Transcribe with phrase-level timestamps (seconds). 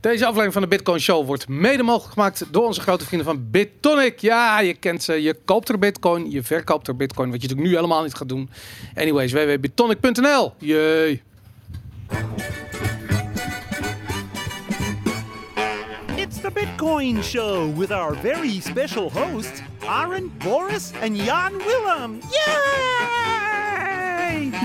[0.00, 3.50] Deze aflevering van de Bitcoin Show wordt mede mogelijk gemaakt door onze grote vrienden van
[3.50, 4.18] BitTonic.
[4.18, 5.22] Ja, je kent ze.
[5.22, 8.28] Je koopt er Bitcoin, je verkoopt er Bitcoin, wat je natuurlijk nu helemaal niet gaat
[8.28, 8.50] doen.
[8.94, 10.52] Anyways, www.bitonic.nl.
[10.58, 11.22] Jee.
[16.16, 22.20] It's the Bitcoin Show with our very special hosts, Aaron, Boris, and Jan Willem.
[22.30, 23.47] Yay!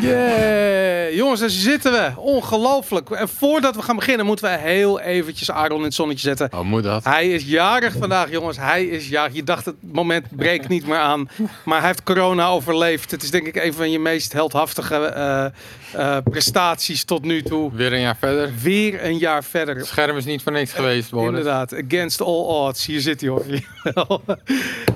[0.01, 1.15] Yeah.
[1.15, 2.11] Jongens, daar zitten we.
[2.15, 3.09] Ongelooflijk.
[3.09, 6.49] En voordat we gaan beginnen, moeten we heel eventjes Aaron in het zonnetje zetten.
[6.53, 7.03] Oh, moet dat?
[7.03, 8.57] Hij is jarig vandaag, jongens.
[8.57, 9.33] Hij is jarig.
[9.33, 11.29] Je dacht het moment breekt niet meer aan.
[11.65, 13.11] Maar hij heeft corona overleefd.
[13.11, 15.45] Het is denk ik een van je meest heldhaftige eh,
[15.93, 17.71] eh, prestaties tot nu toe.
[17.73, 18.51] Weer een jaar verder.
[18.61, 19.75] Weer een jaar verder.
[19.75, 21.27] Het scherm is niet voor niks geweest, Boris.
[21.27, 22.85] Inderdaad, against all odds.
[22.85, 23.45] Hier zit hij hoor.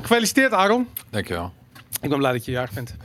[0.02, 0.88] Gefeliciteerd Aaron.
[1.10, 1.54] Dankjewel.
[2.02, 2.96] Ik ben blij dat je jarig bent.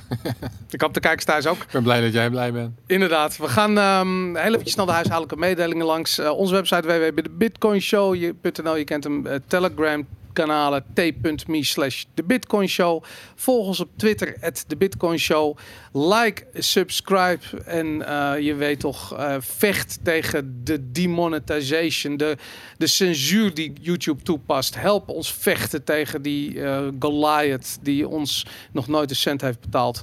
[0.71, 1.63] ik hoop de kijkers thuis ook.
[1.63, 2.79] Ik ben blij dat jij blij bent.
[2.87, 3.37] Inderdaad.
[3.37, 6.19] We gaan um, heel even snel de huishoudelijke mededelingen langs.
[6.19, 8.77] Uh, onze website www.bitcoinshow.nl.
[8.77, 9.27] Je kent hem.
[9.27, 13.03] Uh, Telegram kanalen t.me slash de Bitcoin Show.
[13.35, 15.57] Volg ons op Twitter, at de Bitcoin Show.
[15.95, 22.37] Like, subscribe en uh, je weet toch, uh, vecht tegen de demonetization, de,
[22.79, 24.75] de censuur die YouTube toepast.
[24.75, 30.03] Help ons vechten tegen die uh, Goliath die ons nog nooit een cent heeft betaald.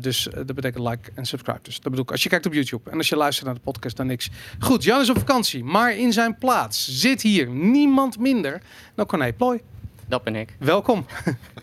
[0.00, 1.60] dus dat betekent like en subscribe.
[1.62, 3.60] Dus dat bedoel ik als je kijkt op YouTube en als je luistert naar de
[3.60, 4.28] podcast dan niks.
[4.58, 8.62] Goed, Jan is op vakantie, maar in zijn plaats zit hier niemand minder
[8.94, 9.60] dan Corné Plooi.
[10.08, 10.56] Dat ben ik.
[10.58, 11.06] Welkom.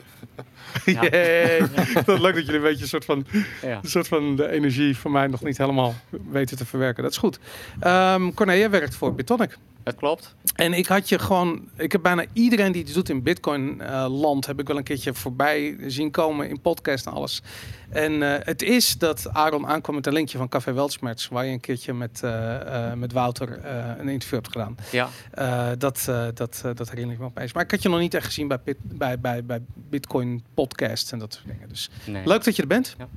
[0.86, 1.02] Ja.
[2.06, 3.26] dat leuk dat jullie een beetje een soort van,
[3.62, 3.80] ja.
[3.84, 5.96] een soort van de energie van mij nog niet helemaal
[6.32, 7.04] weten te verwerken.
[7.04, 7.40] Dat is goed.
[7.88, 9.58] Um, Corné, jij werkt voor Bitonic.
[9.84, 10.36] Dat klopt.
[10.56, 14.06] En ik had je gewoon, ik heb bijna iedereen die het doet in Bitcoin uh,
[14.10, 17.42] land, heb ik wel een keertje voorbij zien komen in podcast en alles.
[17.90, 21.52] En uh, het is dat Aaron aankwam met een linkje van Café Weltschmerz, waar je
[21.52, 23.66] een keertje met, uh, met Wouter
[24.00, 24.76] een interview hebt gedaan.
[24.92, 25.10] Ja.
[25.76, 27.54] dat, dat, dat herinner ik me opeens.
[27.54, 31.20] Maar ik had je nog niet echt gezien bij, bij, bij, bij Bitcoin podcast en
[31.20, 31.70] dat soort dingen.
[31.70, 32.28] Dus nee.
[32.28, 32.96] leuk dat je er bent.
[32.98, 33.08] Ja.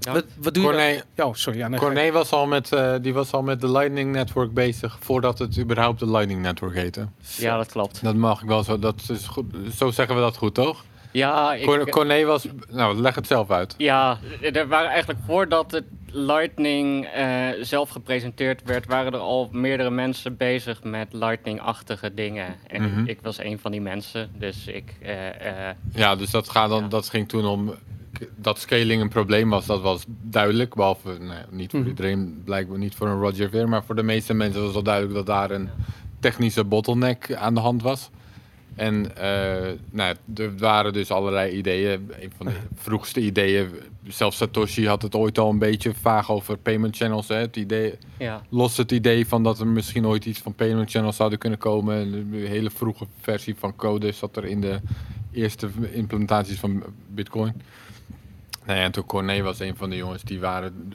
[0.00, 0.12] Ja.
[0.12, 1.02] Wat, wat doe Corné, je?
[1.14, 1.26] dan?
[1.26, 1.58] Oh, sorry.
[1.58, 4.96] Ja, nee, Corné was al met, uh, die was al met de Lightning Network bezig
[5.00, 7.08] voordat het überhaupt de Lightning Network heette.
[7.36, 8.02] Ja, dat klopt.
[8.02, 8.78] Dat mag ik wel zo.
[8.78, 9.44] Dat is goed.
[9.76, 10.84] Zo zeggen we dat goed, toch?
[11.12, 12.46] Ja, ik, Corné was.
[12.68, 13.74] Nou, leg het zelf uit.
[13.78, 14.18] Ja,
[14.52, 20.36] er waren eigenlijk voordat het Lightning uh, zelf gepresenteerd werd, waren er al meerdere mensen
[20.36, 22.54] bezig met Lightning-achtige dingen.
[22.66, 23.06] En Mhm.
[23.06, 24.94] ik was een van die mensen, dus ik.
[25.02, 26.88] eh, eh, Ja, dus dat, gaat dan, Ja.
[26.88, 27.74] dat ging toen om
[28.36, 29.66] dat scaling een probleem was.
[29.66, 30.74] Dat was duidelijk.
[30.74, 31.18] Behalve,
[31.50, 31.88] niet voor Mhm.
[31.88, 33.68] iedereen, blijkbaar niet voor een Roger Ver.
[33.68, 35.68] Maar voor de meeste mensen was wel duidelijk dat daar een
[36.20, 38.10] technische bottleneck aan de hand was.
[38.74, 42.10] En eh, nou, er waren dus allerlei ideeën.
[42.20, 43.68] Een van de vroegste ideeën,
[44.06, 47.28] zelfs Satoshi had het ooit al een beetje vaag over payment channels.
[47.28, 47.34] Hè?
[47.34, 51.16] Het idee, ja, los het idee van dat er misschien ooit iets van payment channels
[51.16, 51.94] zouden kunnen komen.
[51.96, 54.80] En de hele vroege versie van code zat er in de
[55.32, 57.52] eerste implementaties van Bitcoin.
[58.70, 60.92] Nou ja, en toen Corné was een van de jongens die waren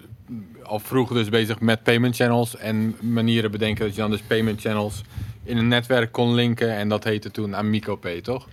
[0.64, 4.62] al vroeg dus bezig met payment channels en manieren bedenken dat je dan dus payment
[4.62, 5.02] channels
[5.44, 8.48] in een netwerk kon linken en dat heette toen Amico Pay, toch?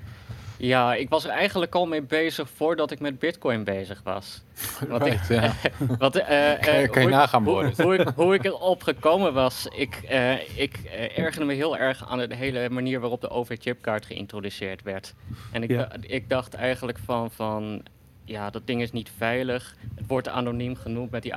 [0.56, 4.42] ja, ik was er eigenlijk al mee bezig voordat ik met Bitcoin bezig was.
[4.88, 5.52] Wat ik, ja.
[5.98, 7.76] Wat, eh, eh, Kan je- kan je hoe ik- nagaan, Boris.
[7.78, 12.08] Hoe ik, hoe ik erop gekomen was, ik, eh, ik eh, ergerde me heel erg
[12.10, 15.14] aan de hele manier waarop de OV-chipkaart geïntroduceerd werd.
[15.52, 15.88] En ik, Ja.
[16.00, 17.82] ik dacht eigenlijk van, van,
[18.24, 19.76] ja, dat ding is niet veilig.
[19.94, 21.34] Het wordt anoniem genoemd met die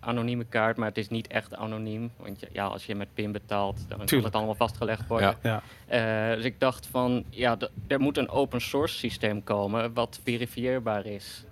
[0.00, 2.10] anonieme kaart, maar het is niet echt anoniem.
[2.16, 4.26] Want ja, als je met PIN betaalt, dan kan Tuurlijk.
[4.26, 5.36] het allemaal vastgelegd worden.
[5.42, 5.62] Ja.
[5.88, 6.30] Ja.
[6.30, 11.06] Eh, dus ik dacht van, ja, er moet een open source systeem komen wat verifieerbaar
[11.06, 11.44] is.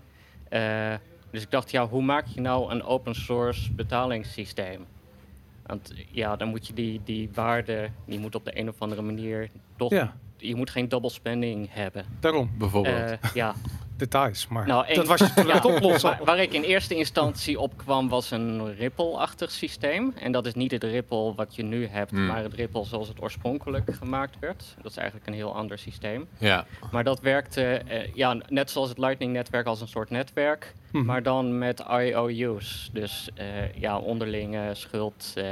[0.49, 0.95] Eh,
[1.31, 4.87] dus ik dacht, ja, hoe maak je nou een open source betalingssysteem?
[5.67, 9.03] Want ja, dan moet je die, die waarde, die moet op de een of andere
[9.03, 10.17] manier toch, Ja.
[10.47, 12.05] Je moet geen double spending hebben.
[12.21, 12.51] Daarom.
[12.59, 13.11] Bijvoorbeeld.
[13.11, 13.55] Eh, ja,
[13.97, 14.49] Details.
[14.49, 16.11] Maar Nou, dat was je toen oplossen.
[16.11, 20.13] waar, waar ik in eerste instantie op kwam was een Ripple-achtig systeem.
[20.21, 22.27] En dat is niet het Ripple wat je nu hebt, Hmm.
[22.27, 24.75] maar het Ripple zoals het oorspronkelijk gemaakt werd.
[24.83, 26.29] Dat is eigenlijk een heel ander systeem.
[26.39, 26.67] ja.
[26.91, 31.05] Maar dat werkte eh, ja, net zoals het Lightning-netwerk als een soort netwerk, Mhm.
[31.05, 32.91] maar dan met IOU's.
[32.93, 35.45] Dus eh, ja, onderlinge schuld eh,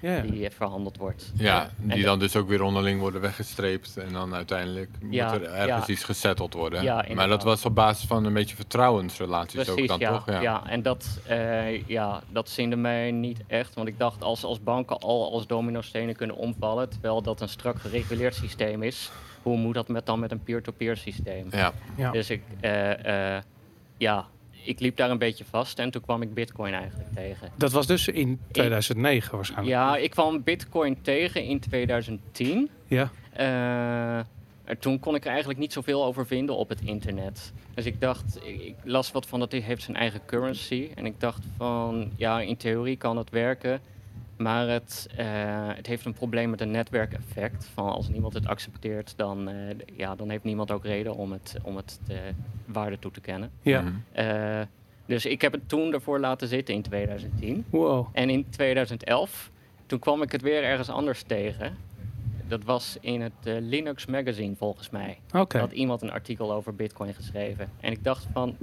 [0.00, 0.22] Ja, ja.
[0.22, 1.32] die eh, verhandeld wordt.
[1.34, 3.96] Ja, En die dan dus ook weer onderling worden weggestreept.
[3.96, 5.92] En dan uiteindelijk Ja, moet er ergens ja.
[5.92, 6.82] iets gesetteld worden.
[6.82, 10.40] Ja, maar dat was op basis van een beetje vertrouwensrelaties Precies, ook dan, ja, toch?
[10.42, 10.66] ja.
[10.66, 13.74] en dat, eh ja, dat zinde mij niet echt.
[13.74, 17.80] Want ik dacht, als, als banken al als dominostenen kunnen omvallen, terwijl dat een strak
[17.80, 19.10] gereguleerd systeem is,
[19.42, 21.46] hoe moet dat met, dan met een peer-to-peer systeem?
[21.50, 21.72] Ja.
[21.96, 22.10] Ja.
[22.10, 23.42] Dus ik, eh, eh,
[23.96, 24.26] ja,
[24.64, 27.48] ik liep daar een beetje vast en toen kwam ik Bitcoin eigenlijk tegen.
[27.56, 29.76] Dat was dus in 2009 waarschijnlijk.
[29.76, 32.70] Ja, ik kwam Bitcoin tegen in 2010.
[32.86, 33.10] Ja.
[34.64, 37.52] En toen kon ik er eigenlijk niet zoveel over vinden op het internet.
[37.74, 40.88] Dus ik dacht, ik, las wat van dat hij heeft zijn eigen currency.
[40.94, 43.80] En ik dacht van, ja, in theorie kan het werken.
[44.38, 45.26] Maar het, eh,
[45.74, 47.64] het heeft een probleem met een netwerkeffect.
[47.74, 49.56] Van als niemand het accepteert, dan, eh,
[49.96, 52.20] ja, dan heeft niemand ook reden om het, om het de
[52.64, 53.50] waarde toe te kennen.
[53.62, 53.80] Ja.
[53.80, 53.92] Mhm.
[54.12, 54.60] Eh,
[55.06, 57.64] dus ik heb het toen ervoor laten zitten in 2010.
[57.70, 58.06] Wow.
[58.12, 59.50] En in 2011,
[59.86, 61.76] toen kwam ik het weer ergens anders tegen.
[62.48, 65.18] Dat was in het eh, Linux Magazine volgens mij.
[65.34, 65.58] Oké.
[65.58, 67.70] Had iemand een artikel over Bitcoin geschreven.
[67.80, 68.56] En ik dacht van,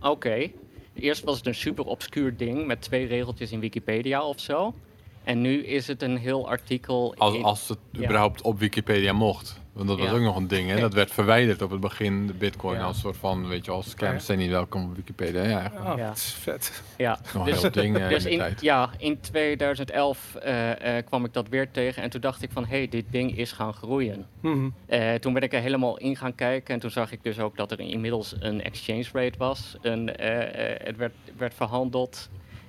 [0.00, 0.50] oké.
[0.94, 4.74] Eerst was het een super obscuur ding met twee regeltjes in Wikipedia of zo.
[5.24, 7.14] En nu is het een heel artikel.
[7.18, 8.04] Als, in- als het Ja.
[8.04, 9.60] überhaupt op Wikipedia mocht.
[9.72, 10.12] Want dat was Ja.
[10.14, 10.80] ook nog een ding, hè?
[10.80, 12.78] Dat werd verwijderd op het begin, de bitcoin.
[12.78, 12.84] Ja.
[12.84, 15.42] Als soort van, weet je, als scams zijn niet welkom op Wikipedia.
[15.42, 15.74] Ja, echt.
[15.74, 16.06] Oh, Ja.
[16.06, 16.82] dat is vet.
[16.96, 17.18] ja.
[17.34, 18.60] nog Dus- een heel ding eh, Dus in de in, tijd.
[18.60, 22.02] ja, in 2011 eh, eh, kwam ik dat weer tegen.
[22.02, 24.26] En toen dacht ik van, hé, hey, dit ding is gaan groeien.
[24.40, 24.68] Mhm.
[24.86, 26.74] Eh, toen ben ik er helemaal in gaan kijken.
[26.74, 29.76] En toen zag ik dus ook dat er inmiddels een exchange rate was.
[29.82, 32.28] Een, eh, eh, het werd, werd verhandeld.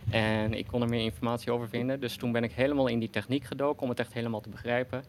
[0.10, 2.00] En ik kon er meer informatie over vinden.
[2.00, 5.04] Dus toen ben ik helemaal in die techniek gedoken om het echt helemaal te begrijpen.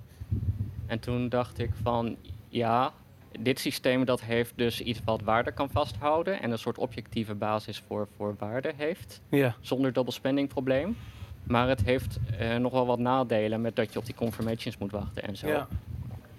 [0.86, 2.16] En toen dacht ik van,
[2.48, 2.92] ja,
[3.40, 6.42] dit systeem dat heeft dus iets wat waarde kan vasthouden.
[6.42, 9.54] En een soort objectieve basis voor, voor waarde heeft Ja.
[9.60, 10.96] zonder double spending probleem.
[11.42, 14.90] Maar het heeft eh, nog wel wat nadelen met dat je op die confirmations moet
[14.90, 15.46] wachten en zo.
[15.48, 15.68] Ja.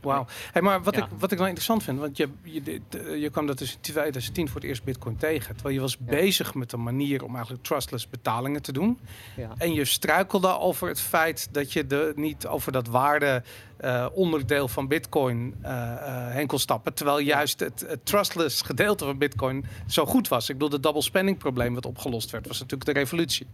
[0.05, 0.25] Wauw.
[0.51, 1.03] Hey, maar wat, Ja.
[1.03, 2.81] ik, wat ik wel interessant vind, want je, je,
[3.19, 5.53] je kwam dat dus in 2010 voor het eerst Bitcoin tegen.
[5.53, 8.99] Terwijl je was bezig met een manier om eigenlijk trustless betalingen te doen.
[9.35, 9.53] Ja.
[9.57, 13.43] En je struikelde over het feit dat je de, niet over dat waarde
[13.77, 16.93] eh, onderdeel van Bitcoin eh, heen kon stappen.
[16.93, 20.49] Terwijl juist het, het trustless gedeelte van Bitcoin zo goed was.
[20.49, 23.47] Ik bedoel, het double spending probleem wat opgelost werd, was natuurlijk de revolutie.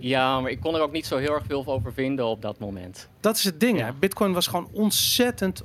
[0.00, 2.58] Ja, maar ik kon er ook niet zo heel erg veel over vinden op dat
[2.58, 3.08] moment.
[3.20, 3.78] Dat is het ding.
[3.78, 3.84] Ja.
[3.86, 3.92] Hè?
[3.92, 5.62] Bitcoin was gewoon ontzettend.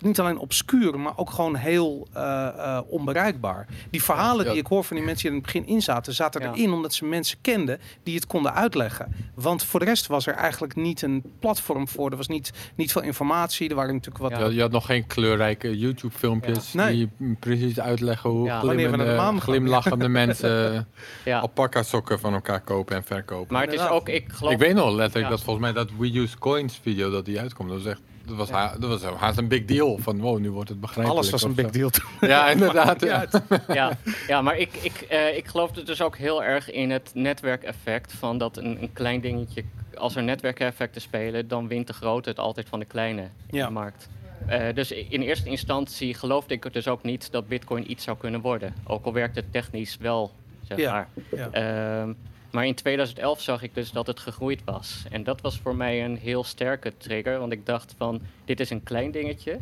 [0.00, 3.66] Niet alleen obscuur, maar ook gewoon heel eh, eh, onbereikbaar.
[3.90, 4.50] Die verhalen Ja.
[4.50, 7.04] die ik hoor van die mensen die in het begin in zaten, erin omdat ze
[7.04, 9.14] mensen kenden die het konden uitleggen.
[9.34, 12.10] Want voor de rest was er eigenlijk niet een platform voor.
[12.10, 13.68] Er was niet, niet veel informatie.
[13.68, 14.40] Er waren natuurlijk wat.
[14.40, 14.46] Ja.
[14.46, 16.84] Je, had, nog geen kleurrijke YouTube-filmpjes Ja.
[16.84, 16.94] Nee.
[17.18, 18.64] die precies uitleggen hoe Ja.
[18.64, 19.40] Wanneer we naar de glimmende, maan gaan.
[19.40, 20.86] glimlachende mensen
[21.24, 21.38] Ja.
[21.38, 23.52] alpaca-sokken van elkaar kopen en verkopen.
[23.52, 24.52] Maar het is ook, ik geloof...
[24.52, 25.30] ik weet nog letterlijk Ja.
[25.30, 28.36] dat volgens mij dat We Use Coins video dat die uitkomt, dat was echt, dat
[28.36, 29.98] was, ha- dat was haast een big deal.
[29.98, 31.14] Van wow, nu wordt het begrijpelijk.
[31.18, 31.90] alles was een big deal.
[31.90, 32.04] toen.
[32.28, 33.00] Ja, inderdaad.
[33.04, 33.26] Ja.
[33.68, 33.96] ja,
[34.26, 38.12] ja, maar ik, ik, eh, ik geloof er dus ook heel erg in het netwerkeffect.
[38.12, 39.64] Van dat een, een klein dingetje,
[39.94, 43.66] als er netwerkeffecten spelen, dan wint de grote het altijd van de kleine in Ja.
[43.66, 44.08] de markt.
[44.46, 48.16] Eh, dus in eerste instantie geloofde ik het dus ook niet dat Bitcoin iets zou
[48.16, 48.74] kunnen worden.
[48.86, 50.30] Ook al werkt het technisch wel,
[50.62, 51.08] zeg Ja, maar.
[51.50, 52.06] ja.
[52.50, 55.04] Maar in 2011 zag ik dus dat het gegroeid was.
[55.10, 57.38] En dat was voor mij een heel sterke trigger.
[57.38, 59.58] Want ik dacht van, dit is een klein dingetje.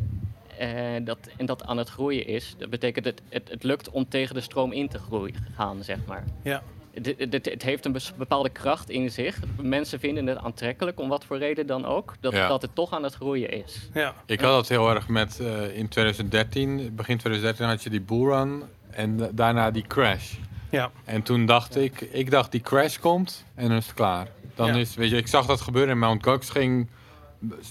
[0.57, 0.69] eh,
[1.01, 2.55] dat, en dat aan het groeien is.
[2.57, 5.97] Dat betekent het, het, het lukt om tegen de stroom in te groeien, gaan, zeg
[6.07, 6.23] maar.
[6.43, 6.63] Ja.
[6.93, 9.39] Het, het, het- heeft een bepaalde kracht in zich.
[9.61, 12.15] Mensen vinden het aantrekkelijk, om wat voor reden dan ook.
[12.19, 12.47] Dat, Ja.
[12.47, 13.89] dat het toch aan het groeien is.
[13.93, 14.13] Ja.
[14.25, 18.63] Ik had dat heel erg met eh, in 2013, begin 2013 had je die bullrun
[18.89, 20.33] en da- daarna die crash.
[20.69, 20.91] Ja.
[21.05, 24.27] En toen dacht ik, ik dacht die crash komt en dan is het klaar.
[24.55, 24.75] Dan Ja.
[24.75, 26.87] is, weet je, ik zag dat gebeuren en Mount Gox ging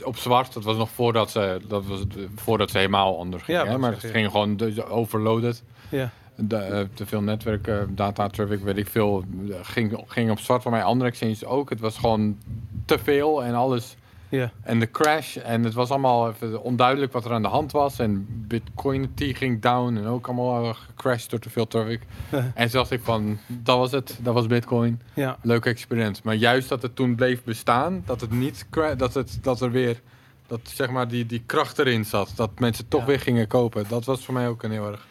[0.05, 0.53] op zwart.
[0.53, 3.59] Dat was nog voordat ze, dat was het, voordat ze helemaal onder ging.
[3.59, 3.71] Ja, hè?
[3.71, 5.63] wat Maar het ging gewoon de- overloaded.
[5.89, 6.11] Ja.
[6.37, 10.63] De, eh, te veel netwerk, data traffic, weet ik veel, eh, ging, ging op zwart.
[10.63, 11.71] Voor mij andere exchanges ook.
[11.71, 12.39] Het was gewoon
[12.85, 13.97] te veel en alles.
[14.29, 14.53] Ja.
[14.63, 15.37] En de crash.
[15.37, 17.99] En het was allemaal even onduidelijk wat er aan de hand was.
[17.99, 19.97] En Bitcoin T ging down.
[19.97, 22.01] En ook allemaal eh, gecrashed door te veel traffic.
[22.31, 24.19] en toen dacht ik van, dat was het.
[24.23, 25.01] Dat was Bitcoin.
[25.15, 25.39] Ja.
[25.43, 26.23] Leuk experiment.
[26.23, 28.03] Maar juist dat het toen bleef bestaan.
[28.07, 28.67] Dat het niet,
[28.97, 30.01] dat, het, dat er weer,
[30.47, 32.33] dat zeg maar die, die kracht erin zat.
[32.37, 33.07] Dat mensen toch Ja.
[33.07, 33.85] weer gingen kopen.
[33.89, 35.07] Dat was voor mij ook een heel erg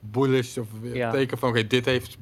[0.00, 0.56] bullish.
[0.56, 0.66] Of
[1.12, 2.16] teken van, oké, dit heeft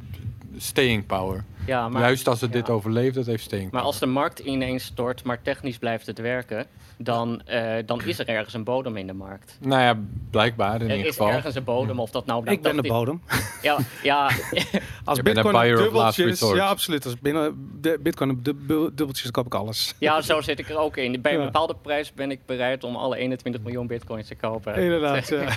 [0.57, 1.45] staying power.
[1.69, 4.85] Ja, maar, juist als het dit overleeft, dat heeft staying maar als de markt ineens
[4.85, 6.67] stort, maar technisch blijft het werken...
[6.97, 9.57] dan, eh, dan is er ergens een bodem in de markt.
[9.61, 9.99] Nou ja,
[10.31, 11.33] blijkbaar in Er ieder is geval.
[11.33, 12.51] ergens een bodem, of dat nou...
[12.51, 13.23] Ik ben de bodem.
[13.63, 14.31] Ja, ja,
[15.05, 16.57] Als Bitcoin buyer een of last dubbeltje is, resort.
[16.57, 17.05] ja absoluut.
[17.05, 19.95] Als binnen de Bitcoin een dub- dubbeltje is, dan koop ik alles.
[19.99, 21.21] ja, zo zit ik er ook in.
[21.21, 21.45] Bij een Ja.
[21.45, 24.75] bepaalde prijs ben ik bereid om alle 21 miljoen bitcoins te kopen.
[24.75, 25.47] Inderdaad, ja.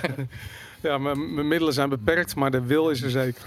[0.82, 3.42] Ja, mijn mijn middelen zijn beperkt, maar de wil is er zeker.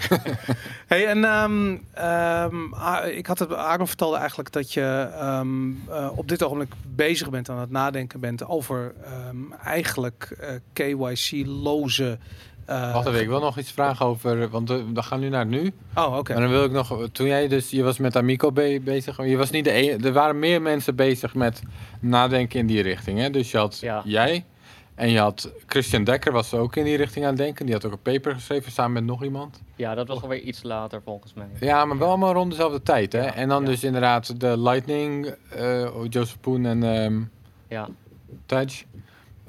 [0.88, 6.10] hey, en ehm, ehm, ah, ik had het, Aaron vertelde eigenlijk dat je ehm, eh,
[6.16, 12.18] op dit ogenblik bezig bent aan het nadenken bent over ehm, eigenlijk eh, KYC-loze
[12.66, 15.50] Eh, Wacht even, ik wil nog iets vragen over, want we gaan nu naar het
[15.50, 15.72] nu.
[15.96, 16.34] Oh, oké.
[16.34, 19.38] En dan wil ik nog, toen jij dus, je was met Amico be- bezig, je
[19.38, 21.62] was niet de enige, er waren meer mensen bezig met
[22.00, 23.20] nadenken in die richting.
[23.20, 23.30] Hè?
[23.30, 24.02] Dus je had Ja.
[24.06, 24.46] jij
[24.96, 27.66] en je had Christian Dekker was ook in die richting aan het denken.
[27.66, 29.62] Die had ook een paper geschreven samen met nog iemand.
[29.76, 31.48] Ja, dat was alweer iets later volgens mij.
[31.60, 33.14] Ja, maar wel allemaal rond dezelfde tijd.
[33.14, 33.26] Hè?
[33.26, 33.70] Ja, en dan ja.
[33.70, 37.22] dus inderdaad de Lightning, eh Joseph Poen en ehm
[37.68, 37.88] Ja,
[38.46, 38.84] Touch.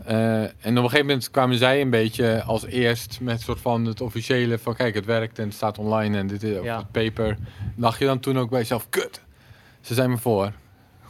[0.04, 3.84] Eh, en op een gegeven moment kwamen zij een beetje als eerst met soort van
[3.84, 6.76] het officiële van kijk, het werkt en het staat online en dit is Ja.
[6.78, 7.36] het paper.
[7.74, 9.20] Dacht je dan toen ook bij jezelf, kut,
[9.80, 10.52] ze zijn me voor.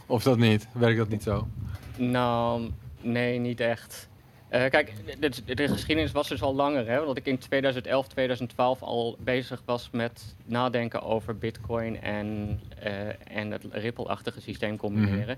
[0.05, 0.67] Of dat niet?
[0.71, 1.47] Werkt dat niet zo?
[1.95, 2.69] nou,
[3.01, 4.06] nee, niet echt.
[4.49, 7.05] Eh, kijk, de, de, de geschiedenis was dus al langer, hè?
[7.05, 13.51] Want ik in 2011, 2012 al bezig was met nadenken over Bitcoin en, eh, en
[13.51, 15.37] het Ripple-achtige systeem combineren.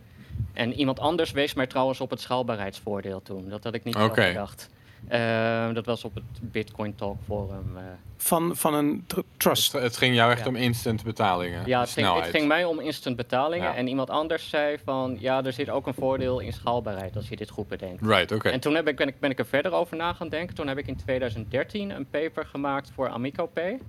[0.53, 3.49] En iemand anders wees mij trouwens op het schaalbaarheidsvoordeel toen.
[3.49, 4.21] Dat had ik niet Oké.
[4.21, 4.69] gedacht.
[5.07, 7.77] Eh, dat was op het Bitcoin Talk Forum.
[7.77, 7.83] eh.
[8.17, 9.71] Van, van een tr- Het, trust.
[9.71, 10.47] het ging jou echt Ja.
[10.47, 11.63] om instant betalingen.
[11.65, 13.67] Ja, het ging, het mij om instant betalingen.
[13.69, 13.75] Ja.
[13.75, 17.35] En iemand anders zei van, ja, er zit ook een voordeel in schaalbaarheid als je
[17.35, 18.01] dit goed bedenkt.
[18.01, 18.49] Right, oké.
[18.49, 20.55] En toen heb ik, ben, ik, ben ik er verder over na gaan denken.
[20.55, 23.79] Toen heb ik in 2013 een paper gemaakt voor AmicoPay.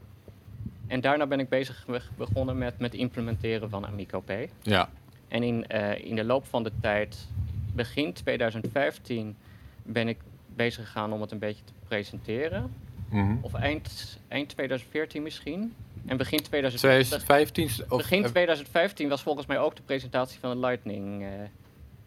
[0.87, 1.87] En daarna ben ik bezig
[2.17, 4.51] begonnen met, met implementeren van AmicoPay.
[4.63, 4.89] Ja,
[5.29, 7.29] En in, eh, in de loop van de tijd,
[7.75, 9.37] begin 2015,
[9.83, 10.19] ben ik
[10.57, 12.75] bezig gegaan om het een beetje te presenteren.
[13.11, 13.35] Mhm.
[13.41, 15.75] Of eind, eind 2014 misschien.
[16.07, 20.51] En begin 2015, 2015 of begin eh, 2015 was volgens mij ook de presentatie van
[20.51, 21.29] het Lightning eh,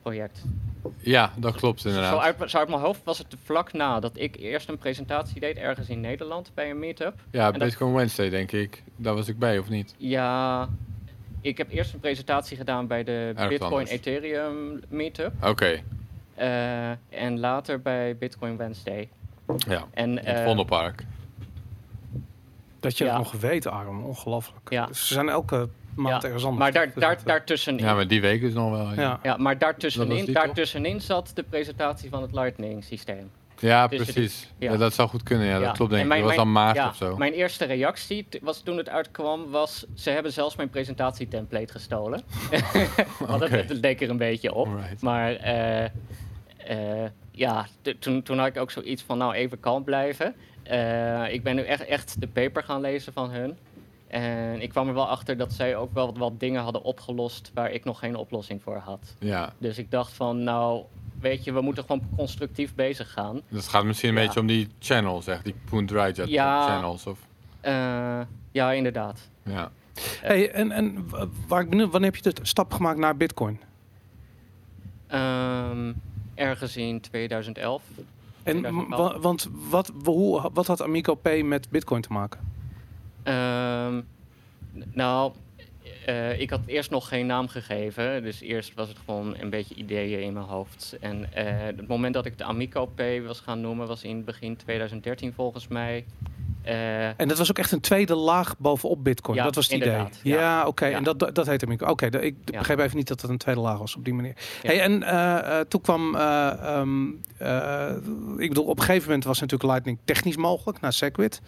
[0.01, 0.43] project.
[0.97, 2.12] ja, dat klopt inderdaad.
[2.13, 5.39] Zo uit, zo uit mijn hoofd was het vlak na dat ik eerst een presentatie
[5.39, 7.13] deed ergens in Nederland bij een meetup.
[7.31, 8.83] ja, en dat- Bitcoin Wednesday denk ik.
[8.95, 9.95] Daar was ik bij of niet?
[9.97, 10.69] Ja,
[11.41, 13.89] ik heb eerst een presentatie gedaan bij de Bitcoin anders.
[13.89, 15.33] Ethereum meetup.
[15.43, 15.81] Oké,
[17.09, 19.09] en later bij Bitcoin Wednesday.
[19.67, 19.83] ja.
[19.93, 21.03] En, In het eh, Vondelpark.
[22.79, 23.09] Dat je ja.
[23.17, 24.03] het nog weet, Aaron.
[24.03, 24.69] Ongelooflijk.
[24.69, 24.85] Ja.
[24.85, 26.63] Dus ze zijn elke maand Ja, ergens anders.
[26.63, 28.93] maar daar, daar, dat, eh, daartussenin, Ja, maar die week is nog wel.
[28.93, 33.31] Ja, maar Dat daartussenin, daartussenin zat de presentatie van het Lightning systeem.
[33.59, 34.51] Ja, Dus precies.
[34.57, 34.71] ja.
[34.71, 34.77] Ja.
[34.77, 35.47] dat zou goed kunnen.
[35.47, 36.07] Ja, dat klopt denk En ik.
[36.07, 37.17] mijn- dat was dan maart ja, of zo.
[37.17, 42.21] Mijn eerste reactie was toen het uitkwam, was ze hebben zelfs mijn presentatietemplate gestolen.
[43.27, 44.67] Het, het leek er een beetje op.
[44.67, 45.01] Alright.
[45.01, 45.91] Maar eh, eh,
[47.32, 50.36] ja, t- toen, toen had ik ook zoiets van, nou even kalm blijven.
[50.63, 53.58] Eh, ik ben nu echt, echt de paper gaan lezen van hun.
[54.08, 57.51] En ik kwam er wel achter dat zij ook wel wat, wat dingen hadden opgelost
[57.53, 59.15] waar ik nog geen oplossing voor had.
[59.20, 60.84] Ja, Dus ik dacht van, nou,
[61.20, 63.41] weet je, we moeten gewoon constructief bezig gaan.
[63.50, 64.25] dat gaat misschien een Ja.
[64.25, 65.43] beetje om die channels, echt.
[65.43, 66.65] Die Poont Rajat Ja.
[66.67, 67.05] channels.
[67.08, 67.20] Of,
[67.62, 68.20] Eh,
[68.51, 69.29] ja, inderdaad.
[69.43, 69.72] ja.
[70.22, 71.10] Hey, en, en
[71.48, 73.60] waar ik benieuwd, wanneer heb je de stap gemaakt naar Bitcoin?
[75.08, 75.93] Ehm,
[76.43, 77.81] ergens in 2011.
[78.43, 79.13] En 2012.
[79.13, 82.39] wa- want wat, hoe, wat had Amico Pay met Bitcoin te maken?
[83.23, 84.01] Ehm,
[84.91, 85.31] nou,
[86.05, 88.23] eh, ik had eerst nog geen naam gegeven.
[88.23, 90.97] Dus eerst was het gewoon een beetje ideeën in mijn hoofd.
[91.00, 94.55] En eh, het moment dat ik de Amico Pay was gaan noemen was in begin
[94.55, 96.05] 2013 volgens mij.
[96.63, 99.38] Eh, En dat was ook echt een tweede laag bovenop Bitcoin.
[99.38, 99.91] Ja, dat was het idee.
[99.91, 100.67] Ja, Ja.
[100.67, 100.86] oké.
[100.86, 100.98] Ja.
[100.98, 101.86] En dat, dat heet Amico.
[101.88, 102.58] Oké, ik Ja.
[102.58, 104.34] begreep even niet dat het een tweede laag was op die manier.
[104.62, 107.91] Hey, en eh, eh, toen kwam, eh, ehm, eh,
[108.38, 111.41] ik bedoel, op een gegeven moment was natuurlijk Lightning technisch mogelijk naar Segwit.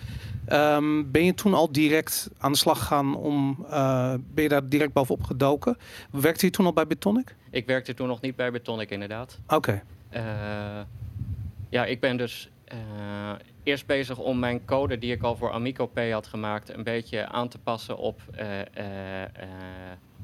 [0.45, 3.65] Ehm, ben je toen al direct aan de slag gegaan om,
[4.33, 5.77] ben je daar direct bovenop gedoken?
[6.11, 7.35] Werkte je toen al bij Bitonic?
[7.51, 9.39] ik werkte toen nog niet bij Betonic inderdaad.
[9.47, 9.83] Oké.
[11.69, 12.77] Ja, ik ben dus eh,
[13.63, 16.73] eerst bezig om mijn code die ik al voor Amico Pay had gemaakt...
[16.73, 19.29] een beetje aan te passen op eh, eh, eh,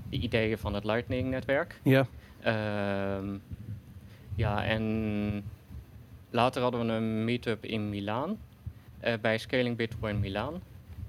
[0.09, 1.79] de ideeën van het Lightning-netwerk.
[1.83, 2.05] Ja.
[2.41, 3.25] Ehm,
[4.35, 5.43] ja, en
[6.29, 8.37] later hadden we een meetup in Milaan.
[8.99, 10.61] eh, bij Scaling Bitcoin Milaan.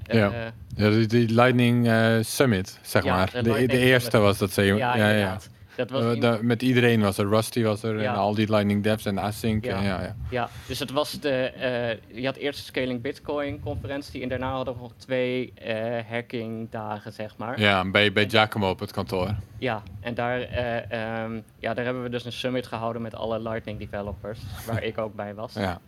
[0.03, 0.53] Ja.
[0.77, 3.31] Ja die, die Lightning eh, Summit, zeg Ja, maar.
[3.31, 4.29] de De, de Lightning eerste Summit.
[4.29, 4.75] was dat, zei je.
[4.75, 5.39] ja, ja, ja.
[5.77, 7.29] Dat was Eh, met iedereen was er.
[7.29, 8.01] Rusty was er.
[8.01, 8.13] Ja.
[8.13, 9.65] En al die Lightning devs en Async.
[9.65, 9.77] Ja.
[9.77, 10.01] en Ja.
[10.03, 11.31] Ja, Ja, dus het was de.
[11.31, 15.99] eh, je had eerst de Scaling Bitcoin conferentie en daarna hadden we nog twee eh
[16.11, 17.61] hacking dagen, zeg maar.
[17.61, 17.91] ja.
[17.91, 19.35] bij, bij Giacomo op het kantoor.
[19.59, 20.77] Ja, en daar, eh,
[21.23, 24.99] ehm, ja, daar hebben we dus een summit gehouden met alle Lightning developers, waar ik
[24.99, 25.55] ook bij was.
[25.55, 25.81] Ja.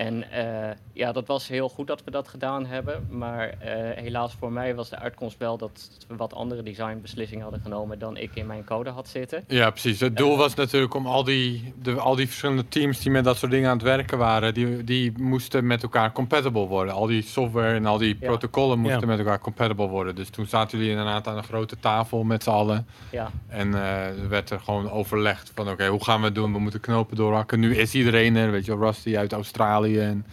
[0.00, 3.06] En eh, ja, dat was heel goed dat we dat gedaan hebben.
[3.10, 7.60] Maar eh, helaas voor mij was de uitkomst wel dat we wat andere designbeslissingen hadden
[7.62, 9.44] genomen dan ik in mijn code had zitten.
[9.48, 10.00] Ja, precies.
[10.00, 13.36] Het doel was natuurlijk om al die, de, al die verschillende teams die met dat
[13.36, 16.94] soort dingen aan het werken waren, die, die moesten met elkaar compatible worden.
[16.94, 18.26] Al die software en al die Ja.
[18.26, 19.06] protocollen moesten Ja.
[19.06, 20.14] met elkaar compatible worden.
[20.14, 22.86] Dus toen zaten jullie inderdaad aan een grote tafel met z'n allen.
[23.10, 26.52] Ja, En eh, er werd er gewoon overlegd van oké, hoe gaan we het doen?
[26.52, 27.60] We moeten knopen doorhakken.
[27.60, 30.26] Nu is iedereen er, weet je wel, Rusty uit Australië en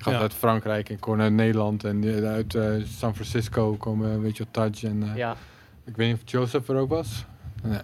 [0.00, 0.20] Gaat Ja.
[0.20, 4.82] uit Frankrijk en komen uit Nederland en uit eh, San Francisco komen, weet je, Touch
[4.84, 5.36] en eh, Ja,
[5.84, 7.24] ik weet niet of Joseph er ook was.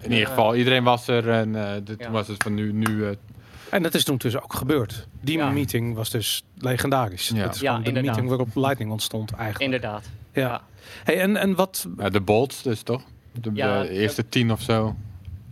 [0.01, 2.11] In ieder geval, iedereen was er en eh dit Ja.
[2.11, 3.11] was het van nu, nu eh,
[3.69, 5.07] En dat is toen dus ook gebeurd.
[5.21, 5.49] Die Ja.
[5.49, 7.27] meeting was dus legendarisch.
[7.27, 7.43] Ja.
[7.43, 8.03] Dat is de inderdaad.
[8.03, 9.63] meeting waarop Lightning ontstond eigenlijk.
[9.73, 10.09] inderdaad.
[10.33, 10.41] Ja.
[10.41, 10.61] Ja.
[11.03, 11.87] Hey, en, en wat...
[11.97, 13.01] ja, de bolts dus toch?
[13.41, 14.95] De, Ja, de eerste tien of zo,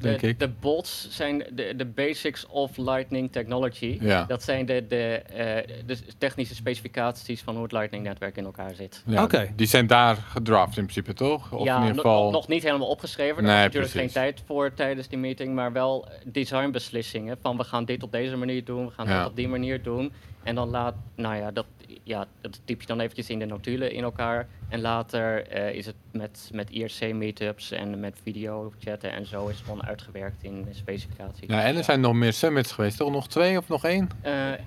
[0.03, 0.39] denk De, ik.
[0.39, 3.97] de bots zijn de, de basics of Lightning technology.
[4.01, 4.23] Ja.
[4.23, 9.03] Dat zijn de, de, eh, de technische specificaties van hoe het Lightning-netwerk in elkaar zit.
[9.05, 9.51] Ja, Oké.
[9.55, 11.51] Die zijn daar gedraft in principe, toch?
[11.51, 12.31] Of ja, in ieder geval...
[12.31, 13.37] nog niet helemaal opgeschreven.
[13.37, 14.13] Er Nee, was natuurlijk precies.
[14.13, 17.37] geen tijd voor tijdens die meeting, maar wel designbeslissingen.
[17.41, 19.19] Van we gaan dit op deze manier doen, we gaan Ja.
[19.21, 20.13] dat op die manier doen.
[20.43, 21.65] En dan laat, nou ja, dat,
[22.03, 24.47] ja, dat typ je dan eventjes in de notulen in elkaar.
[24.69, 29.55] En later eh, is het met, met IRC-meetups en met video chatten en zo is
[29.55, 31.47] het gewoon uitgewerkt in de specificaties.
[31.47, 33.11] Ja, en er zijn nog meer summits geweest, toch?
[33.11, 34.09] Nog twee of nog één?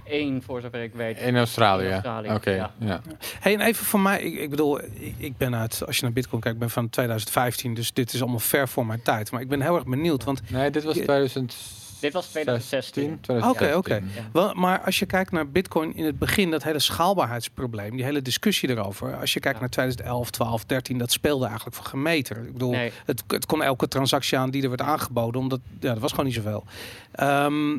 [0.04, 1.18] Eén, voor zover ik weet.
[1.18, 1.84] In Australië.
[1.86, 2.72] In Australië, Oké, ja.
[2.78, 3.00] ja.
[3.40, 6.12] Hey, en even voor mij, ik, ik bedoel, ik, ik ben uit, als je naar
[6.12, 9.30] Bitcoin kijkt, ik ben van 2015, dus dit is allemaal ver voor mijn tijd.
[9.30, 11.84] Maar ik ben heel erg benieuwd, want Nee, dit was Je- 2016.
[12.00, 13.18] Dit was 2016.
[13.20, 13.66] 2016.
[13.66, 14.02] Oké, oké.
[14.34, 14.52] Ja.
[14.54, 18.68] Maar als je kijkt naar Bitcoin in het begin, dat hele schaalbaarheidsprobleem, die hele discussie
[18.70, 19.16] erover.
[19.16, 19.62] Als je kijkt Ja.
[19.62, 22.36] naar 2011, 12, 13, dat speelde eigenlijk voor geen meter.
[22.46, 22.92] Ik bedoel, Nee.
[23.04, 26.26] het, het kon elke transactie aan die er werd aangeboden, omdat ja, dat was gewoon
[26.26, 26.64] niet zoveel.
[27.12, 27.76] Ehm,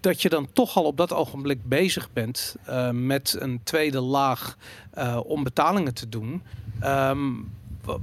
[0.00, 4.56] dat je dan toch al op dat ogenblik bezig bent eh, met een tweede laag
[4.90, 6.42] eh, om betalingen te doen.
[6.80, 7.42] Ehm, wa-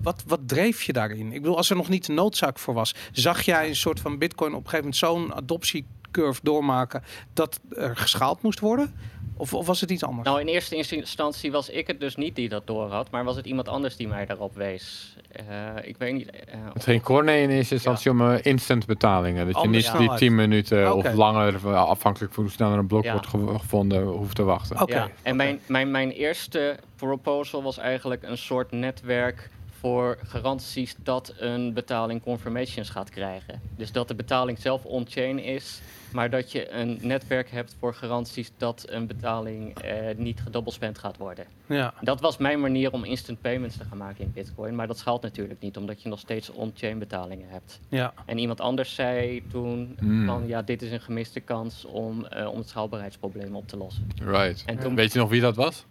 [0.02, 1.32] wat, wat dreef je daarin?
[1.34, 4.18] Ik bedoel, als er nog niet de noodzaak voor was, zag jij een soort van
[4.18, 8.96] Bitcoin op een gegeven moment zo'n adoptiecurve doormaken dat er geschaald moest worden?
[9.38, 10.28] Of, of was het iets anders?
[10.28, 13.36] Nou, in eerste instantie was ik het dus niet die dat door had, maar was
[13.36, 15.16] het iemand anders die mij daarop wees.
[15.32, 15.46] Eh,
[15.82, 16.30] ik weet niet.
[16.30, 19.46] eh, Het ging Corne in eerste instantie om eh, instant betalingen.
[19.46, 20.18] Dat je niet die snelheid.
[20.20, 23.12] 10 minuten of langer, eh, afhankelijk van hoe snel er een blok Ja.
[23.12, 24.82] wordt ge- gevonden, hoeft te wachten.
[24.82, 24.96] Oké.
[24.96, 25.10] ja.
[25.22, 29.50] En mijn, mijn, mijn eerste proposal was eigenlijk een soort netwerk
[29.86, 33.62] voor garanties dat een betaling confirmations gaat krijgen.
[33.76, 35.80] Dus dat de betaling zelf on-chain is,
[36.12, 41.18] maar dat je een netwerk hebt voor garanties dat een betaling eh, niet gedoubelspend gaat
[41.18, 41.46] worden.
[41.66, 41.94] Ja.
[42.02, 45.22] Dat was mijn manier om instant payments te gaan maken in Bitcoin, maar dat schaalt
[45.22, 47.80] natuurlijk niet, omdat je nog steeds on-chain betalingen hebt.
[47.90, 48.14] Ja.
[48.26, 50.26] En iemand anders zei toen Hmm.
[50.26, 54.08] van ja, dit is een gemiste kans om, eh, om het schaalbaarheidsprobleem op te lossen.
[54.24, 54.64] Right.
[54.66, 55.86] En toen, Weet je nog wie dat was?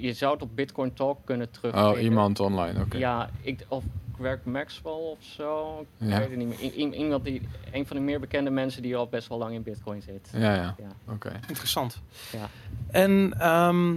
[0.00, 1.92] Je zou het op Bitcoin Talk kunnen terugvinden.
[1.92, 2.96] Oh, iemand online, oké.
[2.98, 3.84] Ja, ik, of
[4.20, 5.80] Greg Maxwell of zo.
[5.98, 6.18] Ik Ja.
[6.18, 6.62] weet het niet meer.
[6.74, 9.62] I- iemand die, een van de meer bekende mensen die al best wel lang in
[9.62, 10.30] Bitcoin zit.
[10.32, 10.74] Ja, ja.
[10.78, 11.12] Ja.
[11.12, 11.32] Oké.
[11.48, 12.02] Interessant.
[12.32, 12.48] Ja.
[12.90, 13.94] En ehm,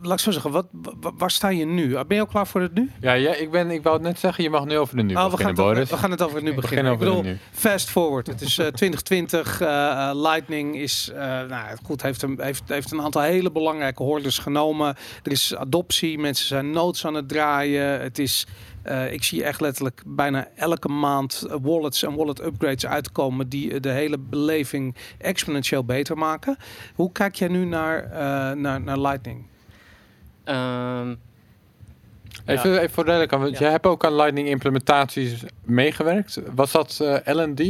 [0.00, 1.88] laat ik zo zeggen, wat, wa- waar sta je nu?
[1.90, 2.90] Ben je al klaar voor het nu?
[3.00, 5.14] Ja, ja ik, ben, ik wou het net zeggen, je mag nu over de nu
[5.14, 5.90] Oh, we, gaan beginnen, het over, Boris.
[5.90, 6.92] we gaan het over het nu We beginnen.
[6.92, 8.26] Ik bedoel, fast forward.
[8.26, 9.60] Het is eh, 2020.
[9.60, 11.10] eh, eh, Lightning is,
[11.48, 14.96] nou goed, heeft een, heeft, heeft een aantal hele belangrijke hordes genomen.
[15.22, 18.00] Er is adoptie, mensen zijn nodes aan het draaien.
[18.00, 18.46] Het is,
[19.10, 24.18] ik zie echt letterlijk bijna elke maand wallets en wallet upgrades uitkomen die de hele
[24.18, 26.56] beleving exponentieel beter maken.
[26.94, 28.08] Hoe kijk jij nu naar,
[28.56, 29.46] naar, naar Lightning?
[30.48, 31.14] Ehm,
[32.46, 33.58] Even, even voor duidelijk, want Ja.
[33.58, 36.40] jij hebt ook aan Lightning implementaties meegewerkt.
[36.54, 37.60] Was dat eh, L&D?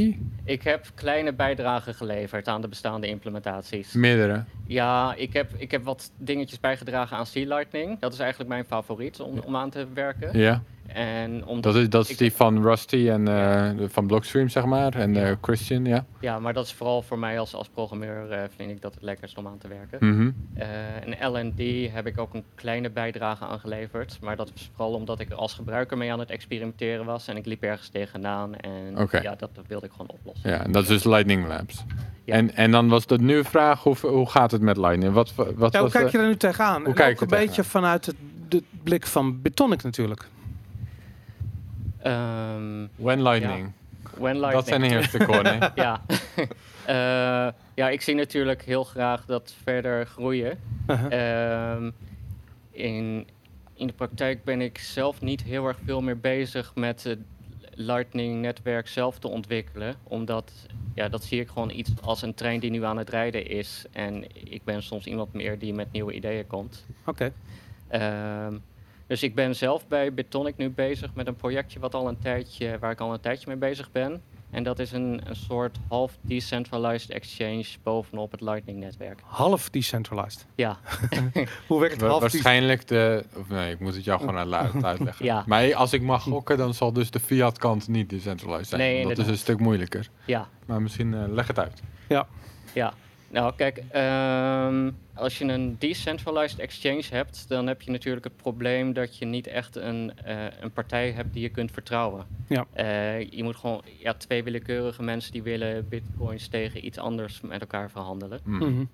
[0.44, 3.92] ik heb kleine bijdragen geleverd aan de bestaande implementaties.
[3.92, 4.44] Meerdere.
[4.66, 8.00] Ja, ik heb, ik heb wat dingetjes bijgedragen aan Sea Lightning.
[8.00, 10.38] Dat is eigenlijk mijn favoriet om, om aan te werken.
[10.38, 10.62] Ja,
[10.94, 14.64] En omdat, dat is, dat is Ik- die van Rusty en eh, van Blockstream, zeg
[14.64, 14.94] maar.
[14.94, 16.04] En eh, Christian, ja.
[16.20, 19.02] ja, maar dat is vooral voor mij als, als programmeur eh, vind ik dat het
[19.02, 19.98] lekkerst om aan te werken.
[20.14, 20.30] Mhm.
[20.54, 20.66] Eh,
[21.20, 24.18] en L&D heb ik ook een kleine bijdrage aan geleverd.
[24.20, 27.28] Maar dat is vooral omdat ik er als gebruiker mee aan het experimenteren was.
[27.28, 28.54] En ik liep ergens tegenaan.
[28.56, 30.50] En ja, dat wilde ik gewoon oplossen.
[30.50, 31.84] Ja, en dat is dus Lightning Labs.
[32.24, 32.34] Ja.
[32.34, 35.12] En, en dan was de nieuwe vraag, hoe, hoe gaat het met Lightning?
[35.12, 36.78] Wat, wat Ja, hoe was kijk de- je er nu tegenaan?
[36.78, 38.16] Hoe En kijk ook je een beetje vanuit het,
[38.48, 40.28] de blik van Bitonic natuurlijk.
[42.02, 43.72] Ehm, When Lightning.
[44.18, 44.52] when Lightning.
[44.52, 45.72] Dat zijn de eerste corner.
[45.74, 46.00] ja.
[46.88, 46.94] Eh,
[47.74, 50.58] ja, ik zie natuurlijk heel graag dat verder groeien.
[50.86, 51.12] Uh-huh.
[51.72, 51.90] Ehm,
[52.70, 53.26] in,
[53.74, 57.18] in de praktijk ben ik zelf niet heel erg veel meer bezig met het
[57.74, 59.94] Lightning-netwerk zelf te ontwikkelen.
[60.02, 60.52] Omdat,
[60.94, 63.84] ja, dat zie ik gewoon iets als een trein die nu aan het rijden is.
[63.92, 66.86] En ik ben soms iemand meer die met nieuwe ideeën komt.
[67.06, 67.32] Oké.
[67.88, 68.54] Ehm,
[69.08, 72.78] dus ik ben zelf bij Bitonic nu bezig met een projectje wat al een tijdje,
[72.78, 74.22] waar ik al een tijdje mee bezig ben.
[74.50, 79.20] En dat is een, een soort half decentralized exchange bovenop het Lightning-netwerk.
[79.24, 80.46] Half decentralized.
[80.54, 80.78] Ja,
[81.66, 83.24] Hoe werkt Wa- half Waarschijnlijk de...
[83.36, 85.24] Of nee, ik moet het jou gewoon uit- uit- uitleggen.
[85.24, 85.42] Ja.
[85.46, 88.80] Maar als ik mag gokken, dan zal dus de fiat kant niet decentralized zijn.
[88.80, 90.08] Nee, dat is een stuk moeilijker.
[90.24, 91.82] ja, Maar misschien eh, leg het uit.
[92.74, 92.92] ja.
[93.30, 98.92] Nou, kijk, ehm, als je een decentralized exchange hebt, dan heb je natuurlijk het probleem
[98.92, 102.26] dat je niet echt een, eh, een partij hebt die je kunt vertrouwen.
[102.48, 102.66] Ja.
[102.72, 107.60] Eh, je moet gewoon ja, twee willekeurige mensen die willen bitcoins tegen iets anders met
[107.60, 108.40] elkaar verhandelen.
[108.44, 108.56] Mm.
[108.58, 108.84] Mhm.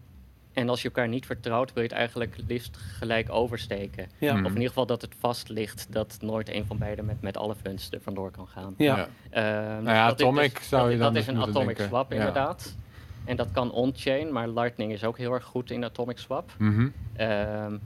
[0.53, 4.09] En als je elkaar niet vertrouwt, wil je het eigenlijk liefst gelijk oversteken.
[4.19, 4.33] Ja.
[4.35, 4.43] Mhm.
[4.45, 7.37] Of in ieder geval dat het vast ligt dat nooit een van beiden met, met
[7.37, 8.75] alle funds er vandoor kan gaan.
[8.79, 9.09] Ja.
[9.31, 11.41] Ehm, dus ja, dat is atomic dus- zou dat, je dat dan is dus een
[11.41, 11.85] atomic denken.
[11.87, 12.19] swap Ja.
[12.19, 12.77] inderdaad.
[13.25, 16.53] En dat kan on-chain, maar Lightning is ook heel erg goed in atomic swap.
[16.59, 16.89] Mhm.
[17.17, 17.77] Ehm,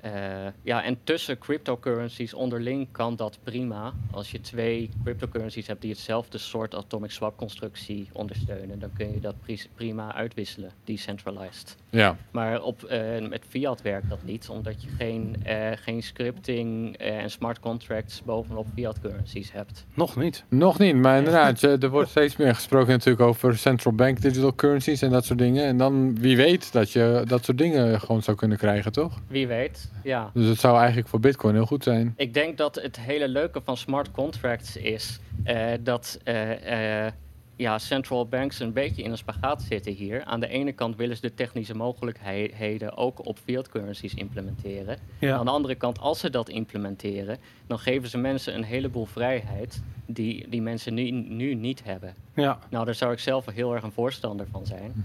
[0.00, 3.92] eh, ja, en tussen cryptocurrencies onderling kan dat prima.
[4.10, 9.20] Als je twee cryptocurrencies hebt die hetzelfde soort atomic swap constructie ondersteunen, dan kun je
[9.20, 11.76] dat pri- prima uitwisselen, decentralized.
[11.96, 12.16] Ja.
[12.30, 17.22] Maar op, eh, met fiat werkt dat niet, omdat je geen, eh, geen scripting eh,
[17.22, 19.86] en smart contracts bovenop fiat currencies hebt.
[19.94, 20.44] Nog niet.
[20.48, 24.54] Nog niet, maar inderdaad, je- er wordt steeds meer gesproken natuurlijk over central bank digital
[24.54, 25.64] currencies en dat soort dingen.
[25.64, 29.20] En dan wie weet dat je dat soort dingen gewoon zou kunnen krijgen, toch?
[29.28, 30.30] Wie weet, ja.
[30.34, 32.12] Dus het zou eigenlijk voor bitcoin heel goed zijn.
[32.16, 37.12] Ik denk dat het hele leuke van smart contracts is eh, dat eh, eh,
[37.56, 40.24] ja, central banks een beetje in een spagaat zitten hier.
[40.24, 44.98] Aan de ene kant willen ze de technische mogelijkheden ook op fiat currencies implementeren.
[45.18, 45.36] Ja.
[45.36, 49.82] Aan de andere kant, als ze dat implementeren, dan geven ze mensen een heleboel vrijheid
[50.06, 52.14] die, die mensen nu, nu niet hebben.
[52.34, 52.58] ja.
[52.70, 55.04] Nou, daar zou ik zelf wel heel erg een voorstander van zijn.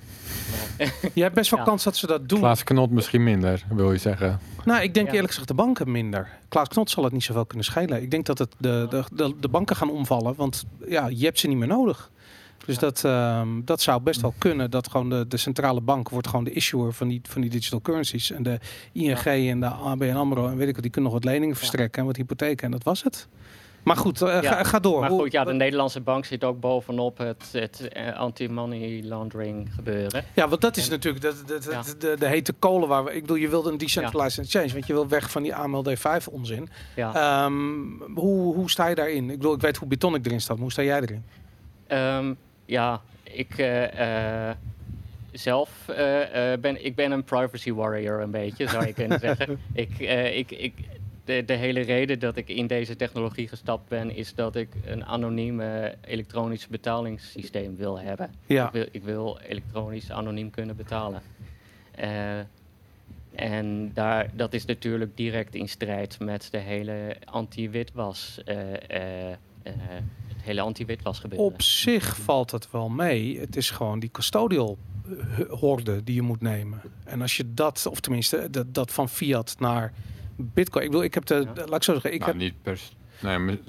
[0.78, 1.66] Maar, Je hebt best wel Ja.
[1.66, 2.40] kans dat ze dat doen.
[2.40, 4.40] Klaas Knot misschien minder, wil je zeggen.
[4.66, 5.12] Nou, ik denk Ja.
[5.14, 6.30] eerlijk gezegd de banken minder.
[6.50, 8.02] Klaas Knot zal het niet zoveel kunnen schelen.
[8.02, 11.40] Ik denk dat het de, de, de, de banken gaan omvallen, want ja, je hebt
[11.40, 12.12] ze niet meer nodig.
[12.66, 14.72] Dus dat, ehm, dat zou best wel kunnen.
[14.72, 17.82] Dat gewoon de, de centrale bank wordt gewoon de issuer van die, van die digital
[17.82, 18.32] currencies.
[18.32, 18.60] En de
[18.92, 22.02] ING en de ABN AMRO en weet ik wat, die kunnen nog wat leningen verstrekken
[22.02, 22.66] en wat hypotheken.
[22.66, 23.28] En dat was het.
[23.84, 24.52] Maar goed, eh, Ja.
[24.54, 25.00] ga, ga door.
[25.00, 30.24] maar goed, ja, de Nederlandse bank zit ook bovenop het, het eh, anti-money laundering gebeuren.
[30.36, 31.82] Ja, want dat is En- natuurlijk de, de, de, Ja.
[32.00, 33.14] de, de hete kolen waar we...
[33.16, 36.70] Ik bedoel, je wilde een decentralized exchange, want je wil weg van die AMLD5 onzin.
[36.96, 37.14] Ja.
[37.46, 37.54] Ehm,
[38.16, 39.30] hoe, hoe sta je daarin?
[39.30, 41.24] Ik bedoel, ik weet hoe Bitonic erin staat, maar hoe sta jij erin?
[41.88, 42.34] Ehm,
[42.66, 43.02] ja,
[43.34, 44.56] ik eh, eh,
[45.32, 49.60] zelf eh, ben, ik ben een privacy warrior een beetje, zou je kunnen zeggen.
[49.74, 50.00] Ik,
[50.34, 50.74] ik, ik,
[51.26, 55.06] de, de hele reden dat ik in deze technologie gestapt ben, is dat ik een
[55.06, 58.34] anonieme elektronisch betalingssysteem wil hebben.
[58.46, 58.66] Ja.
[58.66, 61.22] Ik, wil, ik wil elektronisch anoniem kunnen betalen.
[63.36, 69.38] En daar, dat is natuurlijk direct in strijd met de hele anti-witwas, het
[70.44, 71.48] hele anti-witwas gebeuren.
[71.48, 73.40] Op zich valt het wel mee.
[73.40, 76.82] Het is gewoon die custodial eh, horde die je moet nemen.
[77.04, 79.94] En als je dat, of tenminste dat, dat van fiat naar
[80.36, 80.84] bitcoin.
[80.86, 81.66] Ik bedoel, ik heb de, Ja.
[81.66, 82.80] laat ik zo zeggen, ik nou, heb, niet per...
[83.22, 83.60] Nee,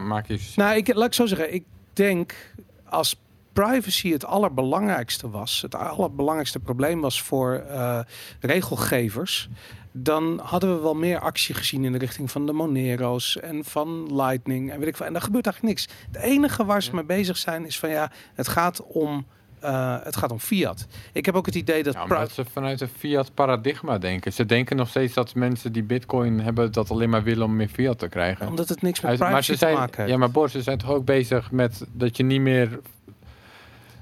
[0.00, 0.52] maak je...
[0.56, 3.16] nou, ik, laat ik zo zeggen, ik denk als
[3.52, 8.00] privacy het allerbelangrijkste was, het allerbelangrijkste probleem was voor eh,
[8.40, 9.48] regelgevers,
[9.92, 14.16] dan hadden we wel meer actie gezien in de richting van de Monero's en van
[14.16, 15.06] Lightning en weet ik veel.
[15.06, 15.94] En daar gebeurt eigenlijk niks.
[16.12, 19.26] Het enige waar ze mee bezig zijn is van ja, het gaat om,
[19.60, 20.86] eh, het gaat om fiat.
[21.12, 24.32] Ik heb ook het idee dat Ja, omdat ze vanuit een fiat paradigma denken.
[24.32, 27.68] Ze denken nog steeds dat mensen die bitcoin hebben dat alleen maar willen om meer
[27.68, 28.48] fiat te krijgen.
[28.48, 30.10] omdat het niks met maar privacy ze zijn, te maken heeft.
[30.10, 32.80] ja, maar Boris, ze zijn toch ook bezig met dat je niet meer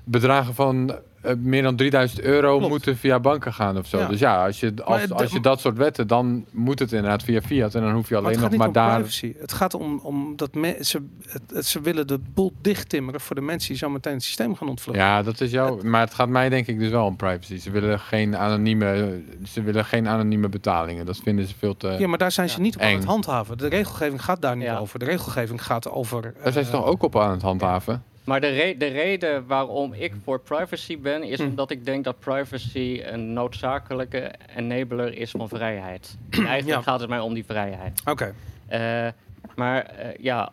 [0.05, 0.99] bedragen van
[1.39, 2.69] meer dan 3000 euro Klopt.
[2.73, 3.99] moeten via banken gaan of zo.
[3.99, 4.07] Ja.
[4.09, 7.23] Dus ja, als je, als, het- als je dat soort wetten, dan moet het inderdaad
[7.23, 7.75] via fiat.
[7.75, 8.95] En dan hoef je Maar alleen gaat nog maar daar...
[8.95, 9.35] privacy.
[9.39, 11.21] Het gaat om, om dat mensen,
[11.63, 15.05] ze willen de boel dichttimmeren voor de mensen die zo meteen het systeem gaan ontvluchten.
[15.05, 15.79] Ja, dat is jouw.
[15.83, 17.57] Maar het gaat mij denk ik dus wel om privacy.
[17.59, 21.07] Ze willen geen anonieme, ze willen geen anonieme betalingen.
[21.07, 21.97] Dat vinden ze veel te.
[21.99, 22.63] Ja, maar daar zijn ze Ja.
[22.63, 23.59] niet op aan het handhaven.
[23.59, 24.79] De regelgeving gaat daar niet Ja.
[24.79, 24.99] over.
[24.99, 26.23] De regelgeving gaat over.
[26.43, 28.03] Daar zijn ze eh, toch ook op aan het handhaven.
[28.29, 31.45] Maar de, re- de reden waarom ik voor privacy ben, is Hm.
[31.45, 36.17] omdat ik denk dat privacy een noodzakelijke enabler is van vrijheid.
[36.31, 36.91] En eigenlijk Ja.
[36.91, 38.01] gaat het mij om die vrijheid.
[38.05, 38.35] Oké.
[38.67, 39.09] Eh,
[39.57, 40.53] maar eh, ja,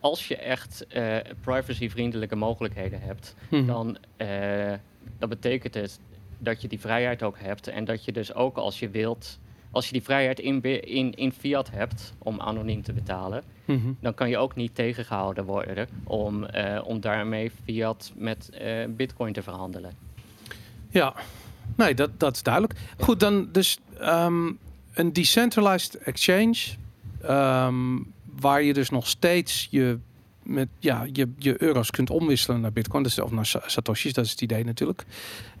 [0.00, 3.66] als je echt eh privacyvriendelijke mogelijkheden hebt, Hm.
[3.66, 3.96] dan
[5.18, 6.00] dat betekent het
[6.38, 7.68] dat je die vrijheid ook hebt.
[7.68, 9.38] En dat je dus ook als je wilt,
[9.76, 13.92] als je die vrijheid in, in, in fiat hebt om anoniem te betalen, Mhm.
[14.00, 19.32] dan kan je ook niet tegengehouden worden om, eh, om daarmee fiat met eh, bitcoin
[19.32, 19.90] te verhandelen.
[20.90, 21.14] Ja,
[21.76, 22.74] nee, dat, dat is duidelijk.
[22.98, 24.52] Goed, dan dus ehm,
[24.94, 26.56] een decentralized exchange,
[27.22, 27.98] ehm,
[28.40, 29.98] waar je dus nog steeds je,
[30.46, 34.24] met, ja, je, je euro's kunt omwisselen naar bitcoin, dus, of naar sa- satoshis, dat
[34.24, 35.04] is het idee natuurlijk.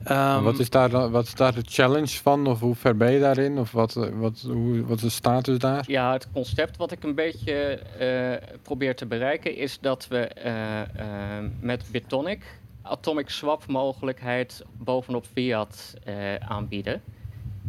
[0.04, 2.46] Ehm, wat, is daar, dan- wat is daar de challenge van?
[2.46, 3.58] Of hoe ver ben je daarin?
[3.58, 5.84] Of wat, wat, hoe, wat is de status daar?
[5.86, 7.52] Ja, het concept wat ik een beetje
[7.98, 12.44] eh, probeer te bereiken is dat we eh, eh, met Bitonic
[12.82, 17.02] atomic swap mogelijkheid bovenop fiat eh, aanbieden.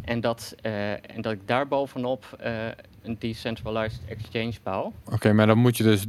[0.04, 2.52] En dat, eh, en dat ik daar bovenop eh,
[3.02, 4.92] een decentralized exchange bouw.
[5.12, 6.04] Oké, maar dan moet je dus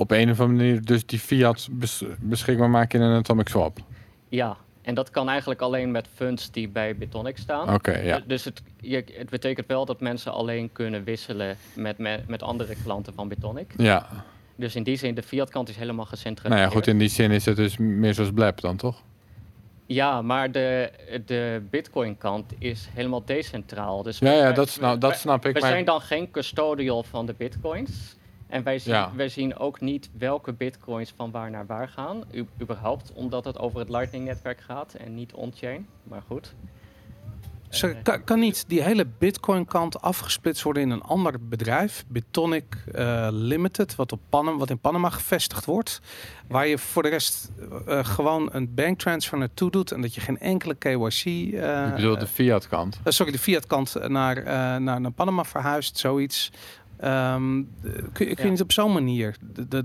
[0.00, 3.78] op een of andere manier dus die fiat bes- beschikbaar maken in een atomic swap.
[4.28, 7.74] Ja, en dat kan eigenlijk alleen met funds die bij Bitonic staan.
[7.74, 8.18] Oké, ja.
[8.18, 12.42] Du- Dus het, je, het betekent wel dat mensen alleen kunnen wisselen met, met, met
[12.42, 13.72] andere klanten van Bitonic.
[13.76, 14.06] Ja,
[14.56, 16.60] Dus in die zin, de fiat kant is helemaal gecentraliseerd.
[16.60, 19.02] nou ja, goed, in die zin is het dus meer zoals Blab dan, toch?
[19.86, 20.90] Ja, maar de,
[21.26, 24.02] de bitcoin kant is helemaal decentraal.
[24.02, 25.54] Dus Ja, ja, dat snap, dat snap ik.
[25.54, 28.16] We Maar zijn dan geen custodial van de bitcoins.
[28.50, 29.10] En wij zien, Ja.
[29.16, 32.22] wij zien ook niet welke bitcoins van waar naar waar gaan.
[32.32, 35.86] U, überhaupt, omdat het over het Lightning-netwerk gaat en niet on-chain.
[36.02, 36.54] Maar goed.
[37.68, 42.64] Zeg, Eh, kan, kan niet die hele Bitcoin-kant afgesplitst worden in een ander bedrijf, Bitonic
[42.92, 46.00] eh, Limited, wat, op Panama, wat in Panama gevestigd wordt,
[46.48, 47.50] waar je voor de rest
[47.86, 52.18] eh, gewoon een banktransfer naartoe doet en dat je geen enkele KYC, eh, ik bedoel
[52.18, 53.00] de fiat kant.
[53.04, 54.44] eh, sorry, de fiat-kant naar, eh,
[54.76, 56.50] naar, naar Panama verhuist, zoiets.
[57.00, 57.64] Ehm, eh,
[58.12, 59.36] kun, je- kun je niet op zo'n manier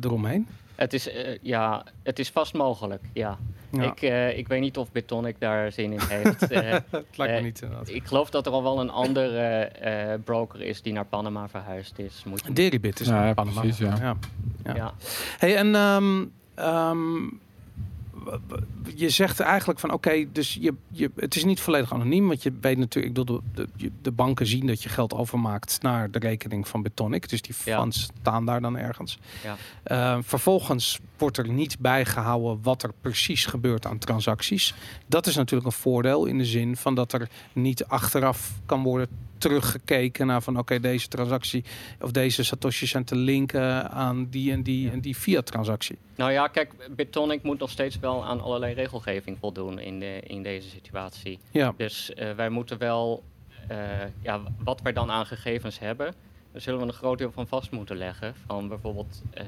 [0.01, 0.47] eromheen?
[0.75, 3.37] Het is, eh, ja, het is vast mogelijk, ja.
[3.71, 6.47] Ja, Ik, eh, ik weet niet of Bitonic daar zin in heeft.
[6.51, 7.89] Eh, het lijkt me niet inderdaad.
[7.89, 11.99] ik geloof dat er al wel een andere eh, broker is die naar Panama verhuisd
[11.99, 12.23] is.
[12.25, 13.59] Moet je- Deribit is Ja, naar ja, Panama.
[13.59, 13.95] precies, ja.
[13.99, 14.15] ja.
[14.63, 14.75] Ja.
[14.75, 14.93] ja.
[15.37, 16.25] Hey, en ehm,
[16.55, 17.23] ehm,
[18.95, 22.53] je zegt eigenlijk van oké, dus je, je, het is niet volledig anoniem, want je
[22.61, 26.67] weet natuurlijk, ik bedoel, de, de, banken zien dat je geld overmaakt naar de rekening
[26.67, 27.79] van Bitonic, dus die Ja.
[27.79, 29.19] funds staan daar dan ergens.
[29.43, 29.55] Ja.
[29.83, 34.73] Ehm, vervolgens wordt er niet bijgehouden wat er precies gebeurt aan transacties.
[35.07, 39.07] Dat is natuurlijk een voordeel in de zin van dat er niet achteraf kan worden
[39.45, 41.63] teruggekeken naar van oké, deze transactie
[42.01, 45.97] of deze satoshis zijn te linken aan die en die en die fiat transactie.
[46.15, 50.43] Nou ja, kijk, Bitonic moet nog steeds wel aan allerlei regelgeving voldoen in, de, in
[50.43, 51.39] deze situatie.
[51.51, 53.23] Ja, Dus eh, wij moeten wel,
[53.67, 53.77] eh,
[54.21, 56.13] ja, wat wij dan aan gegevens hebben,
[56.51, 58.33] daar zullen we een groot deel van vast moeten leggen.
[58.45, 59.47] Van bijvoorbeeld, eh,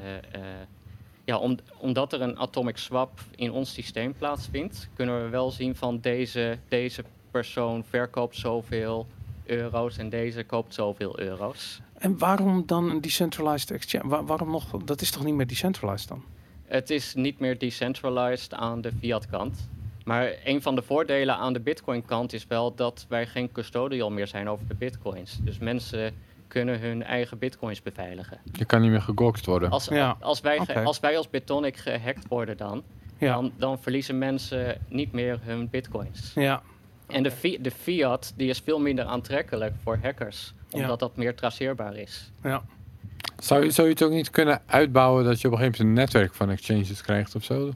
[1.26, 5.76] ja, om, omdat er een atomic swap in ons systeem plaatsvindt, kunnen we wel zien
[5.76, 9.08] van deze, deze persoon verkoopt zoveel
[9.52, 11.82] euro's en deze koopt zoveel euro's.
[11.98, 14.08] en waarom dan een decentralized exchange?
[14.10, 14.66] Waar- waarom nog?
[14.84, 16.24] Dat is toch niet meer decentralized dan?
[16.66, 19.70] Het is niet meer decentralized aan de fiat kant.
[20.04, 24.10] Maar een van de voordelen aan de bitcoin kant is wel dat wij geen custodial
[24.12, 25.38] meer zijn over de bitcoins.
[25.42, 26.14] Dus mensen
[26.48, 28.38] kunnen hun eigen bitcoins beveiligen.
[28.54, 29.70] Je kan niet meer gegokt worden.
[29.70, 32.84] Als, Ja, als, wij, als wij als Bitonic gehackt worden dan,
[33.18, 36.32] Ja, dan, dan verliezen mensen niet meer hun bitcoins.
[36.36, 36.62] ja,
[37.08, 40.80] En de, fi- de fiat die is veel minder aantrekkelijk voor hackers, Ja.
[40.82, 42.32] omdat dat meer traceerbaar is.
[42.44, 42.64] ja.
[43.40, 46.00] Zou je, zou je het ook niet kunnen uitbouwen dat je op een gegeven moment
[46.00, 47.72] een netwerk van exchanges krijgt of zo?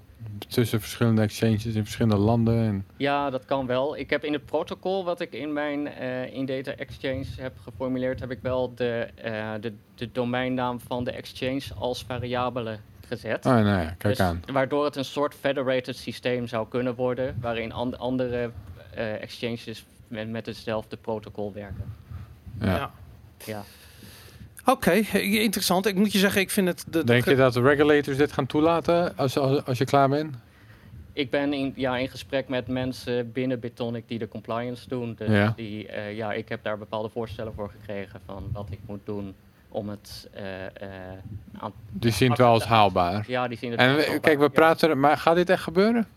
[0.47, 2.57] Tussen verschillende exchanges in verschillende landen.
[2.63, 2.85] En...
[2.97, 3.97] Ja, dat kan wel.
[3.97, 8.19] Ik heb in het protocol wat ik in mijn eh in Data Exchange heb geformuleerd,
[8.19, 13.45] heb ik wel de, eh, de, de domeinnaam van de exchange als variabele gezet.
[13.45, 14.43] Oh, nou ja, kijk Dus aan.
[14.51, 18.51] Waardoor het een soort federated systeem zou kunnen worden, waarin an- andere
[18.93, 21.93] eh, exchanges met, met hetzelfde protocol werken.
[22.59, 22.75] Ja.
[22.75, 22.91] ja.
[23.45, 23.63] Ja.
[24.65, 25.85] Oké, interessant.
[25.85, 26.85] Ik moet je zeggen, ik vind het...
[26.89, 30.35] De, Denk je dat de regulators dit gaan toelaten als, als, als je klaar bent?
[31.13, 35.13] Ik ben in, ja, in gesprek met mensen binnen Bitonic die de compliance doen.
[35.17, 35.53] Dus Ja.
[35.55, 39.35] die, eh, ja, ik heb daar bepaalde voorstellen voor gekregen van wat ik moet doen
[39.71, 40.71] om het eh, eh,
[41.57, 41.71] aan...
[41.91, 43.23] Die zien het wel als haalbaar.
[43.27, 46.07] Ja, die zien het En we- kijk, we praten er, maar gaat dit echt gebeuren?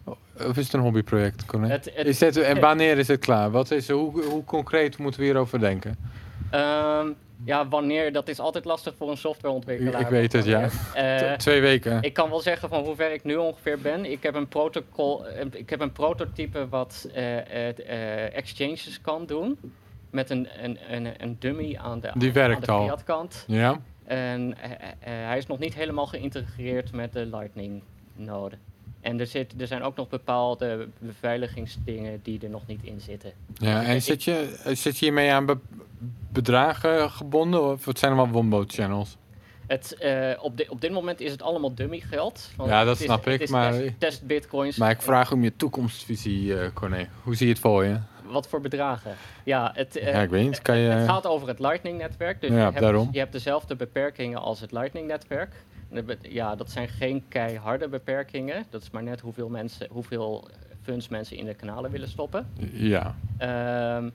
[0.48, 1.44] Of is het een hobbyproject?
[1.52, 3.50] Het, het, Is dit, en wanneer is het klaar?
[3.50, 5.96] Wat is, hoe, hoe concreet moeten we hierover denken?
[6.50, 7.08] ehm,
[7.44, 10.00] ja, wanneer, dat is altijd lastig voor een softwareontwikkelaar.
[10.00, 10.68] Ik weet het, ja.
[10.94, 12.02] Eh, Twee weken.
[12.02, 14.10] Ik kan wel zeggen van hoe ver ik nu ongeveer ben.
[14.10, 17.08] Ik heb een protocol, ik heb een prototype wat
[18.32, 19.58] exchanges kan doen.
[20.14, 22.86] Met een, een, een, een dummy aan de, Die aan werkt de al.
[22.86, 23.44] fiat kant.
[23.46, 23.80] Ja?
[24.04, 27.82] En eh, eh, hij is nog niet helemaal geïntegreerd met de Lightning
[28.16, 28.56] node.
[29.00, 33.32] En er, zit, er zijn ook nog bepaalde beveiligingsdingen die er nog niet in zitten.
[33.54, 33.82] ja.
[33.82, 35.58] En Ik- zit je, zit je hiermee aan be-
[36.32, 37.70] bedragen gebonden?
[37.70, 39.16] Of het zijn allemaal Wombo channels?
[39.66, 42.50] Het, eh, op, di- op dit moment is het allemaal dummy geld.
[42.56, 44.76] want Ja, dat is- snap ik, maar- Test, test bitcoins.
[44.76, 47.08] Maar ik vraag om je toekomstvisie, Corné.
[47.22, 47.98] Hoe zie je het voor je?
[48.34, 49.14] Wat voor bedragen?
[49.44, 50.62] Ja, het, eh, ja, ik weet niet.
[50.62, 51.06] Kan Het je...
[51.06, 52.40] gaat over het Lightning-netwerk.
[52.40, 53.08] Dus Ja, je, hebt, daarom.
[53.12, 55.54] je hebt dezelfde beperkingen als het Lightning-netwerk.
[56.20, 58.64] Ja, dat zijn geen keiharde beperkingen.
[58.70, 60.48] Dat is maar net hoeveel, mensen, hoeveel
[60.82, 62.46] funds mensen in de kanalen willen stoppen.
[62.72, 63.14] Ja.
[63.38, 64.10] Ehm,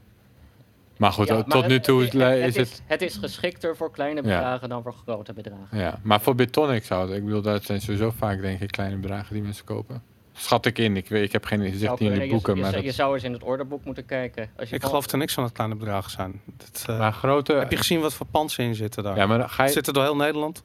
[0.98, 2.82] Maar goed, ja, tot maar nu het- toe het, is, het, is het...
[2.86, 4.28] het is geschikter voor kleine Ja.
[4.28, 5.78] bedragen dan voor grote bedragen.
[5.78, 7.18] Ja, maar voor Bitonic zou het...
[7.18, 10.02] Ik bedoel, dat zijn sowieso vaak denk ik kleine bedragen die mensen kopen.
[10.40, 10.98] Schat ik in.
[10.98, 12.56] Ik, weet, ik heb geen inzicht niet in de boeken.
[12.56, 14.50] je, maar, je, dat- je zou eens in het orderboek moeten kijken.
[14.58, 16.42] Als je Ik geloof er niks van dat kleine bedragen zijn.
[16.58, 17.54] Dat, eh, maar grote...
[17.54, 19.16] heb je gezien wat voor pansen in zitten daar?
[19.16, 20.64] ja, maar dan ga je, Zitten door heel Nederland?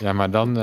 [0.00, 0.48] ja, maar dan...
[0.48, 0.62] eh,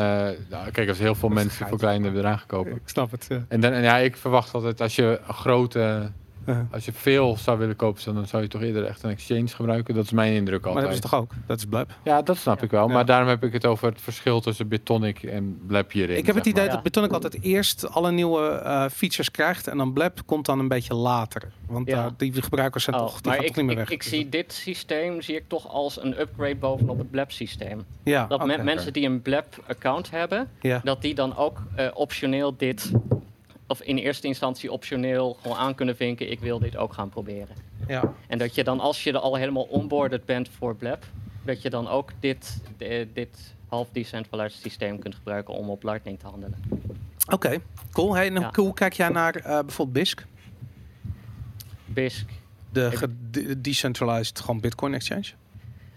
[0.49, 2.71] nou, kijk, als heel veel mensen voor kleine bedragen kopen.
[2.71, 3.25] Ik snap het.
[3.29, 3.45] ja.
[3.47, 6.11] En dan, en ja, ik verwacht altijd als je een grote...
[6.45, 9.47] Uh, Als je veel zou willen kopen, dan zou je toch eerder echt een exchange
[9.47, 9.95] gebruiken.
[9.95, 11.03] Dat is mijn indruk maar dat altijd.
[11.03, 11.31] is toch ook?
[11.47, 11.91] Dat is blab.
[12.03, 12.87] Ja, dat snap ik wel.
[12.87, 12.93] Ja.
[12.93, 16.17] Maar daarom heb ik het over het verschil tussen Bitonic en Blab hierin.
[16.17, 16.65] Ik heb het idee maar.
[16.69, 16.73] Ja.
[16.73, 20.67] dat Bitonic altijd eerst alle nieuwe eh, features krijgt en dan Blab komt dan een
[20.67, 21.51] beetje later.
[21.67, 22.05] Want Ja.
[22.05, 23.97] eh, die gebruikers zijn Oh, toch, die maar gaan ik, toch niet meer ik, weg.
[23.97, 27.81] ik zie dit systeem zie ik toch als een upgrade bovenop het Blab systeem.
[28.03, 30.81] ja, Dat mensen die een Blab account hebben, Ja.
[30.83, 32.91] dat die dan ook eh, optioneel dit,
[33.73, 37.55] of in eerste instantie optioneel gewoon aan kunnen vinken, ik wil dit ook gaan proberen.
[37.87, 38.13] Ja.
[38.27, 41.05] En dat je dan, als je er al helemaal onboarded bent voor Blab,
[41.45, 46.19] dat je dan ook dit, de- dit half decentralized systeem kunt gebruiken om op Lightning
[46.19, 46.63] te handelen.
[47.29, 47.57] Oké,
[47.91, 48.15] cool.
[48.15, 48.51] Hey, Ja.
[48.55, 50.25] hoe kijk jij naar eh, bijvoorbeeld BISC?
[51.85, 52.25] BISC.
[52.71, 55.25] De gede- decentralized gewoon Bitcoin exchange?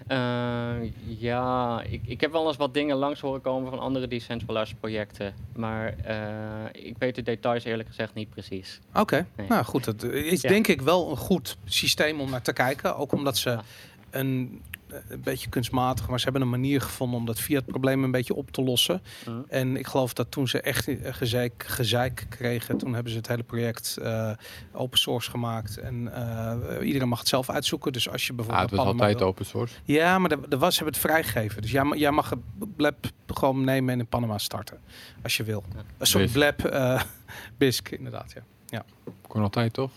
[0.07, 0.75] Eh,
[1.19, 5.35] ja, ik, ik heb wel eens wat dingen langs horen komen van andere decentralized projecten.
[5.57, 8.81] Maar eh, ik weet de details eerlijk gezegd niet precies.
[8.95, 9.49] Oké, Nee.
[9.49, 9.85] nou goed.
[9.87, 10.49] Het is Ja.
[10.49, 12.97] denk ik wel een goed systeem om naar te kijken.
[12.97, 13.63] Ook omdat ze Ja.
[14.11, 14.63] een,
[15.09, 18.11] een beetje kunstmatig, maar ze hebben een manier gevonden om dat via het probleem een
[18.11, 19.03] beetje op te lossen.
[19.27, 19.41] Mhm.
[19.49, 23.29] En ik geloof dat toen ze echt eh, gezeik, gezeik kregen, toen hebben ze het
[23.29, 24.31] hele project eh,
[24.73, 25.79] open source gemaakt.
[25.79, 27.93] En eh, iedereen mag het zelf uitzoeken.
[27.93, 28.71] Dus als je Ja, bijvoorbeeld.
[28.71, 29.75] het was altijd wil- open source.
[29.85, 31.63] Ja, maar er, er was, ze hebben het vrijgegeven.
[31.63, 32.39] Dus jij, jij mag het
[32.77, 34.79] Blab gewoon nemen en in Panama starten.
[35.23, 35.65] Als je wil.
[35.75, 35.79] Ja.
[35.79, 36.33] Eh, sorry, Bisq.
[36.33, 37.03] Blab, eh
[37.65, 38.35] Bisq, inderdaad.
[38.67, 38.85] Ja.
[39.29, 39.91] Kon altijd, toch?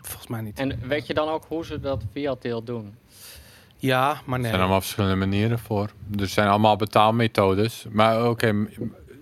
[0.00, 0.58] Volgens mij niet.
[0.58, 2.94] En weet je dan ook hoe ze dat via Tail doen?
[3.82, 4.50] Ja, maar Er nee.
[4.50, 5.90] zijn allemaal verschillende manieren voor.
[6.18, 7.86] Er zijn allemaal betaalmethodes.
[7.90, 8.66] Maar oké,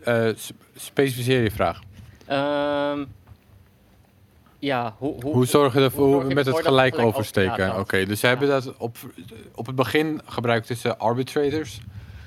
[0.04, 0.28] eh,
[0.76, 1.80] specificeer je vraag.
[2.26, 3.04] Ehm,
[4.58, 7.68] ja, hoe, hoe, Hoe zorg je ervoor hoe met het gelijk oversteken?
[7.68, 8.96] over- Oké, dus ze hebben dat op,
[9.54, 11.80] op het begin gebruikten ze arbitrators.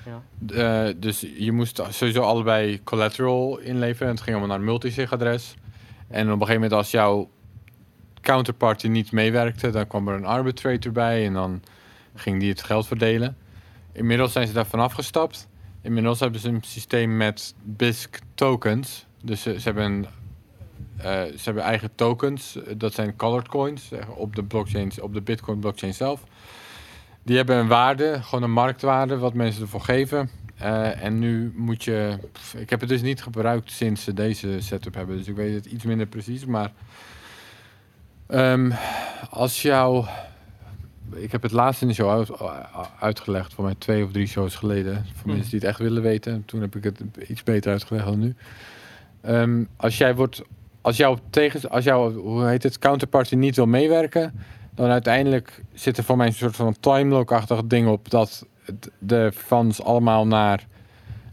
[0.05, 0.85] Ja.
[0.87, 4.07] Eh, dus je moest sowieso allebei collateral inleveren.
[4.07, 5.55] En het ging allemaal naar een multisig-adres.
[6.07, 7.29] En op een gegeven moment als jouw
[8.21, 11.61] counterparty niet meewerkte, dan kwam er een arbitrator bij en dan
[12.15, 13.37] ging die het geld verdelen.
[13.91, 15.47] Inmiddels zijn ze daar vanaf gestapt.
[15.81, 19.05] Inmiddels hebben ze een systeem met BISC tokens.
[19.21, 20.05] Dus ze, hebben
[20.97, 22.57] eh, ze hebben eigen tokens.
[22.77, 26.23] Dat zijn colored coins op de blockchain, op de Bitcoin blockchain zelf.
[27.23, 30.29] Die hebben een waarde, gewoon een marktwaarde, wat mensen ervoor geven.
[30.57, 32.17] Eh, en nu moet je.
[32.57, 35.65] ik heb het dus niet gebruikt sinds ze deze setup hebben, dus ik weet het
[35.65, 36.45] iets minder precies.
[36.45, 36.71] Maar
[38.27, 38.71] ehm,
[39.29, 40.07] als jouw.
[41.15, 42.31] Ik heb het laatst in de show uit-
[42.99, 44.93] uitgelegd, voor mij twee of drie shows geleden.
[44.93, 45.31] Voor Hmm.
[45.31, 46.43] mensen die het echt willen weten.
[46.45, 48.35] Toen heb ik het iets beter uitgelegd dan nu.
[49.21, 50.41] Ehm, als jij wordt.
[50.81, 51.69] Als jouw tegen.
[51.69, 52.11] Als jouw.
[52.13, 52.79] Hoe heet het?
[52.79, 54.33] Counterparty niet wil meewerken.
[54.75, 58.09] Dan uiteindelijk zit er voor mij een soort van timelock-achtig ding op.
[58.09, 58.45] Dat
[58.99, 60.65] de funds allemaal naar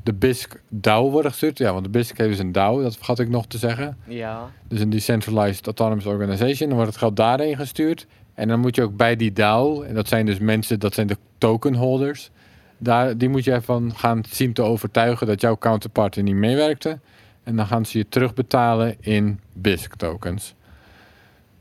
[0.03, 1.59] de BISC DAO worden gestuurd.
[1.59, 2.83] Ja, want de BISC heeft dus een DAO.
[2.83, 3.97] Dat vergat ik nog te zeggen.
[4.07, 6.69] ja, Dus een Decentralized Autonomous Organization.
[6.69, 8.07] Dan wordt het geld daarheen gestuurd.
[8.41, 11.07] En dan moet je ook bij die DAO, en dat zijn dus mensen, dat zijn
[11.07, 12.31] de token holders.
[12.79, 16.99] Daar, die moet je ervan gaan zien te overtuigen dat jouw counterparty niet meewerkte.
[17.43, 20.55] En dan gaan ze je terugbetalen in BISC tokens.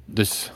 [0.06, 0.52] Dus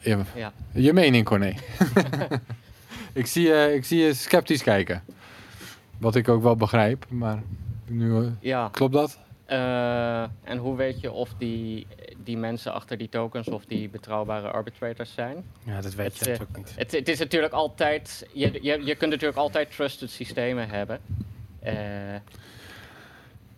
[0.00, 0.52] ja, ja.
[0.72, 1.54] je mening, Corné.
[3.12, 5.02] ik, zie, je ik zie je sceptisch kijken.
[5.98, 7.42] Wat ik ook wel begrijp, maar
[7.86, 8.68] nu, eh, ja.
[8.72, 9.18] klopt dat?
[9.44, 11.86] Eh, en hoe weet je of die,
[12.24, 15.44] die mensen achter die tokens of die betrouwbare arbitrators zijn?
[15.64, 16.72] Ja, dat weet Het, je eh, natuurlijk niet.
[16.76, 21.00] Het, het is natuurlijk altijd, je, je, je kunt natuurlijk altijd trusted systemen hebben.
[21.60, 21.74] Eh,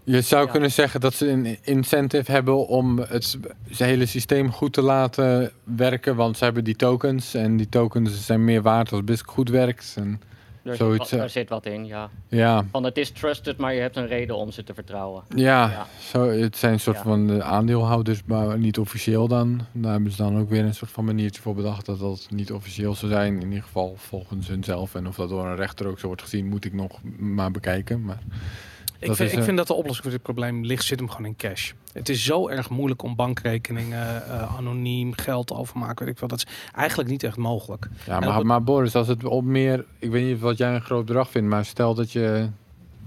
[0.05, 0.51] Je zou Ja.
[0.51, 5.53] kunnen zeggen dat ze een incentive hebben om het, het hele systeem goed te laten
[5.65, 6.17] werken.
[6.17, 9.95] Want ze hebben die tokens en die tokens zijn meer waard als BISC goed werkt.
[9.99, 10.21] En,
[10.65, 12.11] Zoiets, zit wat, daar zit wat in, ja.
[12.29, 15.23] ja, Van het is trusted, maar je hebt een reden om ze te vertrouwen.
[15.29, 15.87] ja, Ja.
[16.01, 17.03] Zo, het zijn een soort Ja.
[17.03, 19.61] van eh, aandeelhouders, maar niet officieel dan.
[19.73, 22.53] Daar hebben ze dan ook weer een soort van maniertje voor bedacht dat dat niet
[22.53, 23.35] officieel zou zijn.
[23.41, 24.95] In ieder geval volgens hunzelf.
[24.95, 28.05] En of dat door een rechter ook zo wordt gezien, moet ik nog maar bekijken.
[28.05, 28.19] Maar
[29.11, 31.27] Ik vind, ik eh, vind dat de oplossing voor dit probleem ligt, zit hem gewoon
[31.27, 31.73] in cash.
[31.93, 36.05] Het is zo erg moeilijk om bankrekeningen eh, anoniem geld te overmaken.
[36.05, 36.29] Weet ik wel.
[36.29, 37.89] Dat is eigenlijk niet echt mogelijk.
[38.07, 39.85] Ja, maar, het- maar Boris, als het op meer...
[39.99, 42.49] Ik weet niet wat jij een groot bedrag vindt, maar stel dat je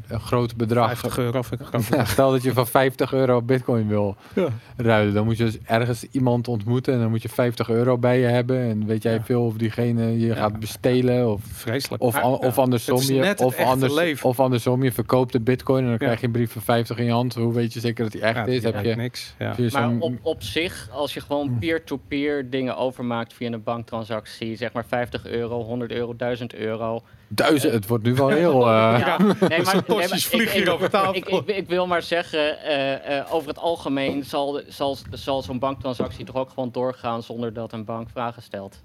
[0.07, 0.87] een groot bedrag.
[0.87, 1.41] 50 euro
[1.89, 4.47] Ja, stel dat je van 50 euro bitcoin wil Ja.
[4.77, 5.13] ruilen.
[5.13, 6.93] Dan moet je dus ergens iemand ontmoeten.
[6.93, 8.59] En dan moet je 50 euro bij je hebben.
[8.59, 9.23] En weet jij Ja.
[9.23, 11.31] veel of diegene je gaat bestelen.
[11.31, 12.03] Of, Vreselijk.
[12.03, 14.29] of, of, andersom, je, of, anders, leven.
[14.29, 15.83] of andersom, je verkoopt de bitcoin.
[15.83, 17.35] En dan krijg je een brief van 50 in je hand.
[17.35, 18.61] Hoe weet je zeker dat die echt ja, is?
[18.61, 19.35] die Heb je, niks.
[19.39, 19.47] Ja.
[19.47, 24.55] heb je Maar op, op zich, als je gewoon peer-to-peer dingen overmaakt via een banktransactie,
[24.55, 27.01] zeg maar 50 euro, 100 euro, 1000 euro.
[27.27, 28.61] Duizend, het wordt nu wel heel...
[28.61, 28.67] eh,
[28.99, 31.15] Ja, nee, maar, nee, ik- vliegen over tafel.
[31.15, 35.59] Ik, ik, ik wil maar zeggen, eh, eh, over het algemeen zal, zal, zal zo'n
[35.59, 38.81] banktransactie toch ook gewoon doorgaan zonder dat een bank vragen stelt.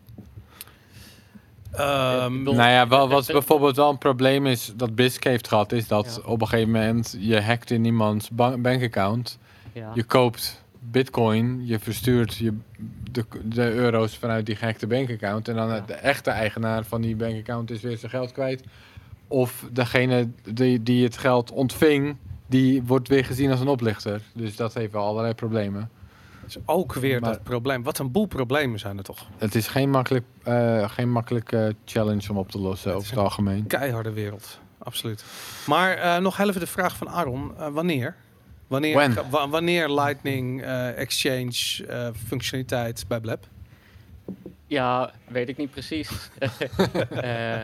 [1.73, 5.89] Ehm, Nou ja, wel, wat bijvoorbeeld wel een probleem is dat BISC heeft gehad, is
[5.89, 6.31] dat Ja.
[6.31, 9.39] op een gegeven moment je hackt in iemands bank bankaccount.
[9.73, 9.91] Ja.
[9.95, 12.53] Je koopt bitcoin, je verstuurt je,
[13.11, 15.49] de, de euro's vanuit die gehackte bankaccount.
[15.49, 15.81] En dan Ja.
[15.87, 18.63] de echte eigenaar van die bankaccount is weer zijn geld kwijt.
[19.29, 22.17] Of degene die, die het geld ontving,
[22.47, 24.21] die wordt weer gezien als een oplichter.
[24.35, 25.91] Dus dat heeft wel allerlei problemen.
[26.47, 27.83] is ook weer Maar- dat probleem.
[27.83, 29.27] Wat een boel problemen zijn er toch.
[29.39, 33.19] Het is geen makkelijk, eh, geen makkelijke challenge om op te lossen Het over het
[33.19, 33.67] algemeen.
[33.67, 34.61] Keiharde wereld.
[34.79, 35.25] Absoluut.
[35.67, 37.53] Maar eh, nog even de vraag van Aaron.
[37.59, 38.15] Eh, wanneer?
[38.73, 39.15] Wanneer, When?
[39.31, 43.47] wa- wanneer Lightning eh, Exchange eh, functionaliteit bij Blab?
[44.67, 46.11] Ja, weet ik niet precies.
[47.11, 47.61] Eh,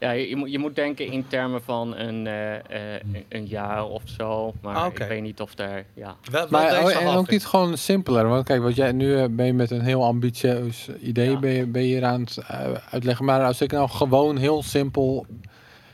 [0.00, 2.54] ja, je, je moet, je moet denken in termen van een, eh,
[2.94, 4.52] eh, een jaar of zo.
[4.62, 5.84] Maar Ah, ik weet niet of daar...
[5.94, 6.16] Ja.
[6.30, 8.28] Wel, wel Maar deze oh, en ook niet gewoon simpeler.
[8.28, 11.38] Want kijk, wat jij nu ben je met een heel ambitieus idee Ja.
[11.38, 12.38] ben, je, ben je hier aan het
[12.90, 13.24] uitleggen.
[13.24, 15.26] Maar als ik nou gewoon heel simpel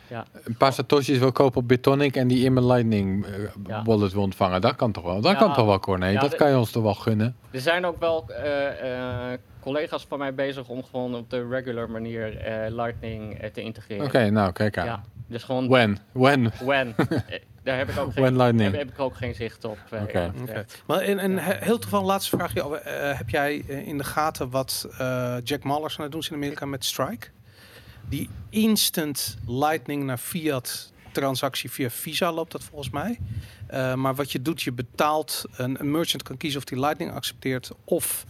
[0.09, 0.25] Ja.
[0.45, 3.27] een paar satoshis wil kopen op Bitonic en die in mijn Lightning
[3.67, 3.83] Ja.
[3.83, 5.21] wallet wil ontvangen, dat kan toch wel?
[5.21, 5.39] Dat Ja.
[5.39, 6.07] kan toch wel, Corné?
[6.07, 7.37] Ja, dat kan je ons toch wel gunnen?
[7.51, 11.91] Er zijn ook wel eh, eh, collega's van mij bezig om gewoon op de regular
[11.91, 14.05] manier eh, Lightning te integreren.
[14.07, 14.87] Oké, nou kijk aan.
[14.87, 15.99] Ja, dus gewoon When?
[16.13, 16.53] When?
[16.65, 16.95] when.
[17.63, 19.79] Daar heb ik ook geen, heb, heb ik ook geen zicht op.
[19.89, 20.83] gezegd.
[20.87, 22.63] Maar en, en he- heel toevallig, laatste vraagje.
[22.63, 26.29] over, eh, heb jij in de gaten wat eh, Jack Mallers aan het doen is
[26.29, 27.27] in Amerika met Strike?
[28.09, 33.19] Die instant Lightning naar fiat transactie via Visa loopt dat volgens mij.
[33.67, 37.71] Eh, maar wat je doet, je betaalt, een, merchant kan kiezen of die Lightning accepteert
[37.85, 38.27] of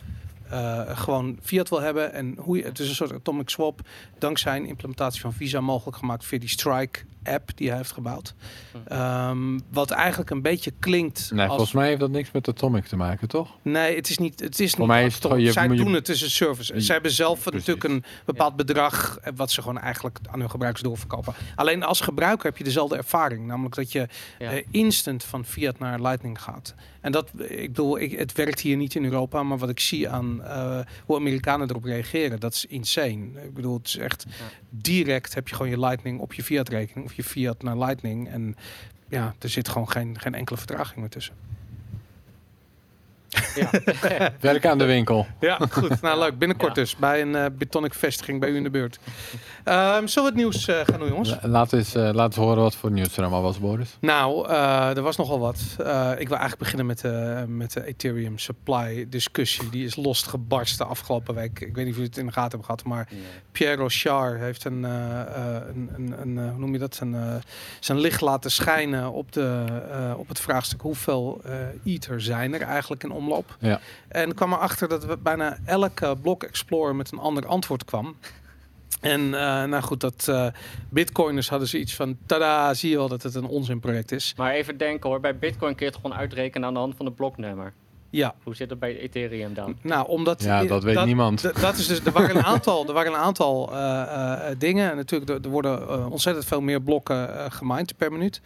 [0.49, 2.13] eh, gewoon fiat wil hebben.
[2.13, 3.81] En hoe je, het is een soort atomic swap,
[4.19, 8.35] dankzij een implementatie van Visa mogelijk gemaakt via die Strike app die hij heeft gebouwd.
[8.89, 11.49] Ehm, wat eigenlijk een beetje klinkt Nee, als...
[11.49, 13.51] volgens mij heeft dat niks met Atomic te maken, toch?
[13.63, 14.41] Nee, het is niet.
[14.41, 15.31] Het is Voor niet mij is het achterop.
[15.37, 16.81] gewoon je- Zij je- doen het, een service.
[16.81, 17.67] Zij hebben zelf Precies.
[17.67, 21.35] natuurlijk een bepaald bedrag eh, wat ze gewoon eigenlijk aan hun gebruikers doorverkopen.
[21.55, 24.09] Alleen als gebruiker heb je dezelfde ervaring, namelijk dat je
[24.39, 24.51] Ja.
[24.51, 26.75] eh, instant van fiat naar Lightning gaat.
[27.05, 30.09] En dat, ik bedoel, ik, het werkt hier niet in Europa, maar wat ik zie
[30.09, 33.43] aan eh, hoe Amerikanen erop reageren, dat is insane.
[33.45, 34.27] Ik bedoel, het is echt
[34.71, 38.29] direct heb je gewoon je Lightning op je fiat rekening of je fiat naar Lightning
[38.29, 38.57] en
[39.09, 41.35] ja, er zit gewoon geen, geen enkele vertraging meer tussen.
[43.55, 43.71] Ja.
[44.41, 45.27] Werk aan de winkel.
[45.41, 46.01] Ja, goed.
[46.01, 46.39] Nou, leuk.
[46.39, 46.83] Binnenkort Ja.
[46.83, 48.99] dus bij een eh Bitonic vestiging bij u in de buurt.
[49.65, 51.31] Ehm zullen we het nieuws eh, gaan doen, jongens?
[51.31, 53.97] La- Laat eens, laat eens horen wat voor nieuws er allemaal was, Boris.
[54.01, 55.61] Nou, er was nogal wat.
[56.19, 59.71] Ik wil eigenlijk beginnen met, de met de Ethereum supply discussie.
[59.71, 61.61] Die is losgebarsten afgelopen week.
[61.61, 63.09] Ik weet niet of jullie het in de gaten hebben gehad, maar
[63.53, 67.43] Pierre Rochard heeft een, een, een, een hoe noem je dat, zijn,
[67.81, 69.65] zijn licht laten schijnen op, de,
[70.17, 71.41] op het vraagstuk hoeveel
[71.85, 73.24] Ether zijn er eigenlijk in omloop.
[73.59, 73.81] Ja.
[74.09, 78.17] En kwam erachter dat we bijna elke Block Explorer met een ander antwoord kwam.
[79.01, 80.47] En eh, nou goed, dat eh,
[80.91, 84.35] bitcoiners hadden zoiets van, tada, zie je wel dat het een onzinproject is.
[84.37, 87.05] Maar even denken hoor, bij Bitcoin kun je het gewoon uitrekenen aan de hand van
[87.05, 87.73] de bloknummer.
[88.15, 89.77] Ja, Hoe zit het bij Ethereum dan?
[89.83, 90.43] nou omdat...
[90.43, 91.43] Ja, dat weet niemand.
[91.61, 94.03] Dat is dus, er waren een aantal, er waren een aantal eh,
[94.51, 94.91] eh, dingen.
[94.91, 98.41] En natuurlijk, er, er worden eh, ontzettend veel meer blokken eh gemined per minuut.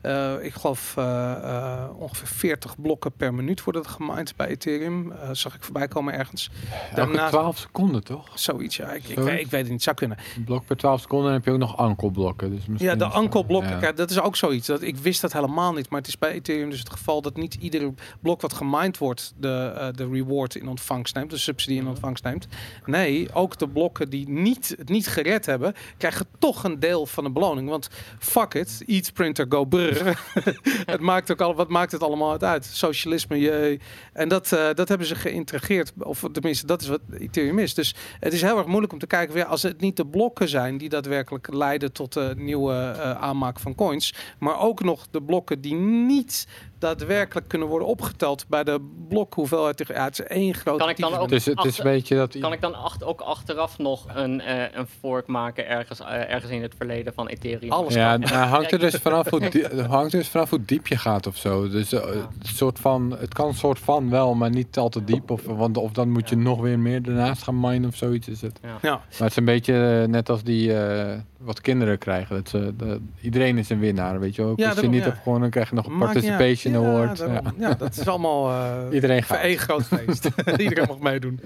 [0.00, 5.12] Eh, ik geloof eh, eh, ongeveer 40 blokken per minuut worden gemined bij Ethereum.
[5.32, 6.50] Zag ik voorbij komen ergens.
[6.72, 8.26] Elke Daarnaast- 12 seconden, toch?
[8.34, 8.88] Zoiets, ja.
[8.92, 9.24] Ik, ik, Zoiets?
[9.24, 10.18] weet, ik weet het niet, zou kunnen.
[10.36, 12.50] Een blok per 12 seconden en heb je ook nog ankelblokken.
[12.50, 13.78] Dus Ja, de ankelblokken, ja.
[13.78, 14.66] kijk, dat is ook zoiets.
[14.66, 17.36] Dat, ik wist dat helemaal niet, maar het is bij Ethereum dus het geval dat
[17.36, 21.80] niet ieder blok wat gemined wordt de, eh, de reward in ontvangst neemt, de subsidie
[21.80, 22.46] in ontvangst neemt.
[22.86, 27.24] Nee, ook de blokken die niet, het niet gered hebben, krijgen toch een deel van
[27.24, 27.68] de beloning.
[27.68, 27.88] Want
[28.18, 30.18] fuck it, eat printer go brr.
[30.94, 32.64] het maakt ook al, wat maakt het allemaal uit?
[32.64, 33.80] Socialisme, jee.
[34.12, 37.74] En dat, eh, dat hebben ze geïntegreerd, of tenminste, dat is wat Ethereum is.
[37.74, 40.48] Dus het is heel erg moeilijk om te kijken, ja, als het niet de blokken
[40.48, 45.22] zijn die daadwerkelijk leiden tot de nieuwe eh, aanmaak van coins, maar ook nog de
[45.22, 46.46] blokken die niet
[46.80, 49.84] daadwerkelijk kunnen worden opgeteld bij de blokhoeveelheid.
[49.88, 52.38] Ja, het is één grote Kan ik dan ook- Dus het is een beetje dat...
[52.38, 56.52] Kan ik dan acht, ook achteraf nog een, eh, een fork maken ergens, eh, ergens
[56.52, 57.70] in het verleden van Ethereum?
[57.72, 58.20] Alles Ja, kan.
[58.20, 61.36] nou, hangt er dus vanaf hoe, die- hangt dus vanaf hoe diep je gaat of
[61.36, 61.68] zo.
[61.68, 62.00] Dus eh,
[62.38, 65.30] het, soort van, het kan een soort van wel, maar niet al te diep.
[65.30, 68.40] Of, want, of dan moet je nog weer meer ernaast gaan minen of zoiets is
[68.40, 68.60] het.
[68.62, 68.78] Ja.
[68.82, 72.36] Maar het is een beetje net als die eh, wat kinderen krijgen.
[72.36, 72.72] Dat ze,
[73.20, 74.50] iedereen is een winnaar, weet je wel.
[74.50, 75.04] Ook Ja, als je niet ja.
[75.04, 77.18] hebt gewonnen, dan krijg je nog een participation Award.
[77.18, 77.34] daarom.
[77.58, 77.68] Ja.
[77.68, 77.74] Ja.
[77.74, 79.44] dat is allemaal eh Iedereen voor gaat.
[79.44, 80.28] één groot feest.
[80.56, 81.40] Iedereen mag meedoen.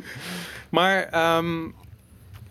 [0.68, 1.68] Maar ehm,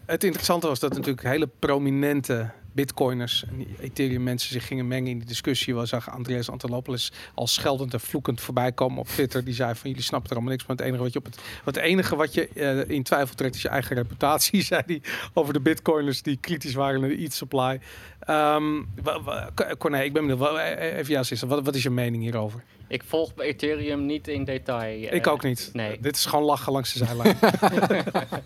[0.05, 5.17] het interessante was dat natuurlijk hele prominente bitcoiners en Ethereum mensen zich gingen mengen in
[5.17, 5.76] die discussie.
[5.76, 9.43] We zagen Andreas Antonopoulos al scheldend en vloekend voorbij komen op Twitter.
[9.45, 10.76] Die zei van jullie snappen er allemaal niks van.
[10.76, 13.55] Het enige wat je op het, wat het enige wat je eh, in twijfel trekt
[13.55, 15.01] is je eigen reputatie, zei hij
[15.34, 17.80] over de bitcoiners die kritisch waren naar de ETH supply.
[18.19, 20.57] Ehm wa- wa- Corné, ik ben benieuwd.
[20.57, 22.63] Eh, Even Sister, wat, wat is je mening hierover?
[22.88, 24.82] Ik volg bij Ethereum niet in detail.
[25.07, 25.69] eh, Ik ook niet.
[25.74, 25.97] Nee.
[26.01, 27.38] Dit is gewoon lachen langs de zijlijn.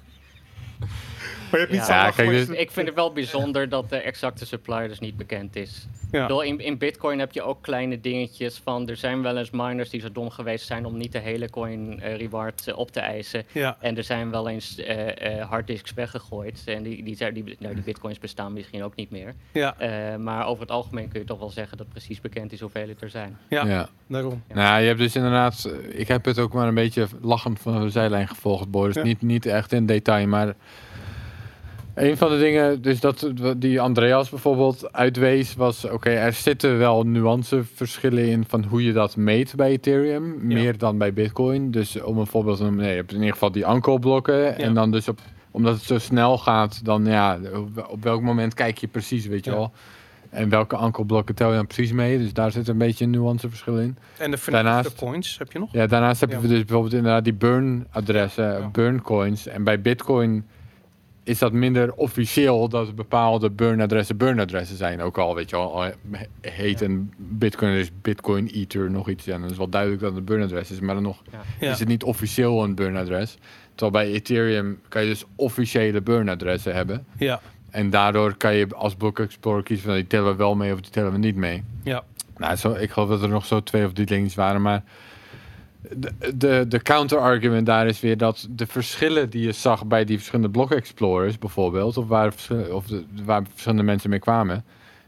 [1.52, 4.46] maar je hebt niet Ja, kijk, dus- Ik vind het wel bijzonder dat de exacte
[4.46, 5.88] supply dus niet bekend is.
[6.12, 6.22] Ja.
[6.22, 8.90] Ik bedoel, In, in Bitcoin heb je ook kleine dingetjes van.
[8.90, 12.00] Er zijn wel eens miners die zo dom geweest zijn om niet de hele coin
[12.02, 13.44] eh, reward eh, op te eisen.
[13.52, 13.78] Ja.
[13.80, 16.62] En er zijn wel eens eh, eh, harddisks weggegooid.
[16.66, 19.34] En die, die, zijn- die, nou, die bitcoins bestaan misschien ook niet meer.
[19.52, 22.60] Ja, Eh, maar over het algemeen kun je toch wel zeggen dat precies bekend is
[22.60, 23.38] hoeveel het er zijn.
[23.50, 23.90] ja, Ja.
[24.08, 24.44] daarom.
[24.48, 24.56] Ja.
[24.56, 25.72] Nou, je hebt dus inderdaad...
[25.90, 28.96] Ik heb het ook maar een beetje lachend van de zijlijn gevolgd, Boris.
[28.96, 29.04] Ja.
[29.04, 30.54] Niet, niet echt in detail, maar...
[31.98, 33.28] Een van de dingen, dus dat
[33.58, 39.16] die Andreas bijvoorbeeld uitwees, was: oké, er zitten wel nuanceverschillen in van hoe je dat
[39.16, 41.72] meet bij Ethereum, meer dan bij Bitcoin.
[41.72, 44.58] Dus om een voorbeeld te noemen, nee, je hebt in ieder geval die ankelblokken.
[44.58, 45.20] En dan dus op,
[45.52, 47.40] omdat het zo snel gaat, dan ja,
[47.90, 49.58] op, welk moment kijk je precies, weet je Ja.
[49.58, 49.72] wel.
[50.30, 52.18] En welke ankelblokken tel je dan precies mee?
[52.18, 53.98] Dus daar zit een beetje een nuanceverschil in.
[54.18, 55.70] En de Daarnaast- coins heb je nog?
[55.72, 56.40] Ja, daarnaast heb Ja.
[56.42, 58.70] je dus bijvoorbeeld inderdaad die burn-adressen, Ja.
[58.72, 59.48] burn-coins.
[59.48, 60.46] En bij Bitcoin
[61.28, 65.02] is dat minder officieel dat bepaalde burn-adressen burn-adressen zijn.
[65.02, 65.92] Ook al, weet je wel, al
[66.42, 69.26] heet een Bitcoin dus Bitcoin Ether nog iets.
[69.26, 71.24] Ja, dan is wel duidelijk dat het een burn-adres is, maar dan nog
[71.60, 71.72] Ja.
[71.72, 73.38] Is het niet officieel een burn-adres.
[73.76, 77.06] Terwijl bij Ethereum kan je dus officiële burn-adressen hebben.
[77.18, 80.74] Ja, En daardoor kan je als Block Explorer kiezen van die tellen we wel mee
[80.74, 81.64] of die tellen we niet mee.
[81.84, 82.04] ja,
[82.38, 84.84] Nou, zo, ik geloof dat er nog zo twee of drie dingetjes waren, maar
[86.36, 90.50] de, de, counter-argument daar is weer dat de verschillen die je zag bij die verschillende
[90.50, 92.34] block explorers bijvoorbeeld, of waar,
[92.72, 94.66] of de, waar verschillende mensen mee kwamen,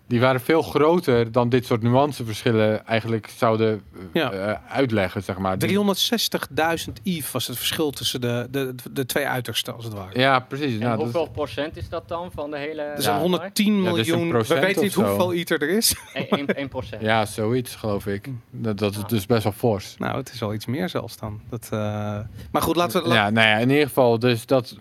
[0.10, 4.32] die waren veel groter dan dit soort nuanceverschillen eigenlijk zouden eh, Ja.
[4.32, 5.58] eh, uitleggen, zeg maar.
[5.58, 10.20] Die- 360.000 ETH was het verschil tussen de, de, de twee uitersten, als het ware.
[10.20, 10.74] Ja, precies.
[10.74, 12.82] En Nou, hoeveel procent is dat dan van de hele...
[12.82, 13.02] Er Ja.
[13.02, 14.42] zijn 110 Ja, dus een miljoen.
[14.48, 15.96] We weten niet hoeveel ether er is.
[16.14, 17.02] 1 procent.
[17.02, 18.28] ja, zoiets geloof ik.
[18.28, 18.42] Mm.
[18.52, 19.96] Dat, dat is dus best wel fors.
[19.98, 21.42] Nou, het is al iets meer zelfs dan.
[21.50, 21.80] Dat, eh,
[22.52, 23.10] Maar goed, laten we.
[23.10, 24.78] Ja, nou ja, in ieder geval, dus dat.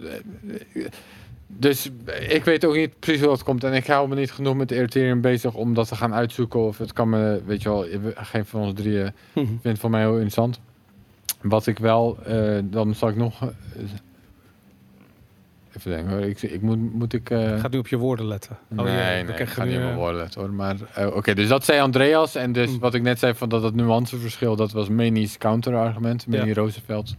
[1.50, 1.90] Dus
[2.28, 3.64] ik weet ook niet precies hoe dat komt.
[3.64, 6.60] En ik hou me niet genoeg met Ethereum bezig om dat te gaan uitzoeken.
[6.60, 9.46] Of het kan me, weet je wel, geen van ons drieën Mhm.
[9.46, 10.60] vindt het voor mij heel interessant.
[11.42, 13.42] Wat ik wel, eh, dan zal ik nog.
[13.42, 13.48] eh,
[15.76, 16.20] even denken hoor.
[16.20, 17.30] Ik, ik moet, moet ik.
[17.30, 18.58] eh, Gaat nu op je woorden letten.
[18.68, 20.50] nee, jee, nee, we ik ga nu, niet meer eh, woorden letten, hoor.
[20.52, 20.76] Maar
[21.14, 22.34] oké, dus dat zei Andreas.
[22.34, 22.78] En dus Mm.
[22.78, 26.54] wat ik net zei van dat het nuanceverschil, dat was Menis counterargument, Meni Ja.
[26.54, 27.14] Roosevelt.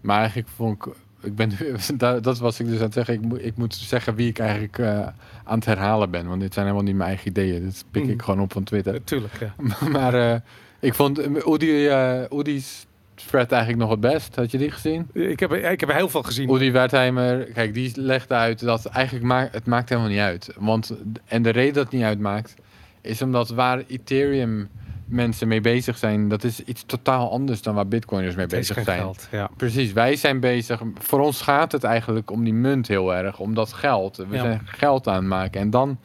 [0.00, 0.92] Maar eigenlijk vond ik,
[1.24, 1.52] ik ben,
[1.96, 3.14] da- dat was ik dus aan het zeggen.
[3.14, 4.98] Ik, moet ik moet zeggen wie ik eigenlijk eh,
[5.44, 6.26] aan het herhalen ben.
[6.26, 7.62] Want dit zijn helemaal niet mijn eigen ideeën.
[7.64, 8.10] Dit pik Mm.
[8.10, 8.92] ik gewoon op van Twitter.
[8.92, 9.54] Natuurlijk, ja.
[9.98, 10.40] maar eh,
[10.80, 14.34] ik vond Oedi, eh, Oedi's thread eigenlijk nog het best.
[14.36, 15.08] Had je die gezien?
[15.12, 16.48] Ik heb, ik heb heel veel gezien.
[16.50, 20.50] Oedi Wertheimer, kijk, die legt uit dat eigenlijk maakt het maakt helemaal niet uit.
[20.58, 20.92] Want,
[21.24, 22.54] en de reden dat het niet uitmaakt,
[23.00, 24.68] is omdat waar Ethereum
[25.14, 28.98] mensen mee bezig zijn, dat is iets totaal anders dan waar Bitcoiners mee bezig zijn.
[28.98, 29.28] geld.
[29.30, 29.50] Ja.
[29.56, 30.82] Precies, wij zijn bezig.
[30.98, 34.16] Voor ons gaat het eigenlijk om die munt heel erg, om dat geld.
[34.16, 34.40] We Ja.
[34.42, 35.60] zijn geld aan het maken.
[35.60, 35.98] En dan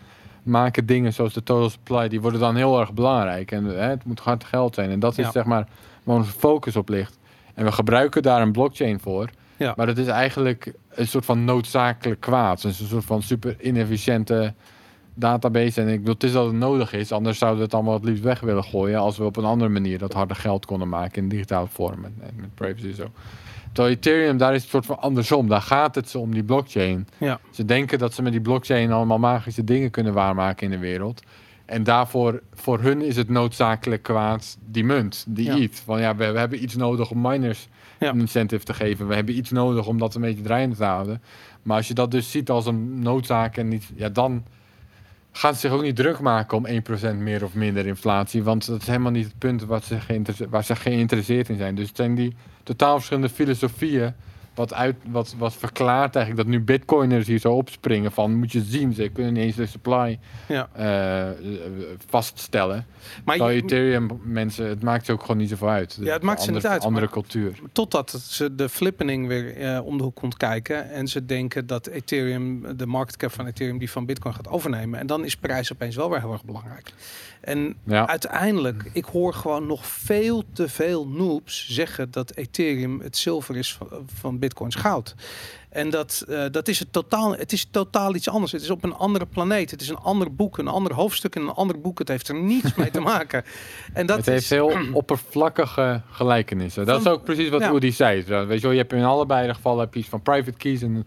[0.43, 3.51] maken dingen zoals de total supply, die worden dan heel erg belangrijk.
[3.51, 4.89] En hè, het moet hard geld zijn.
[4.89, 5.31] En dat is Ja.
[5.31, 5.67] zeg maar
[6.03, 7.17] waar onze focus op ligt.
[7.53, 9.29] En we gebruiken daar een blockchain voor.
[9.57, 9.73] Ja.
[9.75, 12.61] Maar dat is eigenlijk een soort van noodzakelijk kwaad.
[12.61, 14.53] Dus een soort van super inefficiënte
[15.19, 15.81] database.
[15.81, 17.11] En ik bedoel, het is dat het nodig is.
[17.11, 18.99] Anders zouden we het allemaal het liefst weg willen gooien.
[18.99, 22.03] Als we op een andere manier dat harde geld konden maken in digitale vorm.
[22.05, 23.05] En, en met privacy zo.
[23.73, 25.47] Terwijl Ethereum, daar is het soort van andersom.
[25.47, 27.07] Daar gaat het ze om die blockchain.
[27.17, 27.39] Ja.
[27.51, 31.21] Ze denken dat ze met die blockchain allemaal magische dingen kunnen waarmaken in de wereld.
[31.65, 35.57] En daarvoor, voor hun is het noodzakelijk kwaad die munt, die Ja.
[35.57, 35.79] ETH.
[35.85, 37.67] Van ja, we, we hebben iets nodig om miners
[37.99, 38.09] Ja.
[38.09, 39.07] een incentive te geven.
[39.07, 41.21] We hebben iets nodig om dat een beetje draaiende te houden.
[41.63, 44.43] Maar als je dat dus ziet als een noodzaak en niet, ja, dan,
[45.31, 48.43] gaan ze zich ook niet druk maken om 1% meer of minder inflatie.
[48.43, 51.75] Want dat is helemaal niet het punt ze waar ze geïnteresseerd in zijn.
[51.75, 54.13] Dus het zijn die totaal verschillende filosofieën.
[54.59, 58.35] Wat, uit, wat, wat verklaart eigenlijk dat nu bitcoiners hier zo opspringen van...
[58.35, 60.69] moet je zien, ze kunnen niet eens de supply Ja.
[60.73, 61.29] eh,
[62.07, 62.85] vaststellen.
[63.25, 65.97] Maar Terwijl je- Ethereum mensen, het maakt ze ook gewoon niet zoveel uit.
[66.01, 67.59] Ja, het maakt ze Andere- niet uit, Andere cultuur.
[67.71, 70.89] Totdat ze de flippening weer eh, om de hoek komt kijken.
[70.91, 74.99] En ze denken dat Ethereum, de market cap van Ethereum, die van Bitcoin gaat overnemen.
[74.99, 76.93] En dan is prijs opeens wel weer heel erg belangrijk.
[77.41, 78.07] En Ja.
[78.07, 83.73] uiteindelijk, ik hoor gewoon nog veel te veel noobs zeggen dat Ethereum het zilver is
[83.73, 85.15] van, van Bitcoins goud.
[85.69, 88.51] En dat, eh, dat is het totaal, het is totaal iets anders.
[88.51, 89.71] Het is op een andere planeet.
[89.71, 91.99] Het is een ander boek, een ander hoofdstuk in een ander boek.
[91.99, 93.43] Het heeft er niets mee te maken.
[93.93, 96.85] En dat het heeft is, heel oppervlakkige gelijkenissen.
[96.85, 97.73] Dat is ook precies wat ja.
[97.73, 98.23] Udi zei.
[98.23, 100.81] Weet je wel, je hebt in allebei de gevallen heb je iets van private keys
[100.81, 101.05] en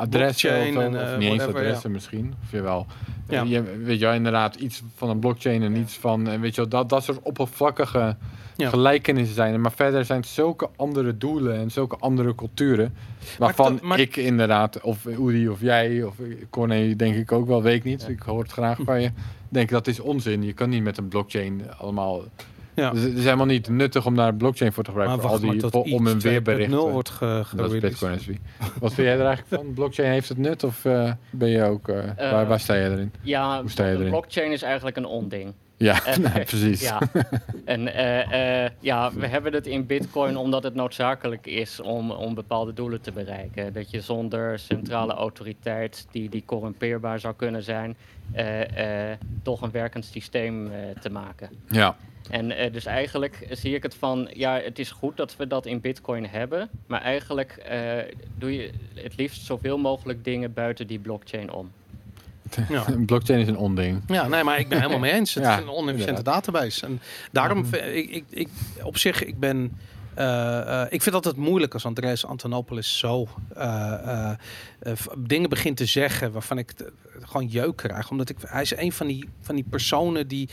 [0.00, 2.34] adressen of, zo, en, of eh, niet eens whatever, adressen misschien.
[2.42, 2.86] Of jawel.
[3.28, 3.42] Ja.
[3.42, 6.70] Je, weet je inderdaad iets van een blockchain en iets van, en weet je wel,
[6.70, 8.16] dat, dat soort oppervlakkige
[8.56, 9.60] gelijkenissen zijn.
[9.60, 12.94] Maar verder zijn het zulke andere doelen en zulke andere culturen.
[13.38, 16.14] Waarvan maar- ik inderdaad, of Udi of jij, of
[16.50, 18.08] Corné denk ik ook wel, weet ik niet.
[18.08, 19.10] Ik hoor het graag van je.
[19.48, 20.42] Denk dat is onzin.
[20.42, 22.22] Je kan niet met een blockchain allemaal
[22.80, 22.90] ja.
[22.90, 25.28] dus het is helemaal niet nuttig om daar een blockchain voor te Maar gebruiken.
[25.28, 26.70] wacht voor al maar die, tot om een weerbericht.
[26.70, 27.80] 2.0 eh, wordt ge Dat is.
[27.80, 28.28] Bitcoin SV.
[28.80, 29.74] Wat vind jij er eigenlijk van?
[29.74, 31.88] Blockchain heeft het nut of eh, ben je ook...
[31.88, 33.12] eh, waar, waar sta je erin?
[33.22, 34.10] Ja, Hoe sta je de erin?
[34.10, 35.52] blockchain is eigenlijk een onding.
[35.76, 36.80] Ja, Eh, nou, precies.
[36.80, 36.98] Ja,
[37.64, 42.34] en eh, eh, ja, we hebben het in Bitcoin omdat het noodzakelijk is om, om
[42.34, 43.72] bepaalde doelen te bereiken.
[43.72, 47.96] Dat je zonder centrale autoriteit, die, die corrumpeerbaar zou kunnen zijn,
[48.32, 51.50] eh, eh, toch een werkend systeem eh, te maken.
[51.68, 51.96] Ja.
[52.30, 55.66] En eh, dus eigenlijk zie ik het van, ja, het is goed dat we dat
[55.66, 57.92] in Bitcoin hebben, maar eigenlijk eh,
[58.38, 61.70] doe je het liefst zoveel mogelijk dingen buiten die blockchain om.
[62.68, 62.84] Ja.
[62.88, 64.02] Een blockchain is een onding.
[64.06, 65.34] Ja, nee, maar ik ben helemaal mee eens.
[65.34, 66.86] Het Ja, is een onefficiënte database.
[66.86, 67.00] En
[67.32, 68.48] daarom, vind ik, ik, ik,
[68.82, 69.78] op zich, ik ben...
[70.14, 74.30] eh, eh, ik vind het altijd moeilijk als Andreas Antonopoulos zo eh, eh,
[74.80, 76.90] eh, dingen begint te zeggen waarvan ik het,
[77.20, 78.10] gewoon jeuk krijg.
[78.10, 80.48] Omdat ik, hij is een van die, van die personen die,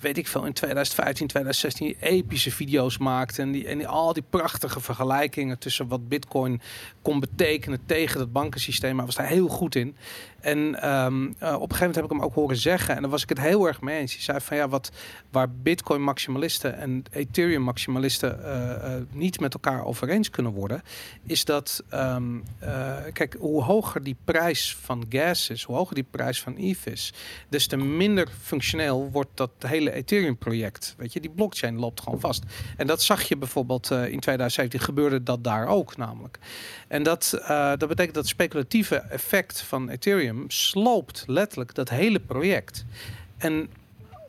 [0.00, 3.38] weet ik veel, in 2015, 2016 epische video's maakt.
[3.38, 6.60] En, die, en die, al die prachtige vergelijkingen tussen wat bitcoin
[7.02, 8.96] kon betekenen tegen het bankensysteem.
[8.96, 9.96] Maar was daar heel goed in.
[10.40, 12.94] En ehm, eh, op een gegeven moment heb ik hem ook horen zeggen.
[12.94, 14.12] En daar was ik het heel erg mee eens.
[14.12, 14.90] Hij zei van ja, wat,
[15.30, 20.82] waar bitcoin maximalisten en ethereum maximalisten eh, eh, niet met elkaar over eens kunnen worden.
[21.26, 26.06] Is dat, ehm, eh, kijk, hoe hoger die prijs van gas is, hoe hoger die
[26.10, 27.12] prijs van ETH is,
[27.48, 30.94] des te minder functioneel wordt dat hele ethereum project.
[30.98, 32.44] Weet je, die blockchain loopt gewoon vast.
[32.76, 36.38] En dat zag je bijvoorbeeld in 2017 gebeurde dat daar ook namelijk.
[36.88, 42.84] En dat, dat betekent dat het speculatieve effect van Ethereum sloopt letterlijk dat hele project.
[43.38, 43.68] En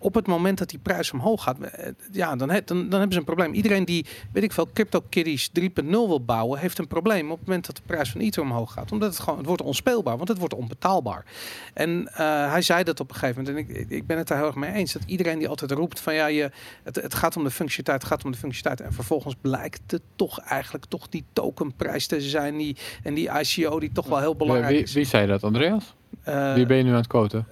[0.02, 3.12] op het moment dat die prijs omhoog gaat, eh, ja, dan, he- dan, dan hebben
[3.12, 3.54] ze een probleem.
[3.54, 7.66] Iedereen die, weet ik veel, CryptoKitties 3.0 wil bouwen, heeft een probleem op het moment
[7.66, 8.92] dat de prijs van Ether omhoog gaat.
[8.92, 11.26] Omdat het gewoon, het wordt onspeelbaar, want het wordt onbetaalbaar.
[11.74, 14.38] En eh, hij zei dat op een gegeven moment, en ik, ik ben het daar
[14.38, 16.52] heel erg mee eens, dat iedereen die altijd roept van ja, je,
[16.84, 18.90] het, het gaat om de functionaliteit, het gaat om de functionaliteit.
[18.90, 23.80] En vervolgens blijkt het toch eigenlijk toch die tokenprijs te zijn die, en die ICO
[23.80, 24.94] die toch wel heel belangrijk wie, is.
[24.94, 25.44] wie zei dat?
[25.44, 25.96] Andreas?
[26.24, 27.48] Eh, wie ben je nu aan het quoten?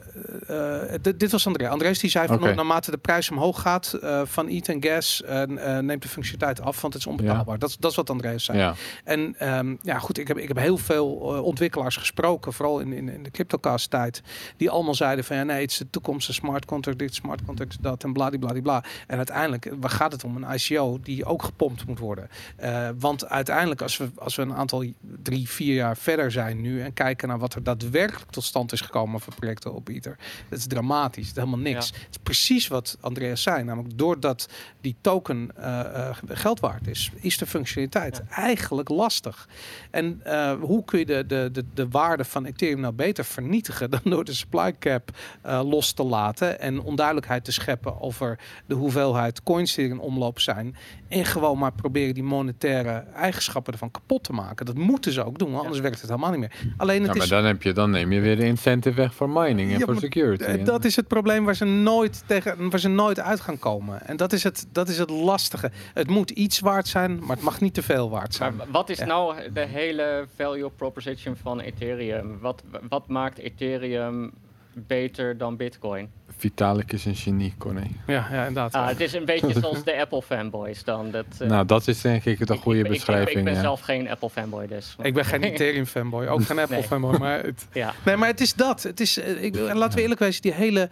[0.47, 1.69] eh, dit, dit was André.
[1.69, 2.53] Andrees die zei van Oké.
[2.53, 5.41] naarmate de prijs omhoog gaat eh, van ETH en gas, eh,
[5.77, 7.59] eh, neemt de functionaliteit af, want het is onbetaalbaar.
[7.59, 8.57] Dat, is- dat is wat Andreas zei.
[8.57, 8.73] Ja.
[9.03, 12.93] En ehm, ja, goed, ik heb, ik heb heel veel eh, ontwikkelaars gesproken, vooral in,
[12.93, 14.21] in, in de cryptocast tijd,
[14.57, 17.77] die allemaal zeiden van ja, nee, het is de toekomst, smart contract dit, smart contract
[17.81, 18.83] dat en bladibladibla.
[19.07, 22.29] En uiteindelijk eh, waar gaat het om een ICO die ook gepompt moet worden.
[22.55, 24.85] Eh, want uiteindelijk, als we, als we een aantal
[25.23, 28.81] drie, vier jaar verder zijn nu en kijken naar wat er daadwerkelijk tot stand is
[28.81, 30.17] gekomen voor projecten op Ether,
[30.49, 31.27] dat is dramatisch.
[31.27, 31.87] Is helemaal niks.
[31.87, 34.49] Het is precies wat Andreas zei, namelijk doordat
[34.81, 39.47] die token eh, geld waard is, is de functionaliteit eigenlijk lastig.
[39.91, 43.89] En eh, hoe kun je de, de, de, de waarde van Ethereum nou beter vernietigen
[43.89, 45.11] dan door de supply cap
[45.43, 50.39] los te laten en onduidelijkheid te scheppen over de hoeveelheid coins die er in omloop
[50.39, 50.75] zijn
[51.07, 54.65] en gewoon maar proberen die monetaire eigenschappen ervan kapot te maken.
[54.65, 56.51] Dat moeten ze ook doen, want anders werkt het helemaal niet meer.
[56.77, 59.13] Alleen het Ja, maar is dan, heb je, dan neem je weer de incentive weg
[59.13, 60.43] voor mining en Ja, voor security.
[60.43, 63.59] eh, En- Dat is het probleem waar ze nooit tegen, waar ze nooit uit gaan
[63.59, 64.07] komen.
[64.07, 65.71] En dat is het, dat is het lastige.
[65.93, 68.55] Het moet iets waard zijn, maar het mag niet te veel waard zijn.
[68.55, 69.05] Maar wat is Ja.
[69.05, 72.39] nou de hele value proposition van Ethereum?
[72.41, 74.31] Wat, wat maakt Ethereum
[74.73, 76.09] beter dan Bitcoin.
[76.37, 77.87] Vitalik is een genie, Corné.
[78.07, 78.73] Ja, ja inderdaad.
[78.73, 81.11] Ah, het is een beetje zoals de Apple fanboys dan.
[81.11, 83.37] Dat, eh, Nou, dat is denk ik een ik- goede ik- ik- beschrijving.
[83.37, 83.61] Ik, ben ja.
[83.61, 84.95] zelf geen Apple fanboy, dus.
[85.01, 86.85] ik ben geen Ethereum fanboy, ook geen Apple Nee.
[86.85, 87.17] fanboy.
[87.17, 87.93] Maar het, Ja.
[88.05, 88.83] nee, maar het is dat.
[88.83, 90.89] Het is, eh, ik, en laten we eerlijk wezen, die hele...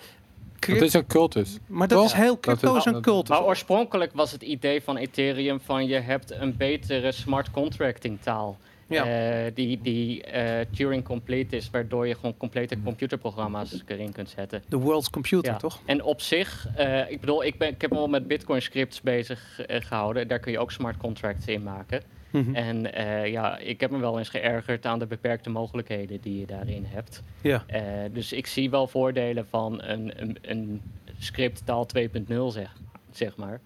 [0.60, 1.58] Het is een cultus.
[1.68, 2.08] maar dat toch?
[2.08, 3.28] is heel crypto is is- een cult.
[3.30, 8.58] Maar oorspronkelijk was het idee van Ethereum van je hebt een betere smart contracting taal.
[8.90, 9.06] Ja.
[9.46, 12.84] Eh, die die eh, Turing complete is, waardoor je gewoon complete Mm.
[12.84, 14.64] computerprogramma's erin kunt zetten.
[14.70, 15.58] De world's computer, Ja.
[15.58, 15.82] toch?
[15.86, 19.02] En op zich, eh, ik bedoel, ik, ben, ik heb me al met Bitcoin scripts
[19.02, 20.28] bezig eh, gehouden.
[20.28, 22.02] Daar kun je ook smart contracts in maken.
[22.32, 22.56] Mhm.
[22.56, 26.46] En eh, ja, ik heb me wel eens geërgerd aan de beperkte mogelijkheden die je
[26.46, 27.24] daarin hebt.
[27.42, 27.64] Ja.
[27.68, 27.82] Eh,
[28.14, 30.82] dus ik zie wel voordelen van een, een, een
[31.20, 32.74] scripttaal 2.0, zeg,
[33.12, 33.60] zeg maar.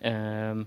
[0.00, 0.62] Ehm,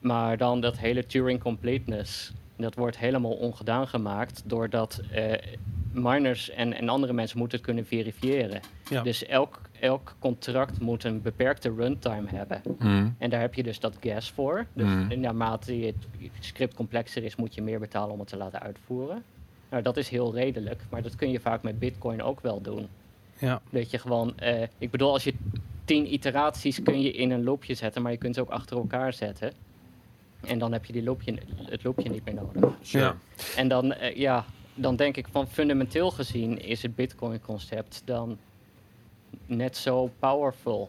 [0.00, 5.32] maar dan dat hele Turing completeness, dat wordt helemaal ongedaan gemaakt doordat eh,
[5.92, 8.60] miners en, en andere mensen moeten het kunnen verifiëren.
[8.90, 9.02] Ja.
[9.02, 12.62] Dus elk, elk contract moet een beperkte runtime hebben.
[12.78, 13.08] Mhm.
[13.18, 14.66] En daar heb je dus dat gas voor.
[14.72, 15.20] Dus Mm.
[15.20, 15.96] naarmate je het
[16.40, 19.22] script complexer is, moet je meer betalen om het te laten uitvoeren.
[19.70, 22.88] Nou, dat is heel redelijk, maar dat kun je vaak met Bitcoin ook wel doen.
[23.38, 23.60] Ja.
[23.70, 25.34] Dat je gewoon, eh, ik bedoel, als je
[25.84, 29.12] tien iteraties kun je in een loopje zetten, maar je kunt ze ook achter elkaar
[29.12, 29.52] zetten.
[30.44, 31.34] En dan heb je die loopje,
[31.64, 32.74] het loopje niet meer nodig.
[32.80, 33.16] Ja.
[33.56, 38.38] En dan, eh, ja, dan denk ik van fundamenteel gezien is het Bitcoin-concept dan
[39.46, 40.88] net zo powerful.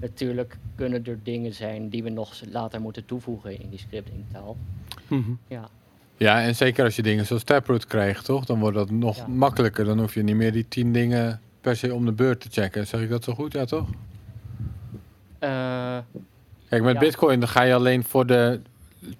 [0.00, 4.56] Natuurlijk kunnen er dingen zijn die we nog later moeten toevoegen in die scriptingtaal.
[5.08, 5.30] Mhm.
[5.48, 5.68] Ja,
[6.16, 8.44] Ja, en zeker als je dingen zoals Taproot krijgt, toch?
[8.44, 9.26] Dan wordt dat nog Ja.
[9.26, 9.84] makkelijker.
[9.84, 12.86] Dan hoef je niet meer die tien dingen per se om de beurt te checken.
[12.86, 13.52] Zeg ik dat zo goed?
[13.52, 13.88] Ja, toch?
[15.38, 15.98] Eh,
[16.70, 17.00] Kijk, met Ja.
[17.00, 18.60] Bitcoin dan ga je alleen voor de.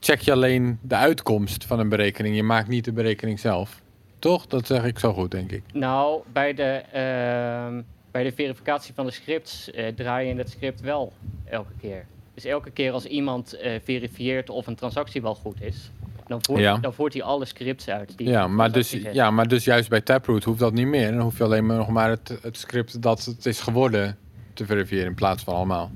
[0.00, 2.36] Check je alleen de uitkomst van een berekening.
[2.36, 3.80] Je maakt niet de berekening zelf.
[4.18, 4.46] Toch?
[4.46, 5.62] Dat zeg ik zo goed, denk ik.
[5.72, 10.80] nou, bij de, ehm, bij de verificatie van de scripts eh, draai je het script
[10.80, 11.12] wel
[11.44, 12.04] elke keer.
[12.34, 15.90] Dus elke keer als iemand eh, verifieert of een transactie wel goed is,
[16.26, 16.76] dan voert, Ja.
[16.76, 18.18] dan voert hij alle scripts uit.
[18.18, 21.10] Die Ja in maar, dus, ja, maar dus juist bij Taproot hoeft dat niet meer.
[21.12, 24.18] Dan hoef je alleen maar nog maar het, het script dat het is geworden
[24.54, 25.90] te verifiëren in plaats van allemaal.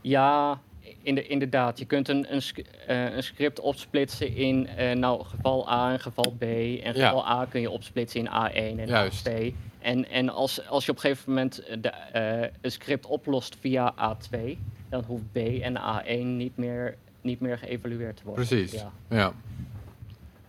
[0.00, 0.60] Ja,
[1.06, 1.78] in de, inderdaad.
[1.78, 2.42] Je kunt een, een,
[2.86, 6.42] eh, een script opsplitsen in eh, nou, geval A en geval B.
[6.42, 7.06] En Ja.
[7.06, 9.28] geval A kun je opsplitsen in A1 en Juist.
[9.28, 9.54] A2.
[9.78, 13.94] En, en als, als je op een gegeven moment de, eh, een script oplost via
[13.94, 18.46] A2, dan hoeft B en A1 niet meer, niet meer geëvalueerd te worden.
[18.46, 18.72] Precies.
[18.72, 18.92] Ja.
[19.08, 19.32] Ja.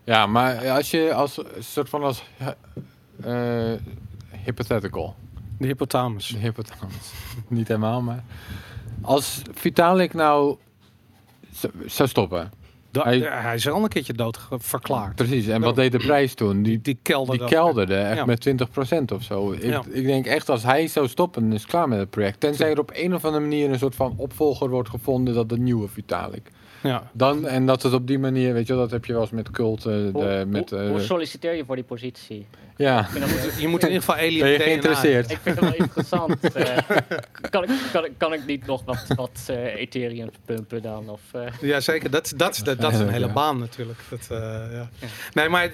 [0.03, 2.23] Ja, maar als je als soort van als
[3.23, 3.73] eh,
[4.43, 5.15] hypothetical.
[5.57, 6.27] De hypothalamus.
[6.27, 7.11] De hypothalamus.
[7.47, 8.23] Niet helemaal, maar.
[9.01, 10.57] Als Vitalik nou
[11.85, 12.51] zou stoppen.
[12.91, 15.15] Da- Hij- is al een keertje dood verklaard.
[15.15, 15.47] Precies.
[15.47, 16.63] En wat deed de prijs toen?
[16.63, 17.45] Die, Die kelderde.
[17.45, 18.25] die kelderde echt Ja.
[18.25, 19.51] met 20% of zo.
[19.51, 19.83] Ik, Ja.
[19.89, 22.39] ik denk echt als hij zou stoppen, dan is het klaar met het project.
[22.39, 25.57] Tenzij er op een of andere manier een soort van opvolger wordt gevonden dat de
[25.57, 26.51] nieuwe Vitalik.
[26.87, 27.09] Ja.
[27.13, 29.51] Dan, en dat het op die manier, weet je dat heb je wel eens met
[29.51, 29.85] cult.
[29.85, 32.47] eh, Hoe, de, met, hoe, eh, hoe solliciteer je voor die positie?
[32.77, 33.07] ja.
[33.13, 33.27] Wel-
[33.59, 35.31] Je moet in ieder geval alien Ben je DNA geïnteresseerd?
[35.31, 36.39] Ik vind het wel interessant.
[36.53, 36.77] eh.
[37.49, 41.09] kan, ik, kan, ik, kan ik niet nog wat, wat eh, Ethereum pumpen dan?
[41.09, 42.09] Of, eh, Ja, zeker.
[42.11, 43.99] Dat, dat, is- dat, dat is een hele baan natuurlijk.
[44.09, 44.37] Dat, eh,
[44.71, 44.89] ja.
[45.33, 45.69] Nee, maar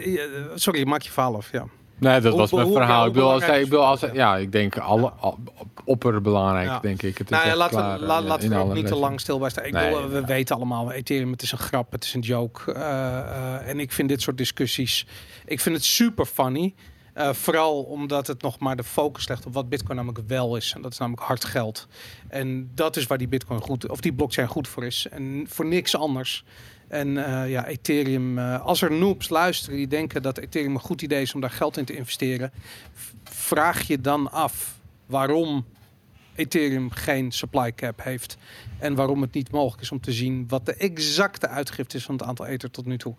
[0.55, 1.51] sorry, ik maak je verhaal af.
[1.51, 1.65] Ja.
[2.03, 3.05] Nee, dat was mijn verhaal.
[3.05, 5.37] Ik bedoel, als, ik bedoel, als, ja, ik denk alle, al,
[5.85, 6.79] opperbelangrijk, Ja.
[6.79, 7.17] denk ik.
[7.17, 9.39] Het Nou ja, laten klaar, we, la- eh, laten we ook niet te lang stil
[9.39, 9.65] bij staan.
[9.65, 12.71] Ik Nee, bedoel, we weten allemaal, Ethereum, het is een grap, het is een joke.
[12.73, 12.81] eh,
[13.19, 15.05] eh, en ik vind dit soort discussies,
[15.45, 16.73] ik vind het super funny.
[17.13, 20.73] Eh, vooral omdat het nog maar de focus legt op wat Bitcoin namelijk wel is.
[20.75, 21.87] En dat is namelijk hard geld.
[22.27, 25.07] En dat is waar die Bitcoin goed, of die blockchain goed voor is.
[25.11, 26.43] En voor niks anders.
[26.87, 31.01] En eh, ja, Ethereum, eh, als er noobs luisteren die denken dat Ethereum een goed
[31.01, 32.51] idee is om daar geld in te investeren,
[33.23, 35.65] vraag je dan af waarom
[36.35, 38.37] Ethereum geen supply cap heeft.
[38.79, 42.15] En waarom het niet mogelijk is om te zien wat de exacte uitgifte is van
[42.15, 43.15] het aantal ether tot nu toe.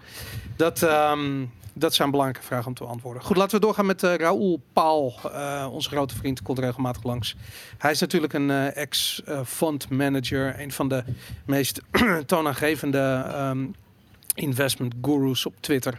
[0.56, 3.22] Dat, ehm, dat zijn belangrijke vragen om te beantwoorden.
[3.22, 5.14] Goed, laten we doorgaan met eh Raoul Paal.
[5.32, 7.36] eh, onze grote vriend, komt regelmatig langs.
[7.78, 10.60] Hij is natuurlijk een eh, ex-fund manager.
[10.60, 11.04] Een van de
[11.46, 11.80] meest
[12.26, 13.66] toonaangevende ehm,
[14.34, 15.98] investment gurus op Twitter.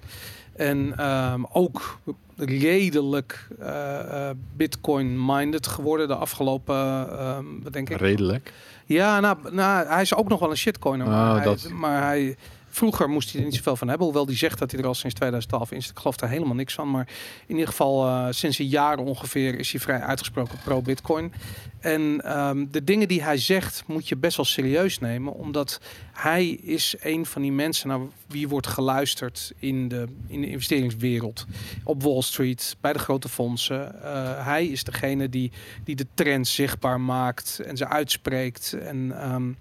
[0.56, 2.00] En ehm, ook
[2.38, 6.76] redelijk eh, eh, Bitcoin-minded geworden de afgelopen,
[7.20, 7.98] ehm, wat denk ik?
[7.98, 8.54] Redelijk.
[8.86, 11.08] Ja, nou, nou, hij is ook nog wel een shitcoiner.
[11.08, 12.36] Oh, maar, hij, maar hij
[12.76, 14.06] vroeger moest hij er niet zoveel van hebben.
[14.06, 15.92] Hoewel die zegt dat hij er al sinds 2012 in zit.
[15.92, 16.92] Ik geloof daar helemaal niks van.
[16.92, 17.08] Maar
[17.46, 21.34] in ieder geval eh, sinds een jaar ongeveer is hij vrij uitgesproken pro-Bitcoin.
[21.80, 25.34] En ehm, de dingen die hij zegt moet je best wel serieus nemen.
[25.34, 25.82] Omdat
[26.14, 31.46] hij is een van die mensen naar wie wordt geluisterd in de, in de investeringswereld.
[31.84, 34.04] Op Wall Street, bij de grote fondsen.
[34.04, 35.52] Eh, hij is degene die,
[35.84, 38.74] die de trends zichtbaar maakt en ze uitspreekt.
[38.74, 39.52] En ehm,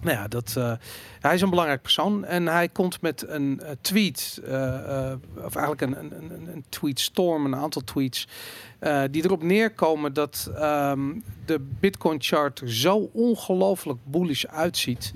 [0.00, 0.72] nou ja, dat, eh,
[1.20, 5.12] hij is een belangrijk persoon en hij komt met een eh, tweet, eh,
[5.44, 8.28] of eigenlijk een, een, een, tweetstorm, een aantal tweets,
[9.10, 15.12] die erop neerkomen dat ehm, de Bitcoin chart er zo ongelooflijk bullish uitziet.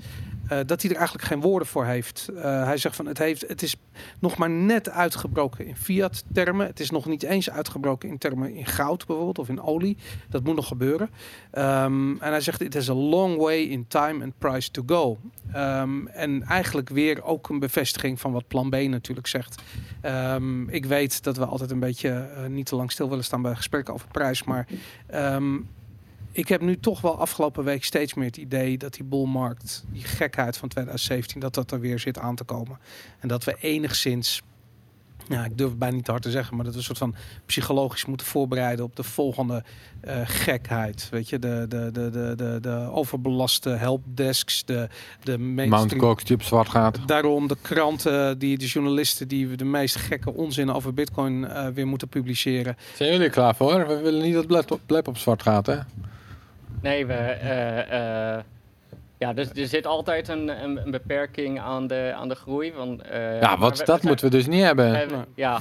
[0.47, 2.29] Eh, dat hij er eigenlijk geen woorden voor heeft.
[2.35, 3.75] Eh, hij zegt van het, heeft, het is
[4.19, 6.67] nog maar net uitgebroken in fiat termen.
[6.67, 9.97] Het is nog niet eens uitgebroken in termen in goud bijvoorbeeld of in olie.
[10.29, 11.09] Dat moet nog gebeuren.
[11.51, 15.19] Ehm, en hij zegt it is a long way in time and price to go.
[15.51, 19.61] Ehm, en eigenlijk weer ook een bevestiging van wat plan B natuurlijk zegt.
[20.01, 23.41] Ehm, ik weet dat we altijd een beetje eh, niet te lang stil willen staan
[23.41, 24.43] bij gesprekken over prijs.
[24.43, 24.67] Maar
[26.33, 30.03] ik heb nu toch wel afgelopen week steeds meer het idee dat die bullmarkt, die
[30.03, 32.79] gekheid van 2017, dat dat er weer zit aan te komen.
[33.19, 34.41] En dat we enigszins,
[35.29, 36.97] ja, ik durf het bijna niet te hard te zeggen, maar dat we een soort
[36.97, 37.15] van
[37.45, 39.63] psychologisch moeten voorbereiden op de volgende
[40.01, 41.07] eh, gekheid.
[41.11, 44.87] Weet je, de, de, de, de, de, de overbelaste helpdesks, de,
[45.23, 46.99] de Mount Cox die op zwart gaat.
[47.05, 51.87] Daarom de kranten, die, de journalisten die de meest gekke onzin over Bitcoin eh, weer
[51.87, 52.77] moeten publiceren.
[52.95, 53.87] Zijn jullie er klaar voor?
[53.87, 55.79] We willen niet dat op, Blep op zwart gaat, hè?
[56.83, 57.13] Nee, we.
[57.13, 58.43] eh, eh,
[59.17, 62.73] ja, dus er zit altijd een, een, een beperking aan de, aan de groei.
[62.73, 65.25] Want, eh, Ja, wat, we- dat we moeten we dus niet hebben.
[65.35, 65.59] Ja.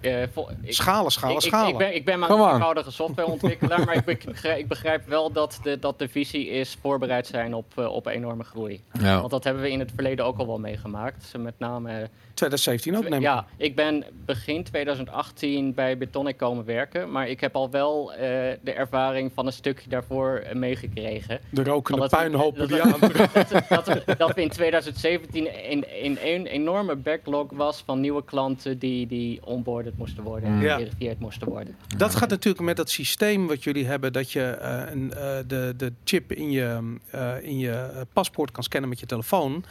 [0.00, 1.68] eh, vol- ik- Schalen, schalen, ik, schalen.
[1.70, 5.58] Ik, ben, ik ben maar een eenvoudige softwareontwikkelaar, maar ik begrijp, ik begrijp wel dat
[5.62, 8.82] de, dat de visie is voorbereid zijn op, op enorme groei.
[9.00, 9.18] Ja.
[9.18, 11.32] Want dat hebben we in het verleden ook al wel meegemaakt.
[11.38, 17.28] Met name 2017 ook, neem ja, ik ben begin 2018 bij Bitonic komen werken, maar
[17.28, 18.18] ik heb al wel eh,
[18.62, 21.40] de ervaring van een stukje daarvoor eh, meegekregen.
[21.50, 23.00] De rokende puinhopen dat- die aan.
[23.00, 28.24] dat, dat, we- dat we in 2017 in, in een enorme backlog was van nieuwe
[28.24, 30.60] klanten die, die onboarded moesten worden en.
[30.60, 30.80] Ja.
[31.18, 31.76] moesten worden.
[31.96, 35.08] Dat gaat natuurlijk met dat systeem wat jullie hebben, dat je eh, een,
[35.46, 36.94] de, de chip in je,
[37.42, 39.64] in je paspoort kan scannen met je telefoon.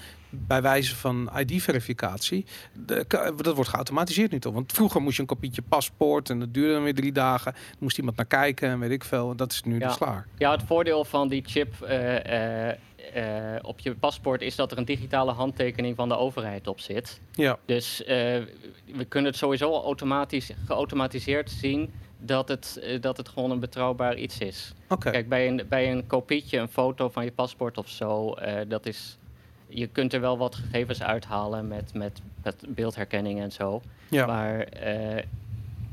[0.47, 2.45] Bij wijze van ID-verificatie.
[2.86, 3.05] De-
[3.36, 4.53] Dat wordt geautomatiseerd nu toch?
[4.53, 7.53] Want vroeger moest je een kopietje paspoort en dat duurde dan weer drie dagen.
[7.79, 9.31] Moest iemand naar kijken en weet ik veel.
[9.31, 9.88] En dat is nu Ja.
[9.88, 10.27] dus klaar.
[10.38, 12.77] Ja, het voordeel van die chip eh, eh,
[13.13, 17.19] eh, op je paspoort is dat er een digitale handtekening van de overheid op zit.
[17.31, 23.59] Ja, Dus we kunnen het sowieso automatisch, geautomatiseerd zien dat het, dat het gewoon een
[23.59, 24.73] betrouwbaar iets is.
[24.89, 25.11] oké.
[25.11, 28.33] Kijk, bij een, bij een kopietje, een foto van je paspoort of zo,
[28.67, 29.17] dat is,
[29.68, 33.82] je kunt er wel wat gegevens uithalen met, met, met beeldherkenning en zo.
[34.09, 34.26] Ja.
[34.26, 35.24] Maar eh,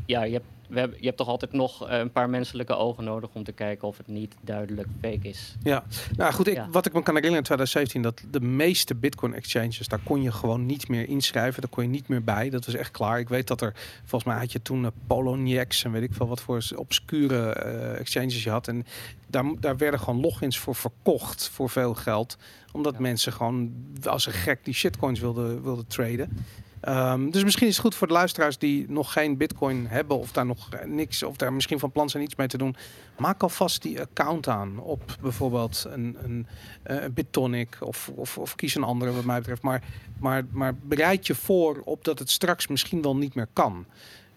[0.06, 3.04] ja, je hebt, we hebben, je hebt toch altijd nog eh, een paar menselijke ogen
[3.04, 5.54] nodig om te kijken of het niet duidelijk fake is.
[5.62, 5.84] Ja,
[6.16, 6.68] nou goed, ik, Ja.
[6.70, 10.32] wat ik me kan herinneren in 2017, dat de meeste Bitcoin exchanges, daar kon je
[10.32, 12.50] gewoon niet meer inschrijven, daar kon je niet meer bij.
[12.50, 13.18] Dat was echt klaar.
[13.18, 13.72] Ik weet dat er,
[14.04, 17.98] volgens mij had je toen uh, Poloniex en weet ik veel wat voor obscure eh,
[18.00, 18.68] exchanges je had.
[18.68, 18.86] En
[19.26, 22.36] daar, daar werden gewoon logins voor verkocht voor veel geld,
[22.72, 23.00] omdat Ja.
[23.00, 26.44] mensen gewoon als een gek die shitcoins wilden, wilden traden.
[26.82, 30.32] Ehm, dus misschien is het goed voor de luisteraars die nog geen bitcoin hebben of
[30.32, 32.76] daar nog niks of daar misschien van plan zijn iets mee te doen.
[33.18, 36.46] Maak alvast die account aan op bijvoorbeeld een, een,
[36.82, 39.62] eh, een BitTonic of, of, of kies een andere wat mij betreft.
[39.62, 39.82] Maar,
[40.18, 43.86] maar, maar bereid je voor op dat het straks misschien wel niet meer kan.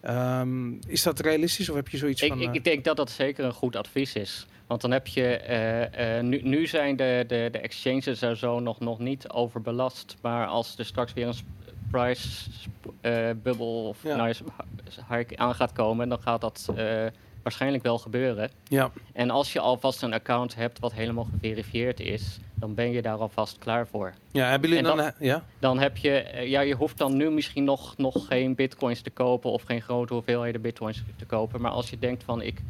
[0.00, 2.40] Ehm, is dat realistisch of heb je zoiets Ik, van...
[2.40, 4.46] eh, ik denk dat dat zeker een goed advies is.
[4.66, 8.80] Want dan heb je, eh, nu, nu zijn de, de, de exchanges er zo nog,
[8.80, 10.16] nog niet overbelast.
[10.20, 11.34] Maar als er straks weer een
[11.90, 12.28] price
[12.62, 13.12] sp- eh,
[13.42, 14.32] bubble of Ja.
[15.36, 17.06] aan gaat komen, dan gaat dat eh,
[17.42, 18.50] waarschijnlijk wel gebeuren.
[18.68, 23.02] ja, En als je alvast een account hebt wat helemaal geverifieerd is, dan ben je
[23.02, 24.12] daar alvast klaar voor.
[24.32, 25.12] ja, hebben jullie dan...
[25.18, 25.44] ja?
[25.58, 29.10] Dan heb je, eh, ja, je hoeft dan nu misschien nog, nog geen bitcoins te
[29.10, 31.60] kopen of geen grote hoeveelheden bitcoins te kopen.
[31.60, 32.62] Maar als je denkt van ik,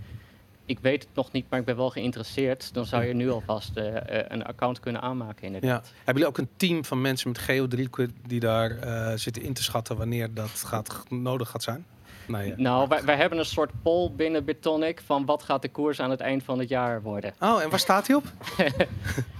[0.66, 3.76] ik weet het nog niet, maar ik ben wel geïnteresseerd, dan zou je nu alvast
[3.76, 5.54] eh, eh, een account kunnen aanmaken Ja.
[5.54, 5.86] inderdaad.
[5.96, 9.62] Hebben jullie ook een team van mensen met geodriehoeken die daar eh, zitten in te
[9.62, 11.86] schatten wanneer dat gaat, nodig gaat zijn?
[12.28, 12.54] Ja.
[12.56, 16.10] Nou, wij, wij hebben een soort poll binnen Bitonic van wat gaat de koers aan
[16.10, 17.34] het eind van het jaar worden.
[17.40, 18.24] Oh, en waar staat hij op?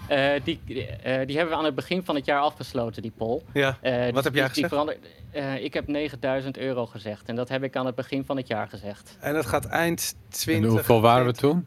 [0.09, 3.41] Eh, die, eh, die hebben we aan het begin van het jaar afgesloten, die poll.
[3.53, 3.79] Ja.
[3.81, 4.99] Eh, Wat heb jij die gezegd?
[5.31, 8.47] eh, ik heb 9000 euro gezegd en dat heb ik aan het begin van het
[8.47, 9.17] jaar gezegd.
[9.21, 10.71] En dat gaat eind En 20...
[10.71, 11.67] hoeveel waren we toen?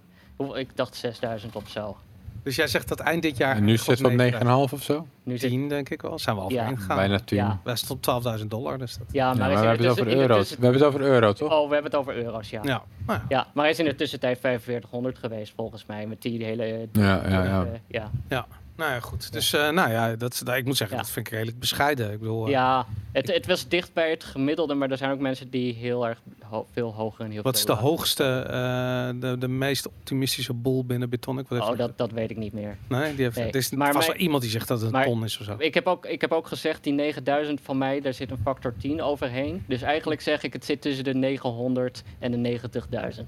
[0.54, 1.98] Ik dacht 6000 of zo.
[2.44, 3.56] Dus jij zegt dat eind dit jaar...
[3.56, 4.74] En nu zit het op 9,5 9.000.
[4.74, 5.08] of zo?
[5.24, 6.20] Nu zit, 10 denk ik wel.
[6.20, 6.76] Zijn we overheen Ja.
[6.76, 6.96] gegaan.
[6.98, 7.38] Bijna 10.
[7.38, 7.60] Ja.
[7.64, 8.78] Wij stonden op 12.000 dollar.
[8.78, 9.08] Dus dat...
[9.12, 10.50] ja, Ja, maar, maar we hebben het over euro's.
[10.50, 11.52] We hebben het over euro, toch?
[11.52, 12.60] Oh, we hebben het over euro's, ja.
[12.64, 12.82] Ja.
[13.06, 13.26] Nou ja.
[13.30, 16.08] Ja, maar hij is in de tussentijd 4500 geweest volgens mij.
[16.08, 16.88] Met die hele...
[16.92, 18.12] Ja, ja, ja.
[18.28, 18.48] ja.
[18.80, 19.32] Nou ja, goed.
[19.32, 21.02] Dus eh, nou ja, dat, ik moet zeggen, Ja.
[21.04, 22.12] dat vind ik redelijk bescheiden.
[22.12, 25.20] Ik bedoel, eh, ja, het, het was dicht bij het gemiddelde, maar er zijn ook
[25.20, 29.10] mensen die heel erg ho- veel hoger en heel wat is de lager hoogste, eh,
[29.22, 31.48] de, de meest optimistische boel binnen Bitonic?
[31.48, 32.78] Wat Oh, dat, dat weet ik niet meer.
[32.88, 33.48] Nee, die heeft, Nee.
[33.48, 35.46] er is Maar vast mijn- wel iemand die zegt dat het een ton is of
[35.46, 35.56] zo.
[35.58, 38.74] Ik heb, ook, ik heb ook gezegd, die 9000 van mij, daar zit een factor
[38.78, 39.64] 10 overheen.
[39.68, 43.26] Dus eigenlijk zeg ik, het zit tussen de 900 en de 90.000.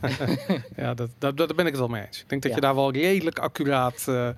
[0.76, 2.20] Ja, dat, dat, daar ben ik het wel mee eens.
[2.20, 2.56] Ik denk dat Ja.
[2.56, 4.28] je daar wel redelijk accuraat eh,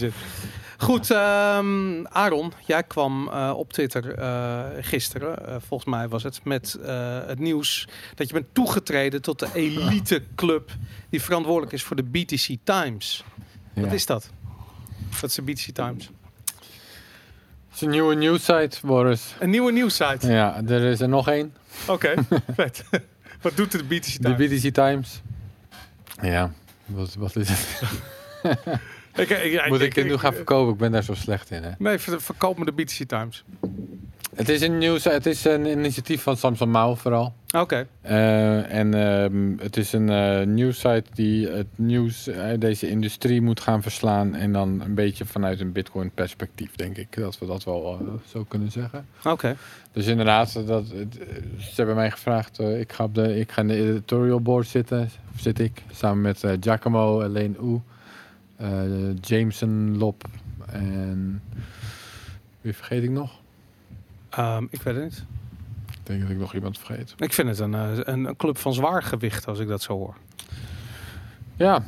[0.00, 0.20] mee zit.
[0.78, 6.44] Goed, ehm, Aaron, jij kwam eh, op Twitter eh, gisteren, eh, volgens mij was het,
[6.44, 6.78] met
[7.26, 10.70] het nieuws dat je bent toegetreden tot de elite club
[11.10, 13.24] die verantwoordelijk is voor de BTC Times.
[13.74, 14.30] Wat is dat?
[15.20, 16.10] Dat is de BTC Times.
[17.68, 19.34] Het is een nieuwe nieuwssite, Boris.
[19.38, 20.32] Een nieuwe nieuwssite.
[20.32, 21.54] Ja, er is er nog één.
[21.86, 22.14] Oké,
[22.56, 22.84] vet.
[23.40, 24.60] Wat doet de BTC De Times?
[24.60, 25.22] BTC Times.
[26.22, 26.52] Ja,
[26.86, 27.82] wat, wat is het?
[29.16, 30.72] Ik- Moet ik dit nu gaan verkopen?
[30.72, 31.70] Ik ben daar zo slecht in, hè?
[31.78, 33.44] Nee, ver- verkoop me de BTC Times.
[34.34, 37.34] Het is een nieuws, het is een initiatief van Samsung Mao vooral.
[37.56, 37.86] Oké.
[38.00, 43.60] Eh, en ehm, het is een eh nieuwssite die het nieuws uit deze industrie moet
[43.60, 44.34] gaan verslaan.
[44.34, 47.16] En dan een beetje vanuit een Bitcoin perspectief, denk ik.
[47.16, 49.06] Dat we dat wel eh, zo kunnen zeggen.
[49.24, 49.56] Oké.
[49.92, 50.86] Dus inderdaad, dat,
[51.58, 52.58] ze hebben mij gevraagd.
[52.60, 55.10] ik, ga op de, ik ga in de editorial board zitten.
[55.34, 55.82] Of zit ik.
[55.92, 57.80] Samen met Giacomo, Elaine Oe,
[59.20, 60.24] Jameson Lop
[60.66, 61.42] en...
[62.60, 63.40] Wie vergeet ik nog?
[64.30, 65.24] Ehm, ik weet het niet.
[65.90, 67.14] Ik denk dat ik nog iemand vergeet.
[67.16, 69.92] Ik vind het een, eh, een, een club van zwaar gewicht als ik dat zo
[69.92, 70.16] hoor.
[71.56, 71.84] Ja,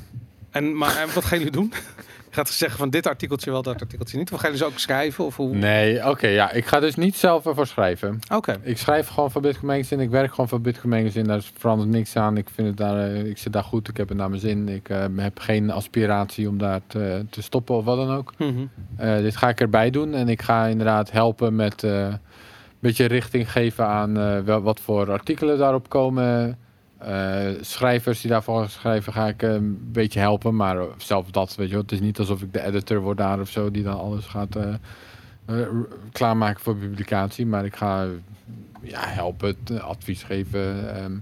[0.50, 1.72] En, maar en wat gaan jullie doen?
[2.36, 4.32] Gaat ze zeggen van dit artikeltje wel, dat artikeltje niet?
[4.32, 5.24] Of gaan jullie ze ook schrijven?
[5.24, 5.54] Of hoe?
[5.54, 6.26] nee, oké.
[6.26, 8.18] ja, ik ga dus niet zelf ervoor schrijven.
[8.34, 8.56] Oké.
[8.62, 10.02] Ik schrijf gewoon voor Bitcoin Magazine.
[10.02, 11.26] Ik werk gewoon voor Bitcoin Magazine.
[11.26, 12.36] Daar verandert niks aan.
[12.36, 13.88] Ik, vind het daar, eh, ik zit daar goed.
[13.88, 14.68] Ik heb het naar mijn zin.
[14.68, 18.32] Ik eh, heb geen aspiratie om daar te, te stoppen of wat dan ook.
[18.38, 18.66] Mhm.
[18.96, 20.14] Eh, dit ga ik erbij doen.
[20.14, 22.18] En ik ga inderdaad helpen met een
[22.80, 26.58] beetje richting geven aan wel, wat voor artikelen daarop komen.
[26.98, 30.56] Eh, schrijvers die daarvoor schrijven, ga ik eh, een beetje helpen.
[30.56, 31.82] Maar zelf dat, weet je wel.
[31.82, 34.56] Het is niet alsof ik de editor word daar of zo, die dan alles gaat
[34.56, 34.74] eh,
[36.12, 37.46] klaarmaken voor publicatie.
[37.46, 38.06] Maar ik ga
[38.82, 41.18] ja, helpen, advies geven, ehm,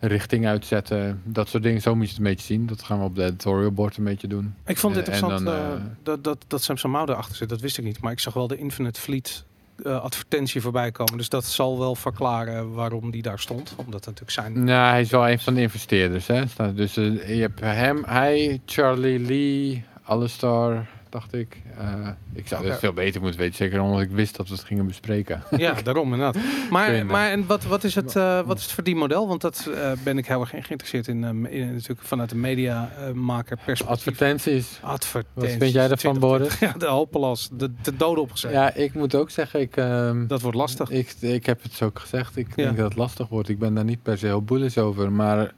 [0.00, 1.20] richting uitzetten.
[1.24, 2.66] Dat soort dingen, zo moet je het een beetje zien.
[2.66, 4.54] Dat gaan we op de editorial board een beetje doen.
[4.66, 7.48] Ik vond het interessant dan, dat, dat, dat Samsung Mao erachter zit.
[7.48, 8.00] Dat wist ik niet.
[8.00, 9.44] Maar ik zag wel de Infinite Fleet
[9.84, 11.16] eh, advertentie voorbij komen.
[11.16, 13.74] Dus dat zal wel verklaren waarom die daar stond.
[13.76, 14.64] Omdat het natuurlijk zijn...
[14.64, 16.26] Nou, hij is wel een van de investeerders.
[16.26, 16.44] Hè?
[16.74, 21.56] Dus eh, je hebt hem, hij, Charlie Lee, Alistar, dacht ik.
[21.78, 24.64] Eh, ik zou het veel beter moeten weten, zeker omdat ik wist dat we het
[24.64, 25.42] gingen bespreken.
[25.56, 26.36] Ja, daarom inderdaad.
[26.70, 29.28] Maar, maar en wat, wat, is het, eh, wat is het verdienmodel?
[29.28, 31.24] Want dat eh, ben ik heel erg geïnteresseerd in.
[31.24, 33.86] eh, in natuurlijk vanuit de mediamaker perspectief.
[33.98, 34.78] Advertenties.
[34.82, 35.50] Advertenties.
[35.52, 36.58] Wat vind jij daarvan, 20, Boris?
[36.68, 37.48] Ja, de hopelas.
[37.52, 38.50] De, de dode opgezet.
[38.52, 40.90] Ja, ik moet ook zeggen, ik, ehm, Dat wordt lastig.
[40.90, 42.36] ik, ik heb het zo ook gezegd.
[42.36, 42.64] Ik Ja.
[42.64, 43.48] denk dat het lastig wordt.
[43.48, 45.12] Ik ben daar niet per se heel bullish over.
[45.12, 45.52] Maar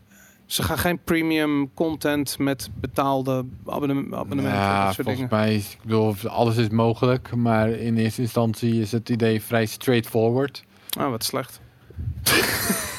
[0.55, 4.61] Ze gaan geen premium content met betaalde abonnem- abonnementen.
[4.61, 5.45] ja, dat soort volgens dingen.
[5.47, 7.35] mij is, ik bedoel, alles is mogelijk.
[7.35, 10.65] Maar in eerste instantie is het idee vrij straightforward.
[10.99, 11.61] Oh, wat slecht.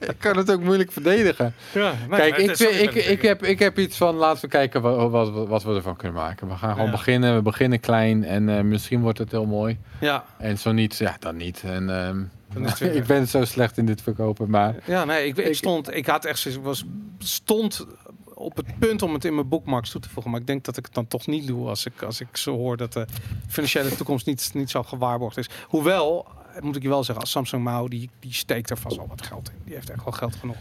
[0.00, 1.54] Ik kan het ook moeilijk verdedigen.
[1.74, 5.46] Ja, Kijk, ik, ik, ik, heb, ik heb iets van, laten we kijken wat, wat,
[5.48, 6.48] wat we ervan kunnen maken.
[6.48, 6.90] We gaan gewoon Ja.
[6.92, 7.34] beginnen.
[7.34, 9.78] We beginnen klein en eh, misschien wordt het heel mooi.
[10.00, 11.62] Ja, En zo niet, ja, dan niet.
[11.64, 12.22] En, ehm,
[12.96, 16.60] ik ben zo slecht in dit verkopen, maar ja nee, ik, stond, ik had echt,
[16.62, 16.84] was,
[17.18, 17.86] stond
[18.34, 20.30] op het punt om het in mijn bookmarks toe te voegen.
[20.30, 22.56] Maar ik denk dat ik het dan toch niet doe als ik, als ik zo
[22.56, 23.06] hoor dat de
[23.48, 25.48] financiële toekomst niet, niet zo gewaarborgd is.
[25.64, 26.26] Hoewel,
[26.62, 29.22] moet ik je wel zeggen, als Samsung Mao, die, die steekt er vast wel wat
[29.26, 29.56] geld in.
[29.64, 30.56] Die heeft echt wel geld genoeg.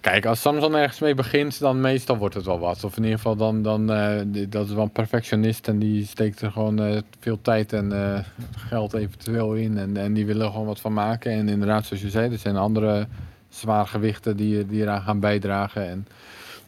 [0.00, 2.84] kijk, als Samsung ergens mee begint, dan meestal wordt het wel wat.
[2.84, 6.06] Of in ieder geval, dan, dan eh, die- dat is wel een perfectionist en die
[6.06, 8.24] steekt er gewoon eh, veel tijd en eh,
[8.56, 9.78] geld eventueel in.
[9.78, 11.32] En, en die willen gewoon wat van maken.
[11.32, 13.06] En inderdaad, zoals je zei, er zijn andere
[13.48, 15.88] zwaargewichten die, die eraan gaan bijdragen.
[15.88, 16.06] En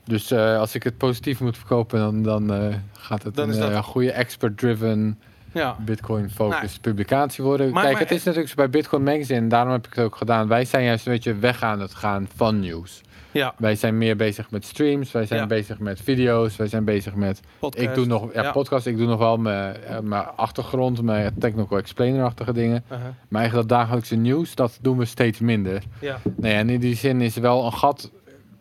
[0.04, 3.72] dus eh, als ik het positief moet verkopen, dan, dan eh, gaat het Dan een
[3.72, 5.18] eh, goede expert-driven
[5.56, 7.70] Ja, Bitcoin-focused publicatie worden.
[7.72, 10.16] Maar- Kijk, maar- het is natuurlijk zo bij Bitcoin Magazine, daarom heb ik het ook
[10.16, 10.48] gedaan.
[10.48, 13.00] Wij zijn juist een beetje weg aan het gaan van nieuws.
[13.30, 13.54] ja.
[13.58, 15.46] Wij zijn meer bezig met streams, wij zijn Ja.
[15.46, 17.40] bezig met video's, wij zijn bezig met...
[17.58, 17.88] Podcast.
[17.88, 18.52] Ik doe nog, ja, Ja.
[18.52, 22.84] podcast, ik doe nog wel mijn, eh, mijn achtergrond, mijn technical explainer-achtige dingen.
[22.84, 23.04] Uh-huh.
[23.28, 25.82] Maar eigenlijk dat dagelijkse nieuws, dat doen we steeds minder.
[26.00, 26.18] Ja.
[26.36, 28.10] Nee, en in die zin is er wel een gat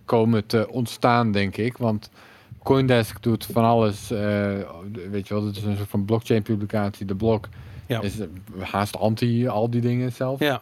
[0.06, 1.78] komen te ontstaan, denk ik.
[1.78, 2.10] Want
[2.66, 4.11] Coindesk doet van alles.
[4.11, 4.20] eh,
[5.11, 7.05] weet je wel, dat is een soort van blockchain publicatie.
[7.05, 7.39] De blog
[7.86, 8.01] Ja.
[8.01, 8.28] is eh,
[8.59, 10.39] haast anti al die dingen zelf.
[10.39, 10.61] Ja,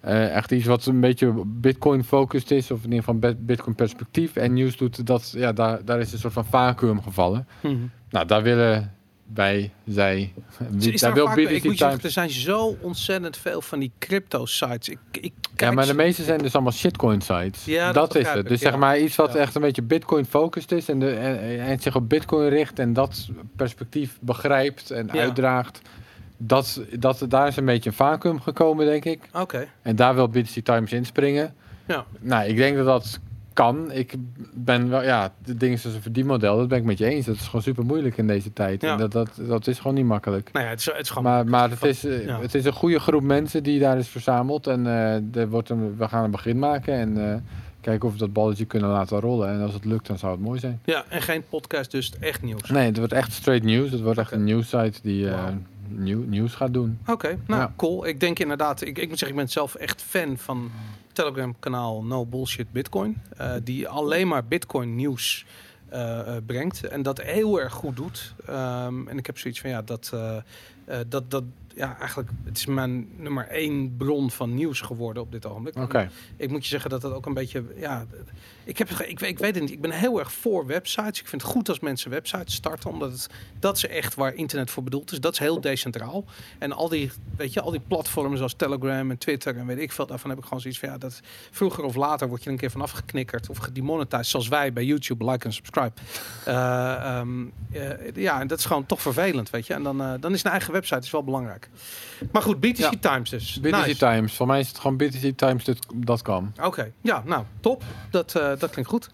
[0.00, 2.70] Eh, echt iets wat een beetje bitcoin focused is.
[2.70, 4.36] Of in ieder geval bit- bitcoin perspectief.
[4.36, 7.46] En nieuws doet dat, ja, daar, daar is een soort van vacuüm gevallen.
[7.60, 7.74] Mhm.
[8.10, 8.94] Nou, daar willen
[9.34, 10.32] wij, zij,
[10.78, 14.88] Is daar wil vaak, ik moet zeggen, er zijn zo ontzettend veel van die crypto-sites.
[14.88, 17.64] Ik, ik Ja, maar de meeste zijn dus allemaal shitcoin sites.
[17.64, 18.48] Ja, dat dat is het.
[18.48, 18.70] Dus ja.
[18.70, 19.38] zeg maar iets wat Ja.
[19.38, 22.92] echt een beetje bitcoin focused is en, de, en, en zich op bitcoin richt en
[22.92, 25.80] dat perspectief begrijpt en uitdraagt.
[26.38, 29.20] Dat, dat, daar is een beetje een vacuüm gekomen, denk ik.
[29.32, 31.54] Oké, En daar wil BTC Times inspringen.
[31.86, 32.04] ja.
[32.20, 33.18] Nou, ik denk dat dat
[33.56, 33.92] kan.
[33.92, 34.14] Ik
[34.54, 37.26] ben wel, ja, de dingen zoals een verdienmodel, dat ben ik met je eens.
[37.26, 38.82] Dat is gewoon super moeilijk in deze tijd.
[38.82, 38.92] Ja.
[38.92, 40.52] En dat, dat, dat is gewoon niet makkelijk.
[40.52, 41.32] Nou ja, het is, het is gewoon...
[41.32, 42.40] Maar, maar het, is, eh, ja.
[42.40, 44.66] het is een goede groep mensen die daar is verzameld.
[44.66, 47.36] En eh, er wordt een, we gaan een begin maken en eh,
[47.80, 49.48] kijken of we dat balletje kunnen laten rollen.
[49.48, 50.80] En als het lukt, dan zou het mooi zijn.
[50.84, 52.70] Ja, en geen podcast, dus echt nieuws.
[52.70, 53.90] Nee, het wordt echt straight news.
[53.90, 55.54] Het wordt echt een nieuwssite die eh, Wauw.
[55.88, 56.98] Nieuw, nieuws gaat doen.
[57.06, 57.72] Oké, nou Ja.
[57.76, 58.06] cool.
[58.06, 60.70] Ik denk inderdaad, ik, ik moet zeggen, ik ben zelf echt fan van
[61.12, 63.22] Telegram kanaal No Bullshit Bitcoin.
[63.36, 65.44] eh, die alleen maar Bitcoin nieuws
[65.88, 66.84] eh, eh, brengt.
[66.88, 68.34] En dat heel erg goed doet.
[68.46, 70.12] Ehm, en ik heb zoiets van ja, dat,
[71.08, 75.46] dat, dat ja, eigenlijk, het is mijn nummer één bron van nieuws geworden op dit
[75.46, 75.76] ogenblik.
[75.76, 76.10] Oké.
[76.36, 78.06] Ik moet je zeggen dat dat ook een beetje, ja,
[78.66, 79.72] ik, heb, ik, weet- ik weet het niet.
[79.72, 81.20] Ik ben heel erg voor websites.
[81.20, 83.26] Ik vind het goed als mensen websites starten, omdat het,
[83.58, 85.20] dat is echt waar internet voor bedoeld is.
[85.20, 86.24] Dat is heel decentraal.
[86.58, 89.92] En al die, weet je, al die platformen zoals Telegram en Twitter en weet ik
[89.92, 92.52] veel, daarvan heb ik gewoon zoiets van, ja, dat vroeger of later word je er
[92.52, 95.92] een keer vanaf geknikkerd of gedemonetized, zoals wij bij YouTube, like en subscribe.
[96.44, 99.74] Eh, ehm, eh, ja, en dat is gewoon toch vervelend, weet je.
[99.74, 101.68] En dan, eh, dan is een eigen website is wel belangrijk.
[102.32, 102.90] Maar goed, BTC Ja.
[103.00, 103.60] Times dus.
[103.60, 103.96] BTC Nice.
[103.96, 104.34] Times.
[104.34, 106.52] Voor mij is het gewoon btctimes.com.
[106.62, 107.82] Oké, ja, nou, top.
[108.10, 109.08] Dat, dat klinkt goed.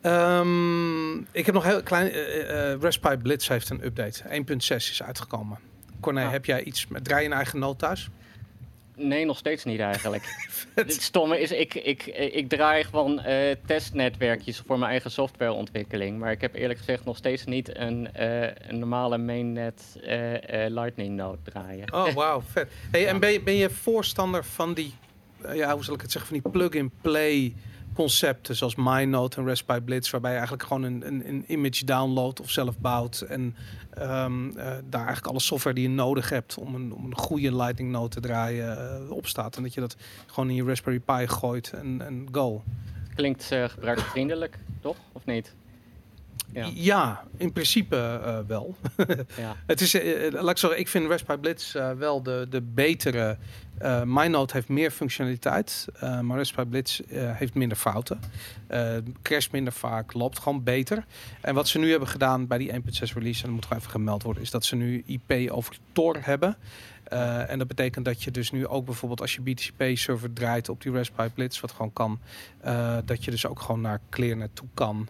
[0.00, 2.10] Ehm, ik heb nog heel klein.
[2.10, 4.22] eh eh Raspberry Blitz heeft een update.
[4.28, 5.58] 1.6 is uitgekomen.
[6.00, 8.08] Corné, heb jij iets met draai je een eigen nood thuis?
[8.96, 10.24] Nee, nog steeds niet eigenlijk.
[10.74, 16.18] Het stomme is, ik, ik, ik draai gewoon eh, testnetwerkjes voor mijn eigen softwareontwikkeling.
[16.18, 20.72] Maar ik heb eerlijk gezegd nog steeds niet een, eh, een normale mainnet eh, eh,
[20.72, 21.92] Lightning node draaien.
[21.94, 22.68] Oh, wauw, vet.
[22.90, 24.94] Hey, en ben je, ben je voorstander van die,
[25.42, 27.54] eh, ja, hoe zal ik het zeggen, van die plug-and-play
[27.94, 32.40] concepten zoals MyNote en Raspberry Blitz, waarbij je eigenlijk gewoon een, een, een image downloadt
[32.40, 33.56] of zelf bouwt en
[33.90, 37.56] ehm, eh, daar eigenlijk alle software die je nodig hebt om een, om een goede
[37.56, 41.00] Lightning node te draaien eh, op staat en dat je dat gewoon in je Raspberry
[41.00, 42.62] Pi gooit en, en go.
[43.14, 44.96] Klinkt eh, gebruiksvriendelijk, toch?
[45.12, 45.54] Of niet?
[46.52, 46.70] Ja.
[46.74, 48.76] Ja, in principe eh, wel.
[49.36, 49.56] Ja.
[49.66, 53.36] Het is, eh, eh, laat ik zeggen, ik vind Raspberry Blitz wel de, de betere.
[54.04, 58.20] MyNote heeft meer functionaliteit, maar Raspberry Blitz heeft minder fouten.
[59.22, 61.04] Crasht minder vaak, loopt gewoon beter.
[61.40, 62.78] En wat ze nu hebben gedaan bij die 1.6
[63.14, 66.16] release, en dat moet gewoon even gemeld worden, is dat ze nu IP over Tor
[66.20, 66.56] hebben.
[67.48, 70.92] En dat betekent dat je dus nu ook bijvoorbeeld als je BTCP-server draait op die
[70.92, 72.20] Raspberry Blitz, wat gewoon kan,
[73.04, 75.08] dat je dus ook gewoon naar Clearnet toe kan.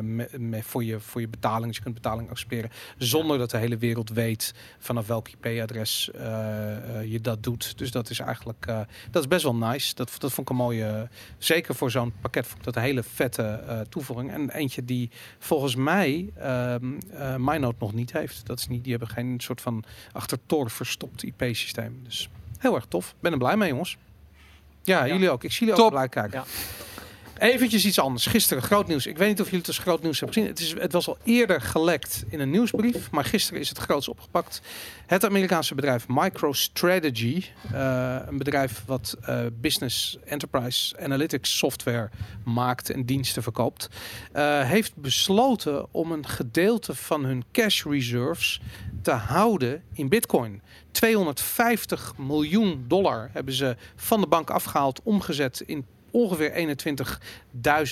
[0.00, 1.66] Me- me- voor, je, voor je betaling.
[1.66, 6.76] Dus je kunt betaling accepteren zonder dat de hele wereld weet vanaf welk IP-adres eh,
[7.00, 7.78] eh, je dat doet.
[7.78, 8.66] Dus dat is eigenlijk
[9.10, 9.94] dat is best wel nice.
[9.94, 11.08] Dat, dat vond ik een mooie,
[11.38, 14.30] zeker voor zo'n pakket vond ik dat een hele vette toevoeging.
[14.32, 16.98] En eentje die volgens mij ehm
[17.38, 18.46] MyNote nog niet heeft.
[18.46, 22.00] Dat is niet, die hebben geen soort van achter Tor verstopt IP-systeem.
[22.04, 23.14] Dus heel erg tof.
[23.20, 23.96] Ben er blij mee, jongens.
[24.82, 25.12] Ja, Ja.
[25.12, 25.44] jullie ook.
[25.44, 26.38] Ik zie jullie ook blij kijken.
[26.38, 26.44] Ja.
[27.42, 28.26] Eventjes iets anders.
[28.26, 29.06] Gisteren groot nieuws.
[29.06, 30.50] Ik weet niet of jullie het als groot nieuws hebben gezien.
[30.50, 34.08] Het, is, het was al eerder gelekt in een nieuwsbrief, maar gisteren is het groots
[34.08, 34.60] opgepakt.
[35.06, 42.10] Het Amerikaanse bedrijf MicroStrategy, eh, een bedrijf wat eh, business enterprise analytics software
[42.44, 43.88] maakt en diensten verkoopt,
[44.32, 48.60] eh, heeft besloten om een gedeelte van hun cash reserves
[49.02, 50.62] te houden in Bitcoin.
[50.90, 56.52] 250 miljoen dollar hebben ze van de bank afgehaald, omgezet in ongeveer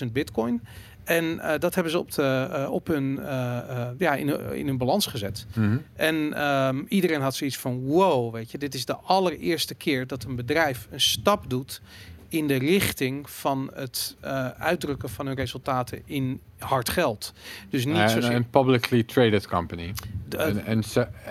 [0.07, 0.63] 21.000 bitcoin.
[1.05, 4.67] En eh, dat hebben ze op, de, eh, op hun, eh, ja, in, hun- in
[4.67, 5.47] hun balans gezet.
[5.55, 5.77] Mhm.
[5.95, 10.25] En ehm, iedereen had zoiets van: wow, weet je, dit is de allereerste keer dat
[10.25, 11.81] een bedrijf een stap doet
[12.29, 14.17] in de richting van het
[14.59, 17.33] uitdrukken van hun resultaten in hard geld.
[17.71, 18.35] Dus niet Eh, zozeer.
[18.35, 19.93] een publicly traded company.
[20.29, 20.83] de- Een, een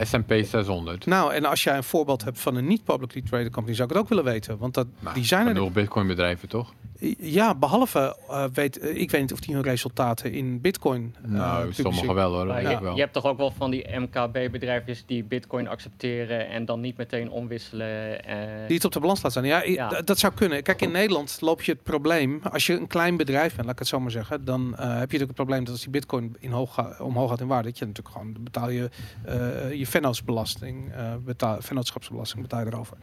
[0.06, 1.06] S&P 600.
[1.06, 3.94] nou, en als jij een voorbeeld hebt van een niet publicly traded company, zou ik
[3.94, 4.58] het ook willen weten.
[4.58, 5.54] Want dat, Nou, die zijn er.
[5.54, 6.74] Genoeg bitcoin bedrijven, toch?
[7.20, 11.30] Ja, behalve, eh, weet, eh, ik weet niet of die hun resultaten in bitcoin eh,
[11.32, 12.46] Nou, sommigen wel hoor.
[12.46, 12.94] Dat je, weet ik wel.
[12.96, 17.30] je hebt toch ook wel van die MKB-bedrijfjes die bitcoin accepteren en dan niet meteen
[17.32, 18.24] omwisselen.
[18.26, 19.44] eh, Die het op de balans laat staan.
[19.46, 20.02] Ja, Ja.
[20.02, 20.64] dat zou kunnen.
[20.64, 22.40] Kijk, in Nederland loop je het probleem.
[22.52, 24.46] Als je een klein bedrijf bent, laat ik het zo maar zeggen.
[24.46, 27.30] Dan eh, heb je natuurlijk het probleem dat als die bitcoin in hoog ga- omhoog
[27.30, 27.68] gaat in waarde.
[27.70, 28.90] Dat je natuurlijk gewoon betaal je
[29.26, 30.92] eh, je vennootsbelasting.
[30.94, 32.98] eh betaal, vennootschapsbelasting betaal je erover.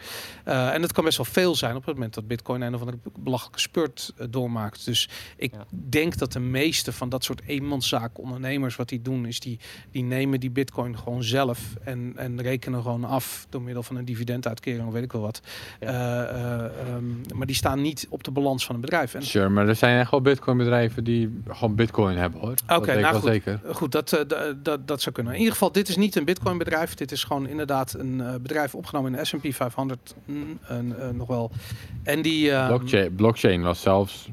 [0.45, 2.81] Eh, en dat kan best wel veel zijn op het moment dat bitcoin een of
[2.81, 4.85] andere belachelijke spurt doormaakt.
[4.85, 5.65] Dus ik Ja.
[5.71, 9.59] denk dat de meeste van dat soort eenmanszaken ondernemers wat die doen is die,
[9.91, 14.05] die nemen die bitcoin gewoon zelf en, en rekenen gewoon af door middel van een
[14.05, 15.41] dividenduitkering of weet ik wel wat.
[15.81, 15.87] Ja.
[15.87, 16.65] Eh, eh,
[16.95, 19.15] ehm, maar die staan niet op de balans van een bedrijf.
[19.15, 22.55] En Sure, maar er zijn echt wel bitcoin bedrijven die gewoon bitcoin hebben hoor.
[22.77, 23.25] Oké, nou goed.
[23.29, 23.61] zeker.
[23.73, 25.33] Goed, dat, eh, dat, dat zou kunnen.
[25.33, 26.95] In ieder geval, dit is niet een Bitcoin-bedrijf.
[26.95, 30.15] Dit is gewoon inderdaad een eh, bedrijf opgenomen in de S&P 500.
[30.25, 31.51] Mm, en, eh, nog wel.
[32.03, 32.51] En die...
[32.51, 34.29] eh, Blockchain, blockchain was zelfs,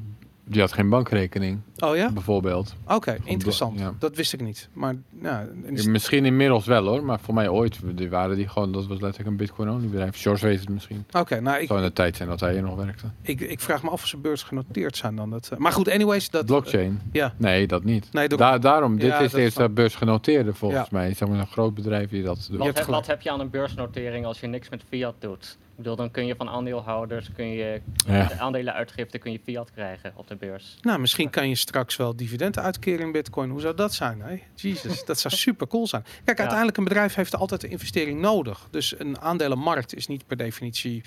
[0.46, 2.10] die had geen bankrekening Oh ja?
[2.12, 2.74] bijvoorbeeld.
[2.88, 3.78] Oké, interessant.
[3.78, 3.94] ja.
[3.98, 4.68] Dat wist ik niet.
[4.72, 8.72] Maar ja, in- Misschien inmiddels wel hoor, maar voor mij ooit die waren die gewoon,
[8.72, 10.20] dat was letterlijk een bitcoin-only bedrijf.
[10.22, 11.04] George weet het misschien.
[11.12, 13.06] oké, nou, ik, Zou in de tijd zijn dat hij hier nog werkte.
[13.22, 15.30] ik, ik vraag me af of ze beursgenoteerd zijn dan.
[15.30, 16.30] Dat, eh, maar goed, anyways.
[16.30, 17.00] Dat, Blockchain?
[17.12, 17.34] ja.
[17.36, 18.08] Nee, dat niet.
[18.12, 20.88] Nee, door- Da- daarom, dit Ja, is de eerste beursgenoteerde volgens Ja.
[20.90, 21.14] mij.
[21.14, 22.64] Zeg maar een groot bedrijf die dat doet.
[22.64, 25.56] heb, wat heb je aan een beursnotering als je niks met fiat doet?
[25.76, 28.26] Ik bedoel, dan kun je van aandeelhouders, kun je Ja.
[28.26, 30.76] de aandelenuitgifte, kun je fiat krijgen op de beurs.
[30.80, 33.50] Nou, misschien kan je straks wel dividend uitkeren in bitcoin.
[33.50, 34.20] Hoe zou dat zijn?
[34.20, 34.40] Hè?
[34.54, 36.04] Jezus, dat zou super cool zijn.
[36.24, 38.66] Kijk, uiteindelijk een bedrijf heeft altijd een investering nodig.
[38.70, 41.02] Dus een aandelenmarkt is niet per definitie...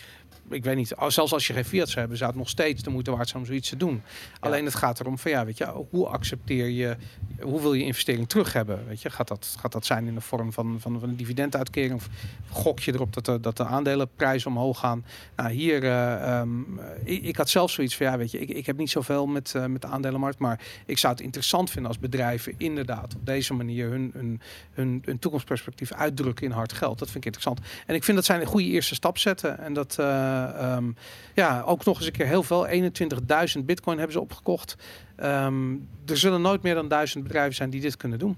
[0.50, 2.90] Ik weet niet, zelfs als je geen fiat zou hebben, zou het nog steeds de
[2.90, 4.02] moeite waard zijn om zoiets te doen.
[4.40, 6.96] Alleen het gaat erom van ja, weet je, hoe accepteer je,
[7.40, 8.88] hoe wil je investering terug hebben?
[8.88, 11.94] Weet je, gaat dat, gaat dat zijn in de vorm van, van, van een dividenduitkering?
[11.94, 12.08] Of
[12.50, 15.06] gok je erop dat de, dat de aandelenprijzen omhoog gaan?
[15.36, 16.60] Nou, hier, eh, ehm,
[17.04, 19.56] ik, ik had zelf zoiets van, ja, weet je, ik, ik heb niet zoveel met,
[19.56, 23.54] eh, met de aandelenmarkt, maar ik zou het interessant vinden als bedrijven inderdaad op deze
[23.54, 24.42] manier hun, hun,
[24.74, 27.00] hun, hun toekomstperspectief uitdrukken in hard geld.
[27.00, 27.60] Dat vind ik interessant.
[27.86, 29.60] En ik vind dat zij een goede eerste stap zetten.
[29.60, 30.92] En dat, eh, ehm,
[31.34, 34.76] ja, ook nog eens een keer heel veel, 21.000 bitcoin hebben ze opgekocht.
[35.16, 35.72] Ehm,
[36.06, 38.38] er zullen nooit meer dan duizend bedrijven zijn die dit kunnen doen.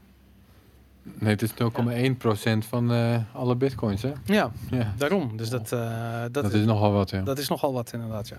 [1.18, 4.12] Nee, het is 0,1% van eh, alle bitcoins hè.
[4.26, 5.38] Ja, Ja, daarom.
[5.38, 7.22] Dus dat, eh, dat, dat, is nogal wat ja.
[7.22, 8.38] Dat is nogal wat inderdaad, ja.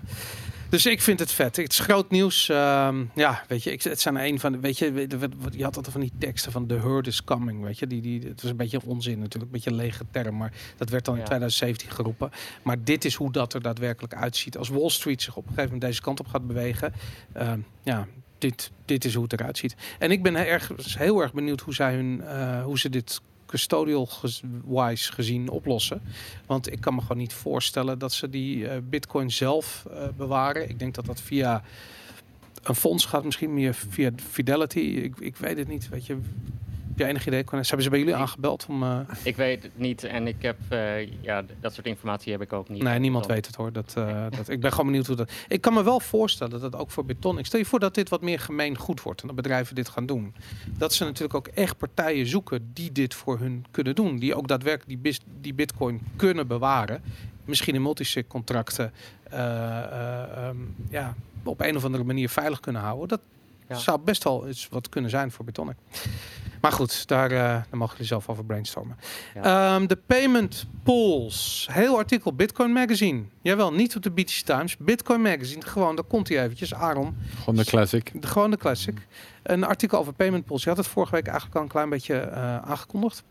[0.69, 1.55] Dus ik vind het vet.
[1.55, 2.49] Het is groot nieuws.
[2.49, 5.07] Ehm, ja, weet je, ik, het zijn een van de, weet je,
[5.51, 7.87] je had altijd van die teksten van The Herd is Coming, weet je.
[7.87, 10.89] Die, die, het was een beetje onzin natuurlijk, een beetje een lege term, maar dat
[10.89, 11.25] werd dan in Ja.
[11.25, 12.31] 2017 geroepen.
[12.61, 14.57] Maar dit is hoe dat er daadwerkelijk uitziet.
[14.57, 16.93] Als Wall Street zich op een gegeven moment deze kant op gaat bewegen,
[17.33, 18.07] ehm, ja,
[18.41, 19.75] dit, dit is hoe het eruit ziet.
[19.99, 24.05] En ik ben erg, heel erg benieuwd hoe, zij hun, eh, hoe ze dit custodial
[24.05, 26.01] gez- wise gezien oplossen.
[26.45, 30.69] Want ik kan me gewoon niet voorstellen dat ze die eh, bitcoin zelf eh, bewaren.
[30.69, 31.63] Ik denk dat dat via
[32.63, 34.79] een fonds gaat, misschien meer via Fidelity.
[34.79, 35.89] Ik, ik weet het niet.
[35.89, 36.17] Weet je,
[37.01, 37.41] je enig idee?
[37.41, 37.67] Cornelis?
[37.67, 38.65] Hebben ze bij jullie aangebeld?
[38.69, 42.41] Om, eh, Ik weet het niet en ik heb, eh, ja, dat soort informatie heb
[42.41, 42.83] ik ook niet.
[42.83, 43.71] nee, niemand weet het hoor.
[43.71, 45.31] Dat, eh, dat, ik ben gewoon benieuwd hoe dat...
[45.47, 47.37] Ik kan me wel voorstellen dat ook voor beton...
[47.37, 49.89] Ik stel je voor dat dit wat meer gemeen goed wordt en dat bedrijven dit
[49.89, 50.33] gaan doen.
[50.77, 54.19] Dat ze natuurlijk ook echt partijen zoeken die dit voor hun kunnen doen.
[54.19, 57.01] Die ook daadwerkelijk die, bis- die bitcoin kunnen bewaren.
[57.45, 60.57] Misschien in multisig contracten eh, eh, ehm,
[60.89, 63.07] ja, op een of andere manier veilig kunnen houden.
[63.07, 63.19] Dat
[63.71, 63.77] Ja.
[63.77, 65.75] zou best wel iets wat kunnen zijn voor Bitonic.
[66.61, 68.97] Maar goed, daar, eh, daar mogen jullie zelf over brainstormen.
[69.33, 69.75] Ja.
[69.75, 71.67] Ehm, de payment pools.
[71.71, 73.23] Heel artikel Bitcoin Magazine.
[73.41, 74.77] Jawel, niet op de BTC Times.
[74.77, 75.61] Bitcoin Magazine.
[75.65, 76.73] Gewoon, daar komt hij eventjes.
[76.73, 77.17] Aaron.
[77.37, 78.21] Gewoon de classic.
[78.21, 79.07] De, gewoon de classic.
[79.43, 80.63] Een artikel over payment pools.
[80.63, 83.23] Je had het vorige week eigenlijk al een klein beetje eh, aangekondigd.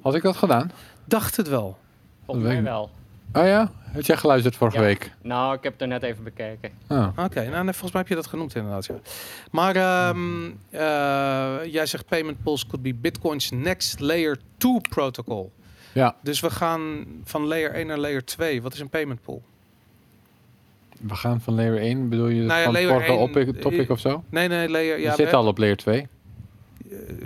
[0.00, 0.70] Had ik dat gedaan?
[1.04, 1.78] Dacht het wel.
[2.24, 2.90] Volgens mij wel.
[3.34, 3.70] Oh ja?
[3.82, 4.82] Heb jij geluisterd vorige Ja.
[4.82, 5.10] week?
[5.22, 6.70] Nou, ik heb het er net even bekeken.
[6.88, 7.08] Oh.
[7.16, 8.86] Oké, nou, nee, volgens mij heb je dat genoemd inderdaad.
[8.86, 8.94] Ja.
[9.50, 15.52] Maar ehm, eh, jij zegt payment pools could be Bitcoin's next layer 2 protocol.
[15.92, 18.62] Ja, Dus we gaan van layer 1 naar layer 2.
[18.62, 19.42] Wat is een payment pool?
[21.00, 22.08] we gaan van layer 1.
[22.08, 24.24] Bedoel je Nou ja, van layer vorige 1, topic, topic eh, of zo?
[24.28, 24.96] Nee, nee, layer...
[24.96, 26.06] je Ja, zit we- al op layer 2.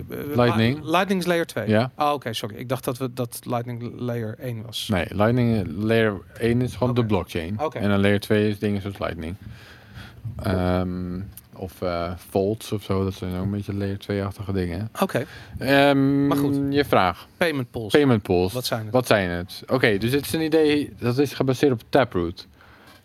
[0.09, 0.83] Eh, Lightning.
[0.83, 1.67] Li- Lightning is layer 2.
[1.67, 1.91] Ja.
[1.95, 2.55] Ah, oké, sorry.
[2.55, 4.87] Ik dacht dat we dat Lightning layer 1 was.
[4.91, 7.57] Nee, Lightning layer 1 is gewoon de blockchain.
[7.73, 9.35] En dan layer 2 is dingen zoals Lightning.
[10.43, 11.19] Ehm,
[11.55, 13.03] of eh folds of zo.
[13.03, 14.89] Dat zijn ook een beetje layer 2-achtige dingen.
[15.01, 15.25] Oké,
[15.57, 16.55] Ehm, Maar goed.
[16.69, 17.27] Je vraag.
[17.37, 17.91] payment pools.
[17.91, 18.53] Payment pools.
[18.53, 18.93] Wat zijn het?
[18.93, 19.63] Wat zijn het?
[19.67, 22.47] Oké, dus het is een idee dat is gebaseerd op Taproot.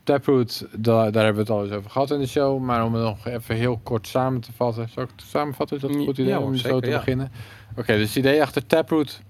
[0.04, 2.60] Taproot, da- daar hebben we het al eens over gehad in de show.
[2.62, 4.88] Maar om het nog even heel kort samen te vatten.
[4.88, 5.76] Zal ik het samenvatten?
[5.76, 6.96] Is dat een goed idee Ja, om zo te ja.
[6.96, 7.32] beginnen?
[7.76, 9.20] Oké, dus het idee achter Taproot...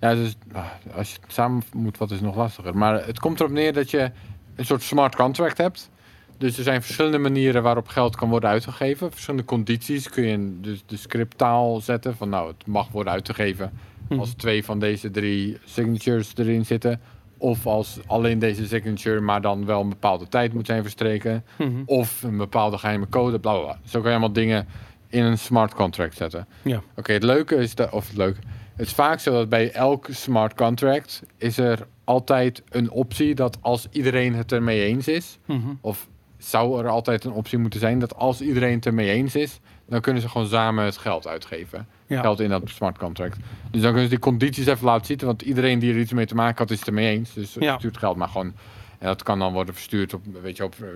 [0.00, 0.64] Ja, dus, ah,
[0.96, 2.76] als je het samen moet vatten is nog lastiger.
[2.76, 4.10] Maar het komt erop neer dat je
[4.56, 5.90] een soort smart contract hebt.
[6.38, 9.10] Dus er zijn verschillende manieren waarop geld kan worden uitgegeven.
[9.10, 12.16] Verschillende condities kun je in de, de scripttaal zetten.
[12.16, 13.72] Van nou, het mag worden uitgegeven
[14.08, 14.20] Mhm.
[14.20, 17.00] als twee van deze drie signatures erin zitten.
[17.38, 21.44] Of als alleen deze signature, maar dan wel een bepaalde tijd moet zijn verstreken.
[21.58, 21.70] Mhm.
[21.86, 23.78] Of een bepaalde geheime code, bla bla bla.
[23.84, 24.66] Zo kan je allemaal dingen
[25.08, 26.46] in een smart contract zetten.
[26.62, 26.82] Ja.
[26.96, 28.38] Oké, het leuke is dat, of het leuke.
[28.76, 33.58] Het is vaak zo dat bij elk smart contract is er altijd een optie dat
[33.60, 35.68] als iedereen het ermee eens is, Mhm.
[35.80, 36.08] of
[36.38, 40.00] zou er altijd een optie moeten zijn dat als iedereen het ermee eens is, dan
[40.00, 41.86] kunnen ze gewoon samen het geld uitgeven.
[42.06, 42.20] Ja.
[42.20, 43.36] Geld in dat smart contract.
[43.70, 46.26] Dus dan kunnen ze die condities even laten zien, want iedereen die er iets mee
[46.26, 47.32] te maken had, is het ermee eens.
[47.34, 47.78] Dus Ja.
[47.78, 48.52] stuurt geld maar gewoon.
[48.98, 50.86] En dat kan dan worden verstuurd op, weet je, op, eh,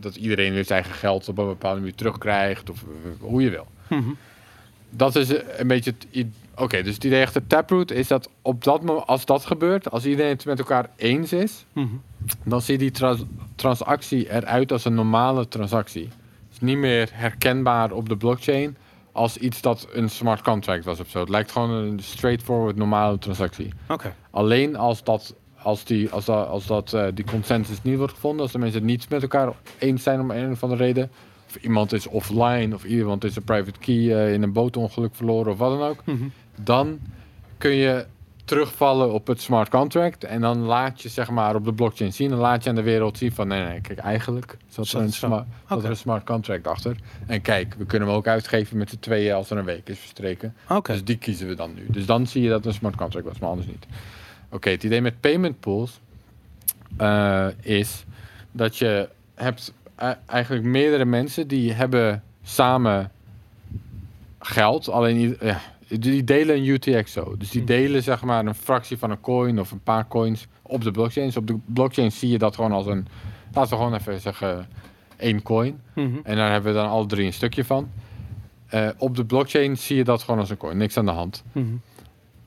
[0.00, 3.50] dat iedereen weer zijn eigen geld op een bepaalde manier terugkrijgt, of eh, hoe je
[3.50, 3.66] wil.
[3.88, 4.10] Mhm.
[4.90, 5.28] Dat is
[5.58, 6.26] een beetje het.
[6.58, 10.04] Oké, dus het idee achter Taproot is dat op dat moment, als dat gebeurt, als
[10.06, 11.86] iedereen het met elkaar eens is, Mhm.
[12.44, 13.24] dan ziet die trans-
[13.54, 16.02] transactie eruit als een normale transactie.
[16.04, 18.76] Het is niet meer herkenbaar op de blockchain
[19.16, 21.20] als iets dat een smart contract was of zo.
[21.20, 23.72] Het lijkt gewoon een straightforward normale transactie.
[23.88, 24.14] Oké.
[24.30, 28.42] Alleen als dat, als die, als dat, als dat eh, die consensus niet wordt gevonden,
[28.42, 31.10] als de mensen het niet met elkaar eens zijn om een of andere reden,
[31.48, 35.52] of iemand is offline, of iemand is een private key eh, in een bootongeluk verloren
[35.52, 36.24] of wat dan ook, Mhm.
[36.62, 36.98] dan
[37.58, 38.06] kun je
[38.46, 42.30] terugvallen op het smart contract en dan laat je zeg maar op de blockchain zien,
[42.30, 45.44] dan laat je aan de wereld zien van nee, nee, kijk eigenlijk zat er een,
[45.68, 46.96] er een smart contract achter.
[47.26, 49.98] En kijk, we kunnen hem ook uitgeven met z'n tweeën als er een week is
[49.98, 50.54] verstreken.
[50.82, 51.86] Dus die kiezen we dan nu.
[51.88, 53.86] Dus dan zie je dat een smart contract was, maar anders niet.
[54.50, 56.00] Oké, het idee met payment pools
[56.96, 58.04] eh, is
[58.52, 63.10] dat je hebt eh, eigenlijk meerdere mensen die hebben samen
[64.38, 64.88] geld.
[64.88, 67.36] Alleen ja, die delen een UTXO.
[67.36, 67.66] Dus die Hm.
[67.66, 71.26] delen zeg maar een fractie van een coin of een paar coins op de blockchain.
[71.26, 73.06] Dus op de blockchain zie je dat gewoon als een,
[73.52, 74.68] laten we gewoon even zeggen,
[75.16, 75.80] één coin.
[75.94, 76.16] Mhm.
[76.22, 77.88] En daar hebben we dan alle drie een stukje van.
[78.66, 81.44] Eh, op de blockchain zie je dat gewoon als een coin, niks aan de hand.
[81.52, 81.66] Mhm.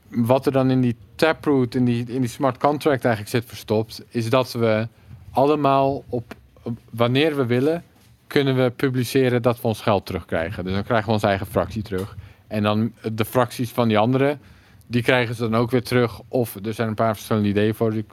[0.08, 4.04] Wat er dan in die taproot, in die, in die smart contract eigenlijk zit verstopt,
[4.10, 4.88] is dat we
[5.32, 6.34] allemaal op,
[6.64, 7.84] op- wanneer we willen,
[8.28, 10.64] kunnen we publiceren dat we ons geld terugkrijgen.
[10.64, 12.18] Dus dan krijgen we onze eigen fractie terug.
[12.50, 14.40] En dan de fracties van die anderen,
[14.88, 16.22] die krijgen ze dan ook weer terug.
[16.28, 17.92] Of er zijn een paar verschillende ideeën voor.
[17.92, 18.06] Die,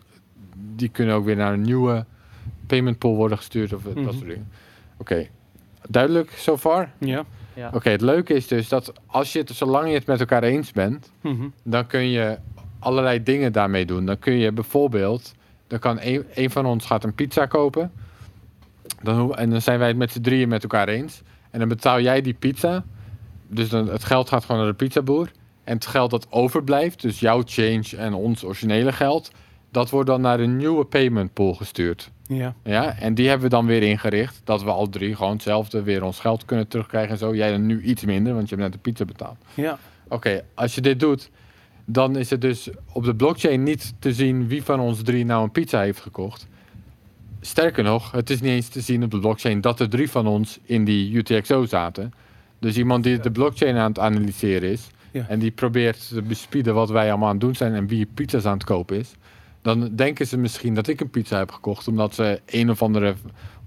[0.75, 2.05] die kunnen ook weer naar een nieuwe
[2.67, 4.05] payment pool worden gestuurd of Mhm.
[4.05, 4.49] dat soort dingen.
[4.97, 5.27] Oké,
[5.89, 6.91] duidelijk so far?
[6.99, 7.25] Ja.
[7.55, 7.71] Ja.
[7.75, 10.73] Oké, het leuke is dus dat als je het, zolang je het met elkaar eens
[10.73, 11.49] bent, Mhm.
[11.63, 12.39] dan kun je
[12.79, 14.07] allerlei dingen daarmee doen.
[14.07, 15.35] Dan kun je bijvoorbeeld,
[15.67, 17.93] dan kan een, een van ons gaat een pizza kopen.
[19.03, 21.23] Dan, hoe- en dan zijn wij het met z'n drieën met elkaar eens.
[21.51, 22.85] En dan betaal jij die pizza.
[23.49, 25.31] Dus dan, het geld gaat gewoon naar de pizzaboer.
[25.65, 29.31] En het geld dat overblijft, dus jouw change en ons originele geld,
[29.71, 32.11] dat wordt dan naar een nieuwe payment pool gestuurd.
[32.27, 32.55] Ja.
[32.65, 34.41] Ja, en die hebben we dan weer ingericht.
[34.45, 37.35] Dat we al drie gewoon hetzelfde weer ons geld kunnen terugkrijgen en zo.
[37.35, 39.37] Jij dan nu iets minder, want je hebt net de pizza betaald.
[39.55, 39.79] Ja.
[40.09, 41.31] Oké, als je dit doet,
[41.85, 45.43] dan is het dus op de blockchain niet te zien wie van ons drie nou
[45.43, 46.47] een pizza heeft gekocht.
[47.41, 50.27] Sterker nog, het is niet eens te zien op de blockchain dat er drie van
[50.27, 52.13] ons in die UTXO zaten.
[52.59, 55.27] Dus iemand die de blockchain aan het analyseren is Ja.
[55.29, 58.45] en die probeert te bespieden wat wij allemaal aan het doen zijn en wie pizza's
[58.45, 59.13] aan het kopen is,
[59.63, 63.15] dan denken ze misschien dat ik een pizza heb gekocht omdat ze een of andere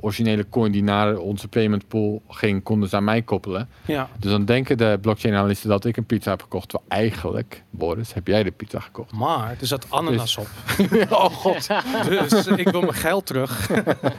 [0.01, 3.69] originele coin die naar onze payment pool ging, konden ze aan mij koppelen.
[3.85, 4.09] Ja.
[4.17, 6.69] Dus dan denken de blockchain-analysten dat ik een pizza heb gekocht.
[6.69, 9.11] Terwijl eigenlijk, Boris, heb jij de pizza gekocht.
[9.11, 10.47] Maar er zat ananas op.
[11.09, 11.67] oh god,
[12.29, 13.69] Dus ik wil mijn geld terug.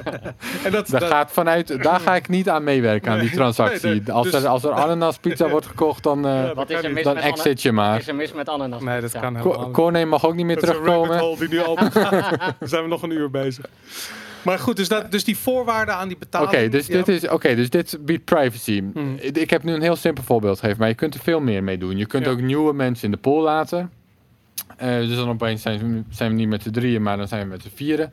[0.64, 3.88] en dat, daar, dat- gaat vanuit, daar ga ik niet aan meewerken, aan die transactie.
[3.88, 4.12] nee, nee.
[4.12, 7.16] Als, Dus- er, als er ananas-pizza wordt gekocht, dan, eh, Wat is er mis dan
[7.16, 7.36] ananas?
[7.38, 7.98] exit je maar.
[7.98, 8.82] Is er mis met ananas?
[8.82, 11.18] nee, dat kan Co- helemaal mag ook niet meer Dat is terugkomen.
[11.18, 12.10] hole die nu open gaat.
[12.38, 13.64] Daar zijn we nog een uur bezig.
[14.42, 16.70] Maar goed, dus, dat, dus die voorwaarden aan die Oké, betaling.
[16.72, 16.96] dus, ja.
[17.02, 18.82] dit is, oké, dus dit biedt privacy.
[18.94, 19.16] Hmm.
[19.20, 21.78] Ik- heb nu een heel simpel voorbeeld gegeven, maar je kunt er veel meer mee
[21.78, 21.96] doen.
[21.96, 23.90] Je kunt ook nieuwe mensen in de pool laten.
[24.76, 27.42] Eh, dus dan opeens zijn, we- zijn we niet met z'n drieën, maar dan zijn
[27.42, 28.12] we met z'n vieren.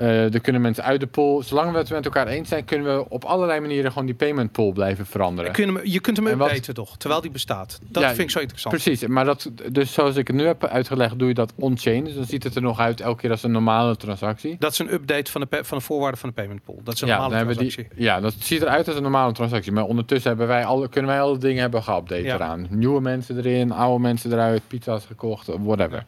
[0.00, 1.42] Eh er kunnen mensen uit de pool.
[1.42, 4.52] Zolang we het met elkaar eens zijn, kunnen we op allerlei manieren gewoon die payment
[4.52, 5.52] pool blijven veranderen.
[5.52, 7.78] Kun je, hem- je kunt hem updaten toch, terwijl die bestaat.
[7.88, 8.74] Dat Ja, vind ik zo interessant.
[8.74, 12.04] Precies, maar dat, dus zoals ik het nu heb uitgelegd, doe je dat on-chain.
[12.04, 14.56] Dus dan ziet het er nog uit elke keer als een normale transactie.
[14.58, 16.80] Dat is een update van de, van de voorwaarden van de payment pool.
[16.84, 17.88] Dat is een Ja, normale transactie.
[17.94, 19.72] die, ja, dat ziet eruit als een normale transactie.
[19.72, 22.34] Maar ondertussen hebben wij alle, kunnen wij alle dingen hebben geüpdate Ja.
[22.34, 22.66] eraan.
[22.70, 26.04] Nieuwe mensen erin, oude mensen eruit, pizza's gekocht, whatever.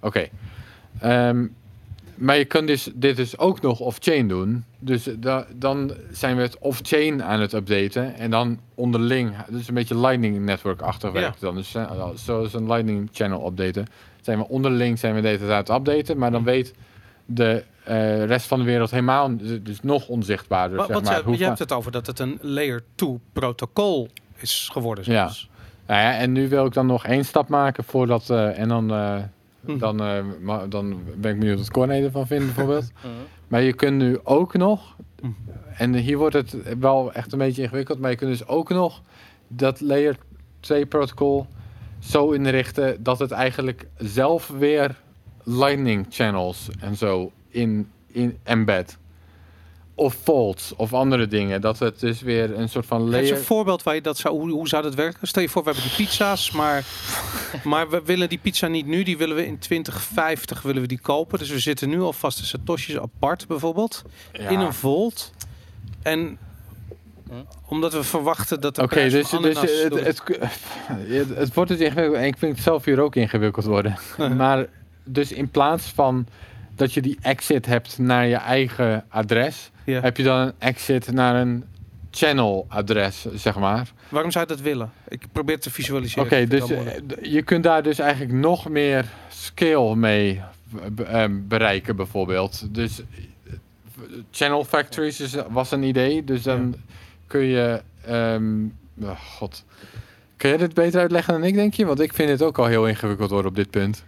[0.00, 0.28] Oké.
[1.00, 1.46] Ehm,
[2.18, 4.64] maar je kunt dus, dit dus ook nog off-chain doen.
[4.78, 8.14] Dus da- dan zijn we het off-chain aan het updaten.
[8.14, 11.20] En dan onderling, dus een beetje Lightning Network-achtig Ja.
[11.20, 11.54] werkt het dan.
[11.54, 13.86] Dus eh, zoals een Lightning Channel updaten.
[14.20, 16.18] Zijn we onderling zijn we de tijd aan het updaten.
[16.18, 16.74] Maar dan weet
[17.26, 20.76] de, eh, rest van de wereld helemaal, dus, dus nog onzichtbaarder.
[20.76, 21.30] Wat, zeg wat maar.
[21.30, 25.04] je, je hebt het over dat het een layer 2 protocol is geworden.
[25.06, 25.30] Ja.
[25.86, 28.90] Nou ja, en nu wil ik dan nog één stap maken voordat, eh, en dan,
[28.90, 29.16] eh,
[29.64, 29.78] Hm.
[29.78, 30.24] dan, eh,
[30.68, 32.90] dan ben ik benieuwd wat Corné ervan vindt bijvoorbeeld.
[32.96, 33.12] Mhm.
[33.48, 35.26] maar je kunt nu ook nog, Hm.
[35.76, 39.02] en hier wordt het wel echt een beetje ingewikkeld, maar je kunt dus ook nog
[39.48, 40.16] dat layer
[40.60, 41.46] 2 protocol
[41.98, 44.96] zo inrichten dat het eigenlijk zelf weer
[45.42, 48.98] lightning channels en zo in, in embed.
[49.98, 51.60] Of faults of andere dingen.
[51.60, 53.36] Dat het dus weer een soort van layer...
[53.36, 55.28] een voorbeeld waar je dat zou, hoe, hoe zou dat werken?
[55.28, 56.84] Stel je voor, we hebben die pizza's, maar,
[57.64, 59.02] maar we willen die pizza niet nu.
[59.02, 61.38] Die willen we in 2050 willen we die kopen.
[61.38, 64.02] Dus we zitten nu alvast de satoshis apart bijvoorbeeld.
[64.32, 64.48] Ja.
[64.48, 65.32] In een volt.
[66.02, 66.38] En
[67.28, 67.34] Hm.
[67.68, 70.22] omdat we verwachten dat de Oké, dus, dus het, het,
[70.86, 72.16] het, het wordt dus ingewikkeld.
[72.16, 73.98] En ik vind het zelf hier ook ingewikkeld worden.
[74.36, 74.66] Maar
[75.04, 76.26] dus in plaats van
[76.78, 80.00] dat je die exit hebt naar je eigen adres, Ja.
[80.00, 81.64] heb je dan een exit naar een
[82.10, 83.90] channel adres, zeg maar.
[84.08, 84.92] Waarom zou je dat willen?
[85.08, 86.24] Ik probeer het te visualiseren.
[86.24, 86.80] Oké, dus eh,
[87.22, 90.40] je kunt daar dus eigenlijk nog meer scale mee
[91.06, 92.74] ehm, bereiken, bijvoorbeeld.
[92.74, 93.52] Dus eh,
[94.30, 96.74] channel factories is, was een idee, dus dan
[97.26, 97.82] kun je...
[98.04, 98.64] ehm,
[99.02, 99.64] oh, God.
[100.36, 101.86] Kun jij dit beter uitleggen dan ik, denk je?
[101.86, 104.04] Want ik vind het ook al heel ingewikkeld worden op dit punt.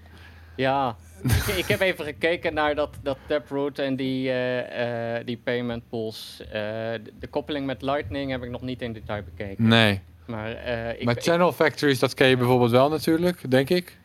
[0.55, 5.37] Ja, ik, ik heb even gekeken naar dat, dat Taproot en die, eh, eh, die
[5.45, 6.41] payment pools.
[6.45, 9.69] Eh, de, de koppeling met Lightning heb ik nog niet in detail bekeken.
[9.69, 10.01] Nee.
[10.27, 10.51] Maar,
[10.99, 13.99] ik, maar ik- channel factories, dat ken je bijvoorbeeld wel natuurlijk, denk ik.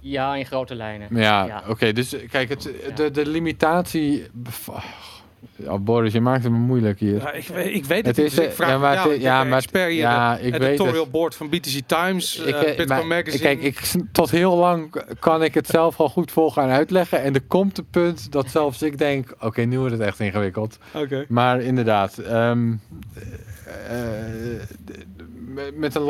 [0.00, 1.08] ja, in grote lijnen.
[1.16, 1.62] Ja, Ja.
[1.68, 1.92] oké.
[1.92, 4.26] dus kijk, het, de, de limitatie...
[5.56, 7.14] Ja, Boris, je maakt het me moeilijk hier.
[7.16, 8.40] Ja, ik, weet- ik weet Het het, is, niet.
[8.40, 10.00] Dus ik vraag ja, maar het- ja, ben maar- expert hier.
[10.00, 11.10] ja, de ik weet editorial het.
[11.10, 13.42] board van BTC Times, Ik, eh, eh, Bitcoin maar- Magazine.
[13.42, 13.80] Kijk, ik,
[14.12, 17.22] tot heel lang kan ik het zelf al goed volgen en uitleggen.
[17.22, 20.78] En er komt een punt dat zelfs ik denk, oké, nu wordt het echt ingewikkeld.
[20.94, 21.24] Oké.
[21.28, 22.72] Maar inderdaad, ehm,
[23.88, 23.96] eh,
[25.54, 26.02] met- een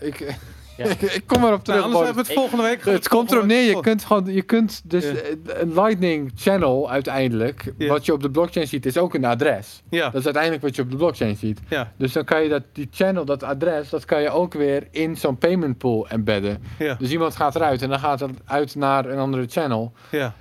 [0.00, 0.36] ik.
[1.16, 1.82] ik, kom erop Nou, terug.
[1.82, 2.84] anders hebben we het volgende week.
[2.84, 7.72] het komt erop neer, je kunt gewoon, je kunt dus eh, een lightning channel uiteindelijk,
[7.78, 9.82] wat je op de blockchain ziet, is ook een adres.
[9.90, 11.60] Ja, Dat is uiteindelijk wat je op de blockchain ziet.
[11.68, 14.86] ja, Dus dan kan je dat, die channel, dat adres, dat kan je ook weer
[14.90, 16.62] in zo'n payment pool embedden.
[16.78, 19.92] ja, Dus iemand gaat eruit en dan gaat het uit naar een andere channel.
[20.10, 20.34] ja.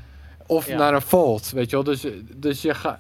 [0.48, 0.78] Of Ja.
[0.78, 1.84] naar een vault, weet je wel.
[1.86, 2.06] Dus,
[2.36, 3.00] dus je gaat...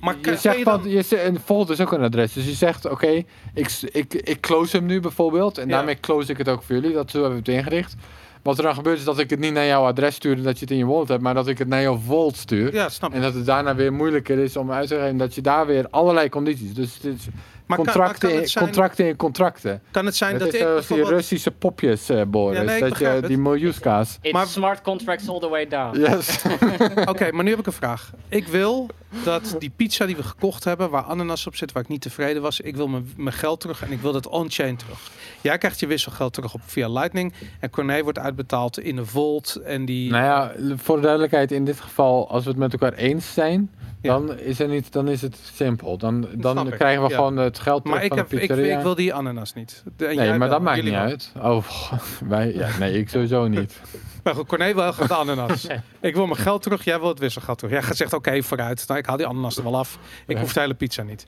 [0.00, 2.32] Maar je zegt je van, je zegt, een vault is ook een adres.
[2.32, 3.22] Dus je zegt, oké,
[3.54, 5.58] ik, ik, ik close hem nu bijvoorbeeld.
[5.58, 5.74] En Ja.
[5.76, 6.92] daarmee close ik het ook voor jullie.
[6.92, 7.94] Dat zo hebben we het ingericht.
[8.42, 10.54] Wat er dan gebeurt is dat ik het niet naar jouw adres stuur en dat
[10.58, 11.22] je het in je wallet hebt.
[11.22, 12.74] Maar dat ik het naar jouw vault stuur.
[12.74, 13.12] Ja, snap.
[13.12, 15.16] En dat het daarna weer moeilijker is om uit te geven.
[15.16, 16.74] Dat je daar weer allerlei condities...
[16.74, 17.26] Dus het is
[17.66, 19.82] Maar kan, maar contracten, kan zijn, contracten in contracten.
[19.90, 21.08] kan het zijn dat is ik die bijvoorbeeld...
[21.08, 22.58] Russische popjes, eh Boris.
[22.58, 23.26] Ja, nee, dat je, het.
[23.26, 24.18] die miljoenska's.
[24.20, 25.98] It's Maar- smart contracts all the way down.
[25.98, 26.42] Yes.
[27.10, 28.10] Oké, maar nu heb ik een vraag.
[28.28, 28.88] Ik wil
[29.24, 32.42] dat die pizza die we gekocht hebben, waar ananas op zit, waar ik niet tevreden
[32.42, 35.10] was, ik wil mijn, mijn geld terug en ik wil dat on-chain terug.
[35.40, 39.60] Jij krijgt je wisselgeld terug op via Lightning en Corné wordt uitbetaald in een Volt
[39.64, 40.10] en die...
[40.10, 43.70] Nou ja, voor de duidelijkheid, in dit geval, als we het met elkaar eens zijn,
[44.02, 44.12] Ja.
[44.12, 45.96] dan, is er niet, dan is het simpel.
[45.98, 47.14] Dan, dan krijgen we ja.
[47.14, 49.82] gewoon het geld maar ik, heb, ik, ik wil die ananas niet.
[49.96, 51.00] De- nee, maar wel, dat maakt niet wel.
[51.00, 51.32] uit.
[51.38, 51.64] Oh,
[52.28, 53.80] wij, ja, nee, ik sowieso niet.
[54.24, 55.66] Maar goed, Corné wil graag de ananas.
[56.00, 57.72] ik wil mijn geld terug, jij wil het wisselgeld terug.
[57.72, 58.84] Jij gaat zegt, oké, vooruit.
[58.86, 59.98] Nou, ik haal die ananas er wel af.
[60.26, 60.40] Ik Ja.
[60.40, 61.26] hoef de hele pizza niet.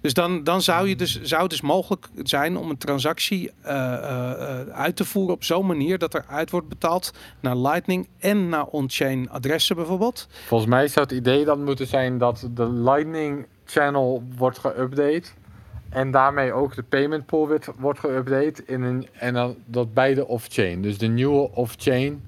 [0.00, 3.74] Dus dan, dan zou, je dus, zou het dus mogelijk zijn om een transactie eh,
[3.94, 8.08] eh, eh, uit te voeren op zo'n manier dat er uit wordt betaald naar Lightning
[8.18, 10.28] en naar on-chain adressen bijvoorbeeld.
[10.46, 15.37] Volgens mij zou het idee dan moeten zijn dat de Lightning channel wordt geüpdate.
[15.90, 18.64] En daarmee ook de payment pool wordt, wordt geüpdate.
[18.66, 20.82] In een, en dan dat beide off-chain.
[20.82, 22.22] Dus de nieuwe off-chain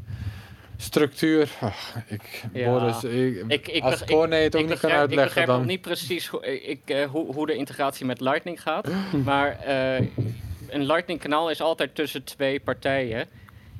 [0.76, 1.50] structuur.
[1.60, 2.70] Ach, ik, Ja.
[2.70, 5.24] Boris, ik, Ik, ik, als beg- Corné het ook ik niet kan begrijp, ik uitleggen,
[5.24, 5.56] begrijp dan...
[5.58, 8.88] nog niet precies hoe, ik, eh, hoe, hoe de integratie met Lightning gaat.
[9.24, 10.06] maar eh,
[10.68, 13.26] een Lightning kanaal is altijd tussen twee partijen.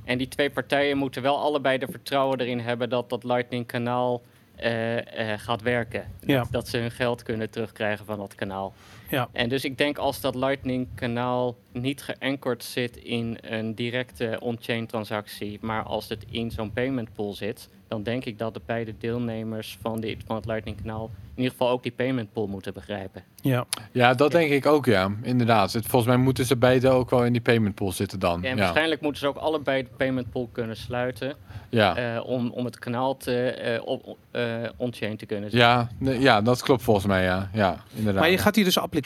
[0.04, 4.22] En die twee partijen moeten wel allebei de vertrouwen erin hebben dat dat Lightning kanaal
[4.56, 6.04] eh, eh, gaat werken.
[6.20, 6.38] Ja.
[6.38, 8.72] Dat, dat ze hun geld kunnen terugkrijgen van dat kanaal.
[9.10, 9.28] Ja.
[9.32, 14.86] En dus ik denk als dat Lightning kanaal niet geankerd zit in een directe on-chain
[14.86, 18.94] transactie, maar als het in zo'n payment pool zit, dan denk ik dat de beide
[18.98, 21.10] deelnemers van, dit, van het Lightning kanaal
[21.40, 23.22] ieder geval ook die payment pool moeten begrijpen.
[23.42, 23.66] Ja.
[23.92, 25.10] Ja, dat denk ik ook, ja.
[25.22, 25.72] Inderdaad.
[25.72, 28.40] Het, volgens mij moeten ze beide ook wel in die payment pool zitten dan.
[28.42, 31.34] Ja, en Ja, waarschijnlijk moeten ze ook allebei de payment pool kunnen sluiten.
[31.68, 31.96] ja.
[31.96, 34.44] eh, om, om het kanaal te, eh, op, eh,
[34.76, 35.88] on-chain te kunnen zetten.
[36.00, 37.50] Ja, ja, dat klopt volgens mij, ja.
[37.52, 38.22] Ja, inderdaad.
[38.22, 38.99] Maar je gaat hier dus applicaties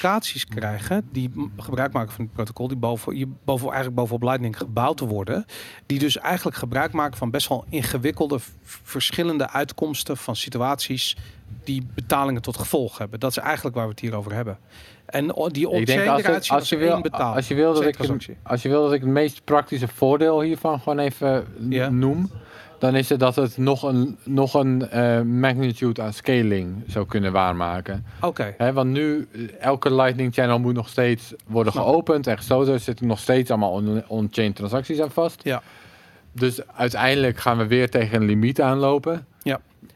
[0.44, 5.00] krijgen die gebruik maken van het protocol, die boven, je boven, eigenlijk bovenop Lightning gebouwd
[5.00, 5.46] worden.
[5.86, 11.16] Die dus eigenlijk gebruik maken van best wel ingewikkelde, verschillende uitkomsten van situaties
[11.64, 13.20] die betalingen tot gevolg hebben.
[13.20, 14.58] Dat is eigenlijk waar we het hier over hebben.
[15.06, 17.96] En die on-chain als, je wil, als, je wil dat ik,
[18.42, 21.46] als je wil dat ik het meest praktische voordeel hiervan gewoon even
[21.90, 22.30] noem,
[22.78, 27.32] dan is het dat het nog een, nog een eh, magnitude aan scaling zou kunnen
[27.32, 28.04] waarmaken.
[28.20, 31.84] Oké, want nu, eh, elke Lightning channel moet nog steeds worden Snap.
[31.84, 32.72] geopend en gesloten.
[32.72, 35.40] Er zitten nog steeds allemaal on- on-chain transacties aan vast.
[35.44, 35.62] Ja.
[36.32, 39.26] Dus uiteindelijk gaan we weer tegen een limiet aanlopen.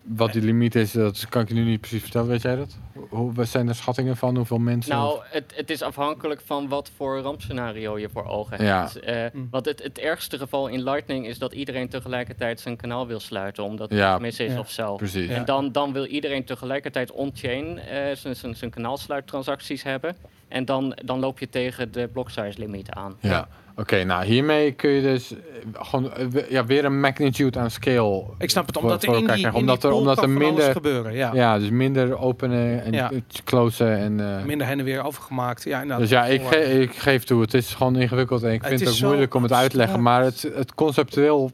[0.09, 2.29] Wat die limiet is, dat kan ik je nu niet precies vertellen.
[2.29, 2.79] Weet jij dat?
[3.09, 4.37] Hoe, wat zijn er schattingen van?
[4.37, 4.93] Hoeveel mensen?
[4.93, 8.81] Nou, het, het is afhankelijk van wat voor rampscenario je voor ogen Ja.
[8.81, 9.01] hebt.
[9.01, 9.49] Eh, Mm.
[9.51, 13.65] Want het, het ergste geval in Lightning is dat iedereen tegelijkertijd zijn kanaal wil sluiten,
[13.65, 14.19] omdat het Ja.
[14.19, 14.59] mis is Ja.
[14.59, 14.97] of zo.
[14.97, 15.29] Precies.
[15.29, 15.35] Ja.
[15.35, 20.17] En dan, dan wil iedereen tegelijkertijd on-chain eh, zijn- zijn zijn kanaalsluittransacties hebben.
[20.49, 23.17] En dan, dan loop je tegen de block size limiet aan.
[23.21, 23.49] Ja.
[23.79, 25.39] Oké, nou hiermee kun je dus eh,
[25.73, 28.25] gewoon eh, ja, weer een magnitude aan scale.
[28.39, 30.73] ik snap het, omdat voor er in die, in omdat die er, omdat er minder,
[30.73, 31.15] gebeuren.
[31.15, 31.31] Ja.
[31.35, 33.11] ja, dus minder openen en Ja.
[33.45, 34.21] closen en.
[34.21, 35.65] eh, Minder heen en weer overgemaakt.
[35.65, 35.99] Ja.
[35.99, 38.81] Dus ja, ik, ge- ik geef toe, het is gewoon ingewikkeld en ik Het vind
[38.81, 41.51] het ook moeilijk om het uit te leggen, maar het, het conceptueel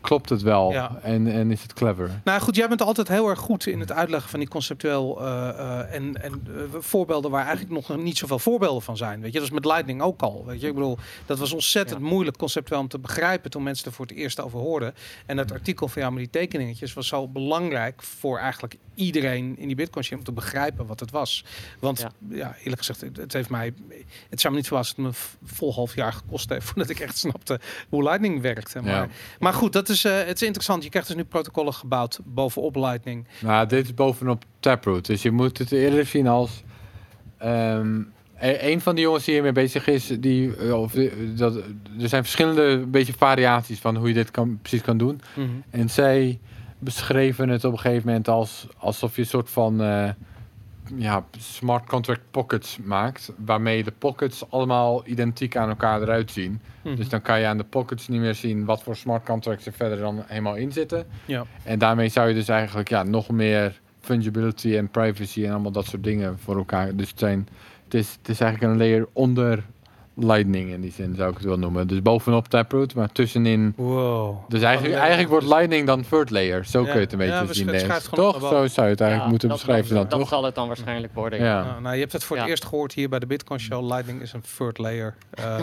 [0.00, 0.98] klopt het wel Ja.
[1.02, 2.20] en, en is het clever.
[2.24, 5.48] Nou goed, jij bent altijd heel erg goed in het uitleggen van die conceptueel eh,
[5.48, 9.20] eh, en, en eh, voorbeelden waar eigenlijk nog niet zoveel voorbeelden van zijn.
[9.20, 10.44] Weet je, dat is met Lightning ook al.
[10.46, 13.92] Weet je, ik bedoel, dat was ontzettend moeilijk conceptueel om te begrijpen toen mensen er
[13.92, 14.94] voor het eerst over hoorden.
[15.26, 19.66] En dat artikel van jou met die tekeningetjes was zo belangrijk voor eigenlijk iedereen in
[19.66, 21.44] die Bitcoin om te begrijpen wat het was.
[21.78, 22.56] Want ja, Ja.
[22.58, 23.74] eerlijk gezegd, het, het heeft mij,
[24.30, 27.00] het zou me niet verbazen dat het me vol half jaar gekost heeft voordat ik
[27.00, 28.80] echt snapte hoe Lightning werkte.
[28.82, 29.08] Maar, Ja.
[29.38, 30.82] Maar goed, dat is, eh, het is interessant.
[30.82, 33.26] Je krijgt dus nu protocollen gebouwd bovenop Lightning.
[33.40, 36.62] Nou, dit is bovenop Taproot, dus je moet het eerder zien als...
[37.38, 38.00] ehm,
[38.38, 41.56] e- een van die jongens die hiermee bezig is, die, eh, of, eh, dat,
[42.00, 45.20] er zijn verschillende beetje variaties van hoe je dit kan, precies kan doen.
[45.70, 46.38] En zij
[46.78, 49.80] beschreven het op een gegeven moment als alsof je een soort van
[50.94, 53.32] ja, smart contract pockets maakt.
[53.44, 56.60] Waarmee de pockets allemaal identiek aan elkaar eruit zien.
[56.82, 56.96] Mhm.
[56.96, 59.72] Dus dan kan je aan de pockets niet meer zien wat voor smart contracts er
[59.72, 61.06] verder dan helemaal in zitten.
[61.24, 61.44] Ja.
[61.62, 65.86] En daarmee zou je dus eigenlijk ja, nog meer fungibility en privacy en allemaal dat
[65.86, 66.96] soort dingen voor elkaar.
[66.96, 67.48] Dus het, zijn,
[67.84, 69.64] het, is, het is eigenlijk een layer onder
[70.18, 71.86] Lightning in die zin zou ik het wel noemen.
[71.86, 74.36] Dus bovenop Taproot, maar tussenin Wow.
[74.48, 76.64] dus eigenlijk, Oh, eigenlijk wordt dus- Lightning dan third layer.
[76.64, 76.84] Zo Ja.
[76.84, 77.68] kun je het een beetje Ja, we zien.
[77.68, 78.40] gewoon Toch?
[78.40, 80.28] Zo zou je het eigenlijk Ja, moeten dat- beschrijven dat, dan, Dat toch?
[80.28, 81.38] zal het dan waarschijnlijk worden.
[81.38, 81.64] Ja.
[81.64, 83.84] Nou, nou, je hebt het voor het eerst gehoord hier bij de Bitcoin Show.
[83.92, 85.60] Lightning is een third layer eh,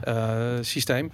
[0.00, 1.12] eh, systeem.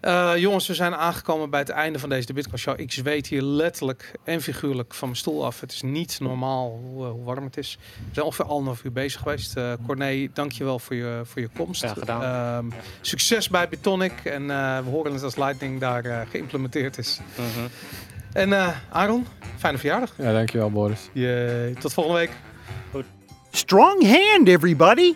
[0.00, 2.80] Eh, jongens, we zijn aangekomen bij het einde van deze de Bitcoin Show.
[2.80, 5.60] Ik zweet hier letterlijk en figuurlijk van mijn stoel af.
[5.60, 7.78] Het is niet normaal hoe, eh, hoe warm het is.
[7.98, 9.56] We zijn ongeveer anderhalf uur bezig geweest.
[9.56, 11.86] Eh Corné, dank je wel voor je, voor je komst.
[11.86, 12.22] Gedaan.
[12.22, 14.12] Ehm, Succes bij Bitonic.
[14.24, 17.20] En eh, we horen het als Lightning daar eh, geïmplementeerd is.
[17.34, 17.66] Mhm.
[18.32, 19.26] En eh, Aaron,
[19.58, 20.12] fijne verjaardag.
[20.16, 21.10] Ja, dankjewel Boris.
[21.12, 22.30] Je, tot volgende week.
[23.50, 25.14] Strong hand, everybody!